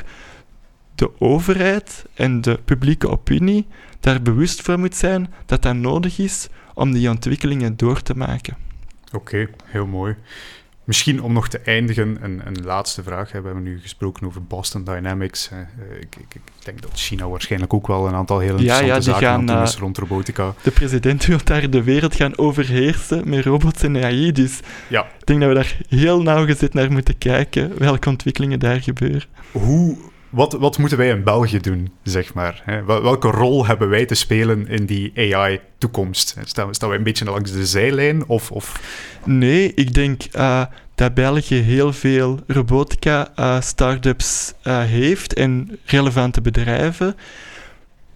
de 0.95 1.11
overheid 1.19 2.05
en 2.13 2.41
de 2.41 2.59
publieke 2.65 3.09
opinie 3.09 3.67
daar 3.99 4.21
bewust 4.21 4.61
van 4.61 4.79
moet 4.79 4.95
zijn 4.95 5.33
dat 5.45 5.61
dat 5.61 5.75
nodig 5.75 6.19
is 6.19 6.47
om 6.73 6.91
die 6.91 7.09
ontwikkelingen 7.09 7.77
door 7.77 8.01
te 8.01 8.15
maken. 8.15 8.62
Oké, 9.13 9.17
okay, 9.17 9.47
heel 9.65 9.85
mooi. 9.85 10.15
Misschien 10.83 11.21
om 11.21 11.33
nog 11.33 11.47
te 11.47 11.59
eindigen, 11.59 12.17
een, 12.21 12.41
een 12.45 12.63
laatste 12.63 13.03
vraag. 13.03 13.31
We 13.31 13.41
hebben 13.41 13.63
nu 13.63 13.79
gesproken 13.81 14.27
over 14.27 14.43
Boston 14.43 14.83
Dynamics. 14.83 15.49
Ik, 15.99 16.15
ik, 16.15 16.35
ik, 16.35 16.41
denk 16.63 16.81
dat 16.81 16.91
China 16.93 17.27
waarschijnlijk 17.27 17.73
ook 17.73 17.87
wel 17.87 18.07
een 18.07 18.13
aantal 18.13 18.39
heel 18.39 18.49
interessante 18.49 18.87
ja, 18.87 18.95
ja, 18.95 19.01
zaken 19.01 19.21
gaan, 19.21 19.39
aan 19.39 19.45
doen 19.45 19.61
is 19.61 19.77
rond 19.77 19.97
robotica. 19.97 20.53
De 20.63 20.71
president 20.71 21.25
wil 21.25 21.39
daar 21.43 21.69
de 21.69 21.83
wereld 21.83 22.15
gaan 22.15 22.37
overheersen 22.37 23.29
met 23.29 23.45
robots 23.45 23.83
en 23.83 24.03
AI. 24.03 24.31
Dus 24.31 24.59
ja. 24.89 25.01
ik 25.19 25.25
denk 25.25 25.39
dat 25.39 25.49
we 25.49 25.55
daar 25.55 25.77
heel 25.87 26.21
nauwgezet 26.21 26.73
naar 26.73 26.91
moeten 26.91 27.17
kijken, 27.17 27.79
welke 27.79 28.09
ontwikkelingen 28.09 28.59
daar 28.59 28.81
gebeuren. 28.81 29.23
Hoe 29.51 29.97
wat, 30.33 30.53
wat 30.53 30.77
moeten 30.77 30.97
wij 30.97 31.09
in 31.09 31.23
België 31.23 31.59
doen, 31.59 31.91
zeg 32.03 32.33
maar? 32.33 32.61
Hè? 32.65 32.83
Welke 32.83 33.27
rol 33.27 33.65
hebben 33.65 33.89
wij 33.89 34.05
te 34.05 34.15
spelen 34.15 34.67
in 34.67 34.85
die 34.85 35.35
AI-toekomst? 35.35 36.37
Staan, 36.43 36.73
staan 36.73 36.89
wij 36.89 36.97
een 36.97 37.03
beetje 37.03 37.25
langs 37.25 37.51
de 37.51 37.65
zijlijn? 37.65 38.27
Of, 38.27 38.51
of... 38.51 38.81
Nee, 39.25 39.73
ik 39.73 39.93
denk 39.93 40.23
uh, 40.35 40.65
dat 40.95 41.13
België 41.13 41.55
heel 41.55 41.93
veel 41.93 42.39
robotica-startups 42.47 44.53
uh, 44.63 44.73
uh, 44.73 44.83
heeft 44.83 45.33
en 45.33 45.79
relevante 45.85 46.41
bedrijven. 46.41 47.15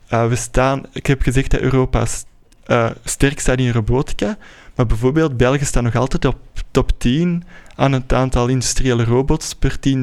we 0.07 0.35
staan, 0.35 0.85
ik 0.93 1.05
heb 1.05 1.21
gezegd 1.21 1.51
dat 1.51 1.59
Europa 1.59 2.05
sterk 3.03 3.39
staat 3.39 3.59
in 3.59 3.71
robotica, 3.71 4.37
maar 4.77 4.85
bijvoorbeeld 4.85 5.37
België 5.37 5.65
staat 5.65 5.83
nog 5.83 5.95
altijd 5.95 6.25
op 6.25 6.37
top 6.71 6.91
10 6.97 7.43
aan 7.75 7.91
het 7.91 8.13
aantal 8.13 8.47
industriële 8.47 9.03
robots 9.03 9.55
per 9.55 9.77
10.000 9.87 9.93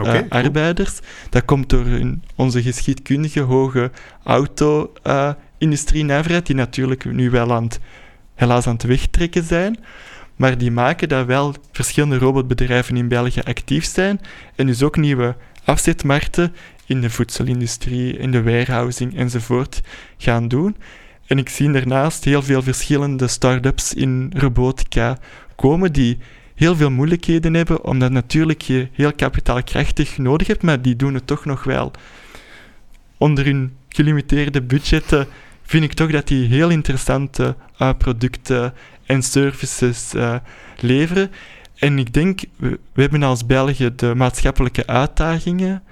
okay, 0.00 0.22
uh, 0.22 0.28
arbeiders. 0.28 0.98
Dat 1.30 1.44
komt 1.44 1.70
door 1.70 1.86
onze 2.34 2.62
geschiedkundige 2.62 3.40
hoge 3.40 3.90
auto-industrie-nijverheid, 4.22 6.46
die 6.46 6.56
natuurlijk 6.56 7.04
nu 7.04 7.30
wel 7.30 7.52
aan 7.52 7.64
het, 7.64 7.80
helaas 8.34 8.66
aan 8.66 8.72
het 8.72 8.82
wegtrekken 8.82 9.44
zijn. 9.44 9.78
Maar 10.36 10.58
die 10.58 10.70
maken 10.70 11.08
dat 11.08 11.26
wel 11.26 11.54
verschillende 11.72 12.18
robotbedrijven 12.18 12.96
in 12.96 13.08
België 13.08 13.40
actief 13.40 13.84
zijn 13.84 14.20
en 14.54 14.66
dus 14.66 14.82
ook 14.82 14.96
nieuwe 14.96 15.36
afzetmarkten 15.64 16.54
in 16.86 17.00
de 17.00 17.10
voedselindustrie, 17.10 18.18
in 18.18 18.30
de 18.30 18.42
warehousing 18.42 19.16
enzovoort 19.16 19.80
gaan 20.16 20.48
doen. 20.48 20.76
En 21.28 21.38
ik 21.38 21.48
zie 21.48 21.72
daarnaast 21.72 22.24
heel 22.24 22.42
veel 22.42 22.62
verschillende 22.62 23.26
start-ups 23.26 23.94
in 23.94 24.32
robotica 24.36 25.18
komen 25.56 25.92
die 25.92 26.18
heel 26.54 26.76
veel 26.76 26.90
moeilijkheden 26.90 27.54
hebben, 27.54 27.84
omdat 27.84 28.10
natuurlijk 28.10 28.62
je 28.62 28.88
heel 28.92 29.12
kapitaalkrachtig 29.12 30.18
nodig 30.18 30.46
hebt, 30.46 30.62
maar 30.62 30.82
die 30.82 30.96
doen 30.96 31.14
het 31.14 31.26
toch 31.26 31.44
nog 31.44 31.64
wel. 31.64 31.90
Onder 33.16 33.44
hun 33.44 33.76
gelimiteerde 33.88 34.62
budgetten 34.62 35.26
vind 35.62 35.84
ik 35.84 35.92
toch 35.92 36.10
dat 36.10 36.28
die 36.28 36.46
heel 36.46 36.70
interessante 36.70 37.56
uh, 37.78 37.90
producten 37.98 38.74
en 39.06 39.22
services 39.22 40.14
uh, 40.14 40.36
leveren. 40.80 41.30
En 41.74 41.98
ik 41.98 42.12
denk, 42.12 42.40
we, 42.56 42.78
we 42.92 43.00
hebben 43.00 43.22
als 43.22 43.46
België 43.46 43.90
de 43.96 44.14
maatschappelijke 44.14 44.86
uitdagingen. 44.86 45.82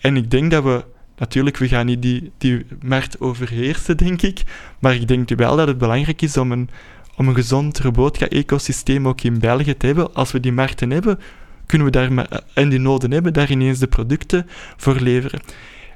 En 0.00 0.16
ik 0.16 0.30
denk 0.30 0.50
dat 0.50 0.64
we 0.64 0.84
Natuurlijk, 1.22 1.56
we 1.56 1.68
gaan 1.68 1.86
niet 1.86 2.02
die, 2.02 2.32
die 2.38 2.66
markt 2.80 3.20
overheersen, 3.20 3.96
denk 3.96 4.22
ik. 4.22 4.42
Maar 4.78 4.94
ik 4.94 5.08
denk 5.08 5.28
wel 5.28 5.56
dat 5.56 5.68
het 5.68 5.78
belangrijk 5.78 6.22
is 6.22 6.36
om 6.36 6.52
een, 6.52 6.68
om 7.16 7.28
een 7.28 7.34
gezond 7.34 7.78
robotica-ecosysteem 7.78 9.08
ook 9.08 9.20
in 9.20 9.38
België 9.38 9.76
te 9.76 9.86
hebben. 9.86 10.14
Als 10.14 10.32
we 10.32 10.40
die 10.40 10.52
markten 10.52 10.90
hebben, 10.90 11.18
kunnen 11.66 11.86
we 11.86 11.92
daar 11.92 12.42
en 12.54 12.68
die 12.68 12.78
noden 12.78 13.10
hebben, 13.10 13.32
daar 13.32 13.50
ineens 13.50 13.78
de 13.78 13.86
producten 13.86 14.46
voor 14.76 15.00
leveren. 15.00 15.40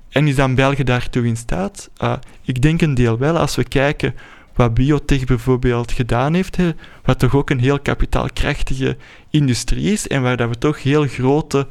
En 0.08 0.26
is 0.26 0.34
dan 0.34 0.54
België 0.54 0.84
daartoe 0.84 1.26
in 1.26 1.36
staat? 1.36 1.90
Uh, 2.02 2.12
ik 2.42 2.62
denk 2.62 2.80
een 2.80 2.94
deel 2.94 3.18
wel. 3.18 3.38
Als 3.38 3.56
we 3.56 3.64
kijken 3.64 4.14
wat 4.54 4.74
biotech 4.74 5.24
bijvoorbeeld 5.24 5.92
gedaan 5.92 6.34
heeft, 6.34 6.56
hè, 6.56 6.70
wat 7.04 7.18
toch 7.18 7.34
ook 7.34 7.50
een 7.50 7.60
heel 7.60 7.80
kapitaalkrachtige 7.80 8.96
industrie 9.30 9.92
is 9.92 10.08
en 10.08 10.22
waar 10.22 10.36
dat 10.36 10.48
we 10.48 10.58
toch 10.58 10.82
heel 10.82 11.06
grote 11.06 11.66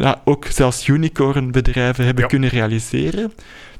ja, 0.00 0.20
ook 0.24 0.46
zelfs 0.46 0.88
unicorn-bedrijven 0.88 2.04
hebben 2.04 2.22
ja. 2.22 2.28
kunnen 2.28 2.48
realiseren, 2.48 3.32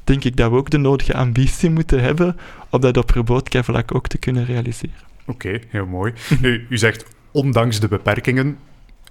denk 0.03 0.23
ik 0.23 0.35
dat 0.35 0.51
we 0.51 0.57
ook 0.57 0.69
de 0.69 0.77
nodige 0.77 1.13
ambitie 1.13 1.69
moeten 1.69 2.01
hebben 2.01 2.37
om 2.69 2.81
dat 2.81 2.97
op 2.97 3.09
robotica-vlak 3.09 3.95
ook 3.95 4.07
te 4.07 4.17
kunnen 4.17 4.45
realiseren. 4.45 4.95
Oké, 5.25 5.47
okay, 5.47 5.63
heel 5.69 5.85
mooi. 5.85 6.13
nu, 6.41 6.65
u 6.69 6.77
zegt, 6.77 7.05
ondanks 7.31 7.79
de 7.79 7.87
beperkingen, 7.87 8.57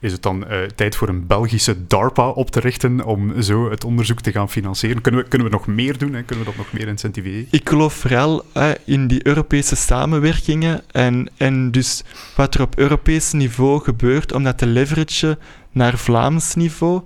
is 0.01 0.13
het 0.13 0.23
dan 0.23 0.45
uh, 0.51 0.63
tijd 0.63 0.97
voor 0.97 1.09
een 1.09 1.27
Belgische 1.27 1.87
DARPA 1.87 2.29
op 2.29 2.51
te 2.51 2.61
richten 2.61 3.05
om 3.05 3.43
zo 3.43 3.71
het 3.71 3.85
onderzoek 3.85 4.21
te 4.21 4.33
gaan 4.33 4.51
financieren? 4.51 5.03
Kunnen 5.03 5.23
we, 5.23 5.29
kunnen 5.29 5.47
we 5.47 5.53
nog 5.53 5.67
meer 5.67 5.99
doen 5.99 6.15
en 6.15 6.25
kunnen 6.25 6.45
we 6.45 6.51
dat 6.51 6.59
nog 6.59 6.73
meer 6.73 6.89
incentiveren? 6.89 7.47
Ik 7.51 7.69
geloof 7.69 7.95
vooral 7.95 8.45
uh, 8.57 8.71
in 8.85 9.07
die 9.07 9.27
Europese 9.27 9.77
samenwerkingen 9.77 10.83
en, 10.91 11.29
en 11.37 11.71
dus 11.71 12.05
wat 12.37 12.55
er 12.55 12.61
op 12.61 12.79
Europees 12.79 13.33
niveau 13.33 13.83
gebeurt 13.83 14.33
om 14.33 14.45
dat 14.45 14.59
te 14.59 14.67
leveragen 14.67 15.39
naar 15.77 15.99
Vlaams 15.99 16.55
niveau. 16.55 17.03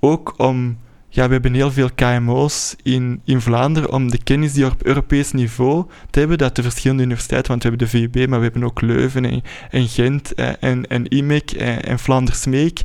Ook 0.00 0.34
om, 0.36 0.78
ja, 1.08 1.26
we 1.26 1.32
hebben 1.32 1.54
heel 1.54 1.70
veel 1.70 1.90
KMO's 1.94 2.76
in, 2.82 3.20
in 3.24 3.40
Vlaanderen 3.40 3.92
om 3.92 4.10
de 4.10 4.22
kennis 4.22 4.52
die 4.52 4.66
op 4.66 4.82
Europees 4.82 5.32
niveau 5.32 5.86
te 6.10 6.18
hebben, 6.18 6.38
dat 6.38 6.56
de 6.56 6.62
verschillende 6.62 7.02
universiteiten, 7.02 7.50
want 7.50 7.62
we 7.62 7.68
hebben 7.68 7.88
de 7.88 7.98
VUB, 7.98 8.28
maar 8.28 8.38
we 8.38 8.44
hebben 8.44 8.64
ook 8.64 8.80
Leuven 8.80 9.24
en, 9.24 9.42
en 9.70 9.88
Gent 9.88 10.34
en, 10.34 10.86
en 10.86 11.08
IMEC 11.08 11.50
en, 11.50 11.82
en 11.82 11.98
Vlaanders 11.98 12.46
Meek, 12.46 12.82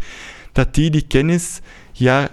dat 0.52 0.74
die 0.74 0.90
die 0.90 1.06
kennis 1.08 1.60
ja, 1.92 2.30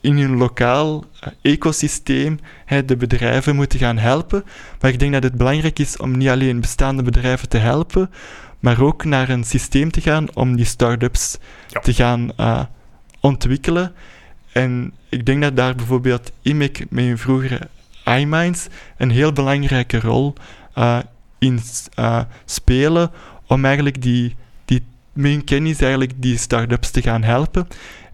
in 0.00 0.18
hun 0.18 0.36
lokaal 0.36 1.04
eh, 1.20 1.52
ecosysteem 1.52 2.38
de 2.86 2.96
bedrijven 2.96 3.56
moeten 3.56 3.78
gaan 3.78 3.98
helpen. 3.98 4.44
Maar 4.80 4.90
ik 4.90 4.98
denk 4.98 5.12
dat 5.12 5.22
het 5.22 5.34
belangrijk 5.34 5.78
is 5.78 5.96
om 5.96 6.16
niet 6.16 6.28
alleen 6.28 6.60
bestaande 6.60 7.02
bedrijven 7.02 7.48
te 7.48 7.58
helpen, 7.58 8.10
maar 8.60 8.80
ook 8.80 9.04
naar 9.04 9.28
een 9.28 9.44
systeem 9.44 9.90
te 9.90 10.00
gaan 10.00 10.34
om 10.34 10.56
die 10.56 10.64
start-ups 10.64 11.38
Te 11.82 11.94
gaan 11.94 12.32
eh, 12.36 12.62
ontwikkelen. 13.20 13.92
En 14.52 14.92
ik 15.08 15.26
denk 15.26 15.42
dat 15.42 15.56
daar 15.56 15.74
bijvoorbeeld 15.74 16.32
IMEC 16.42 16.84
met 16.90 17.04
hun 17.04 17.18
vroegere 17.18 17.68
iMinds 18.04 18.66
een 18.96 19.10
heel 19.10 19.32
belangrijke 19.32 20.00
rol 20.00 20.34
eh, 20.74 20.98
in 21.38 21.60
eh, 21.94 22.20
spelen 22.44 23.10
om 23.46 23.64
eigenlijk 23.64 24.02
die, 24.02 24.36
die, 24.64 24.84
met 25.12 25.30
hun 25.30 25.44
kennis 25.44 25.80
eigenlijk 25.80 26.12
die 26.16 26.38
start-ups 26.38 26.90
te 26.90 27.02
gaan 27.02 27.22
helpen. 27.22 27.66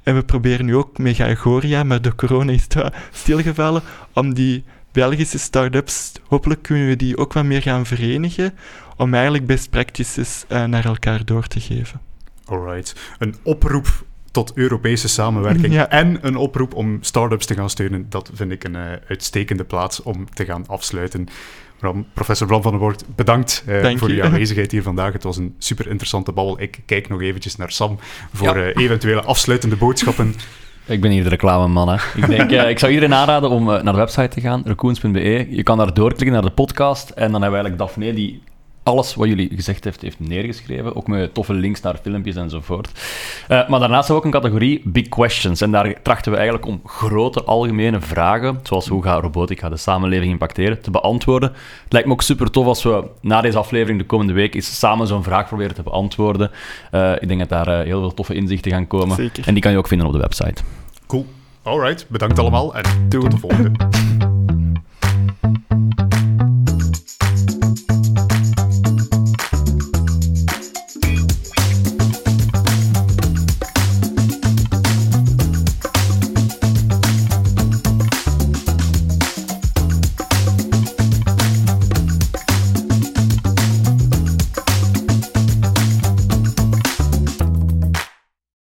En 0.02 0.14
we 0.14 0.22
proberen 0.22 0.66
nu 0.66 0.76
ook 0.76 0.98
met 0.98 1.16
Gaegoria, 1.16 1.82
maar 1.82 2.02
door 2.02 2.14
corona 2.14 2.52
is 2.52 2.66
stilgevallen, 3.10 3.82
om 4.12 4.34
die 4.34 4.64
Belgische 4.92 5.38
start-ups, 5.38 6.12
hopelijk 6.28 6.62
kunnen 6.62 6.86
we 6.86 6.96
die 6.96 7.16
ook 7.16 7.32
wat 7.32 7.44
meer 7.44 7.62
gaan 7.62 7.86
verenigen, 7.86 8.54
om 8.96 9.14
eigenlijk 9.14 9.46
best 9.46 9.70
practices 9.70 10.44
eh, 10.48 10.64
naar 10.64 10.84
elkaar 10.84 11.24
door 11.24 11.46
te 11.46 11.60
geven. 11.60 12.00
Alright. 12.44 12.94
Een 13.18 13.34
oproep 13.42 14.04
tot 14.30 14.52
Europese 14.54 15.08
samenwerking 15.08 15.72
Ja. 15.80 15.88
en 15.88 16.18
een 16.20 16.36
oproep 16.36 16.74
om 16.74 16.98
start-ups 17.00 17.46
te 17.46 17.54
gaan 17.54 17.70
steunen. 17.70 18.06
Dat 18.08 18.30
vind 18.34 18.50
ik 18.52 18.64
een 18.64 18.76
eh, 18.76 18.82
uitstekende 19.08 19.64
plaats 19.64 20.02
om 20.02 20.26
te 20.34 20.44
gaan 20.44 20.64
afsluiten. 20.66 21.26
Bram, 21.78 22.06
professor 22.14 22.46
Bram 22.46 22.62
van 22.62 22.70
den 22.70 22.80
Voort, 22.80 23.04
bedankt 23.16 23.64
eh, 23.66 23.96
voor 23.96 24.08
je. 24.08 24.14
uw 24.14 24.22
aanwezigheid 24.28 24.70
hier 24.70 24.82
vandaag. 24.82 25.12
Het 25.12 25.22
was 25.22 25.36
een 25.36 25.54
super 25.58 25.88
interessante 25.88 26.32
babbel. 26.32 26.60
Ik 26.60 26.78
kijk 26.86 27.08
nog 27.08 27.20
eventjes 27.22 27.56
naar 27.56 27.70
Sam 27.72 27.98
voor 28.32 28.58
Ja. 28.58 28.64
eh, 28.72 28.84
eventuele 28.84 29.22
afsluitende 29.22 29.76
boodschappen. 29.76 30.34
Ik 30.86 31.00
ben 31.00 31.10
hier 31.10 31.22
de 31.22 31.28
reclameman, 31.28 31.88
hè. 31.88 31.94
Ik, 32.16 32.26
denk, 32.26 32.50
eh, 32.50 32.68
ik 32.68 32.78
zou 32.78 32.92
iedereen 32.92 33.14
aanraden 33.14 33.50
om 33.50 33.64
naar 33.64 33.82
de 33.84 33.92
website 33.92 34.28
te 34.28 34.40
gaan, 34.40 34.62
raccoons.be. 34.64 35.46
Je 35.50 35.62
kan 35.62 35.78
daar 35.78 35.94
doorklikken 35.94 36.32
naar 36.32 36.42
de 36.42 36.50
podcast 36.50 37.10
en 37.10 37.32
dan 37.32 37.42
hebben 37.42 37.60
we 37.60 37.66
eigenlijk 37.66 37.78
Daphne 37.78 38.12
die 38.14 38.42
alles 38.82 39.14
wat 39.14 39.28
jullie 39.28 39.50
gezegd 39.54 39.84
heeft, 39.84 40.00
heeft 40.00 40.20
neergeschreven. 40.20 40.96
Ook 40.96 41.06
met 41.06 41.34
toffe 41.34 41.52
links 41.52 41.80
naar 41.80 41.98
filmpjes 42.02 42.36
enzovoort. 42.36 42.90
Eh 43.48 43.68
maar 43.68 43.80
daarnaast 43.80 44.08
hebben 44.08 44.08
we 44.08 44.14
ook 44.14 44.24
een 44.24 44.40
categorie 44.40 44.80
Big 44.84 45.08
Questions. 45.08 45.60
En 45.60 45.70
daar 45.70 46.02
trachten 46.02 46.30
we 46.32 46.38
eigenlijk 46.38 46.66
om 46.66 46.80
grote 46.84 47.44
algemene 47.44 48.00
vragen, 48.00 48.60
zoals 48.62 48.88
hoe 48.88 49.02
gaat 49.02 49.22
robotica 49.22 49.68
de 49.68 49.76
samenleving 49.76 50.30
impacteren, 50.30 50.80
te 50.80 50.90
beantwoorden. 50.90 51.52
Het 51.82 51.92
lijkt 51.92 52.06
me 52.06 52.12
ook 52.12 52.22
super 52.22 52.50
tof 52.50 52.66
als 52.66 52.82
we 52.82 53.04
na 53.20 53.40
deze 53.40 53.58
aflevering 53.58 53.98
de 53.98 54.06
komende 54.06 54.32
week 54.32 54.54
eens 54.54 54.78
samen 54.78 55.06
zo'n 55.06 55.22
vraag 55.22 55.46
proberen 55.46 55.74
te 55.74 55.82
beantwoorden. 55.82 56.50
Eh, 56.90 57.12
ik 57.20 57.28
denk 57.28 57.40
dat 57.40 57.48
daar 57.48 57.68
eh, 57.68 57.84
heel 57.84 58.00
veel 58.00 58.14
toffe 58.14 58.34
inzichten 58.34 58.70
gaan 58.70 58.86
komen. 58.86 59.16
Zeker. 59.16 59.46
En 59.46 59.52
die 59.52 59.62
kan 59.62 59.72
je 59.72 59.78
ook 59.78 59.88
vinden 59.88 60.06
op 60.06 60.12
de 60.12 60.18
website. 60.18 60.62
Cool. 61.06 61.26
Alright, 61.62 62.06
bedankt 62.08 62.38
allemaal 62.38 62.74
en 62.74 63.08
tot 63.08 63.30
de 63.30 63.38
volgende. 63.38 63.70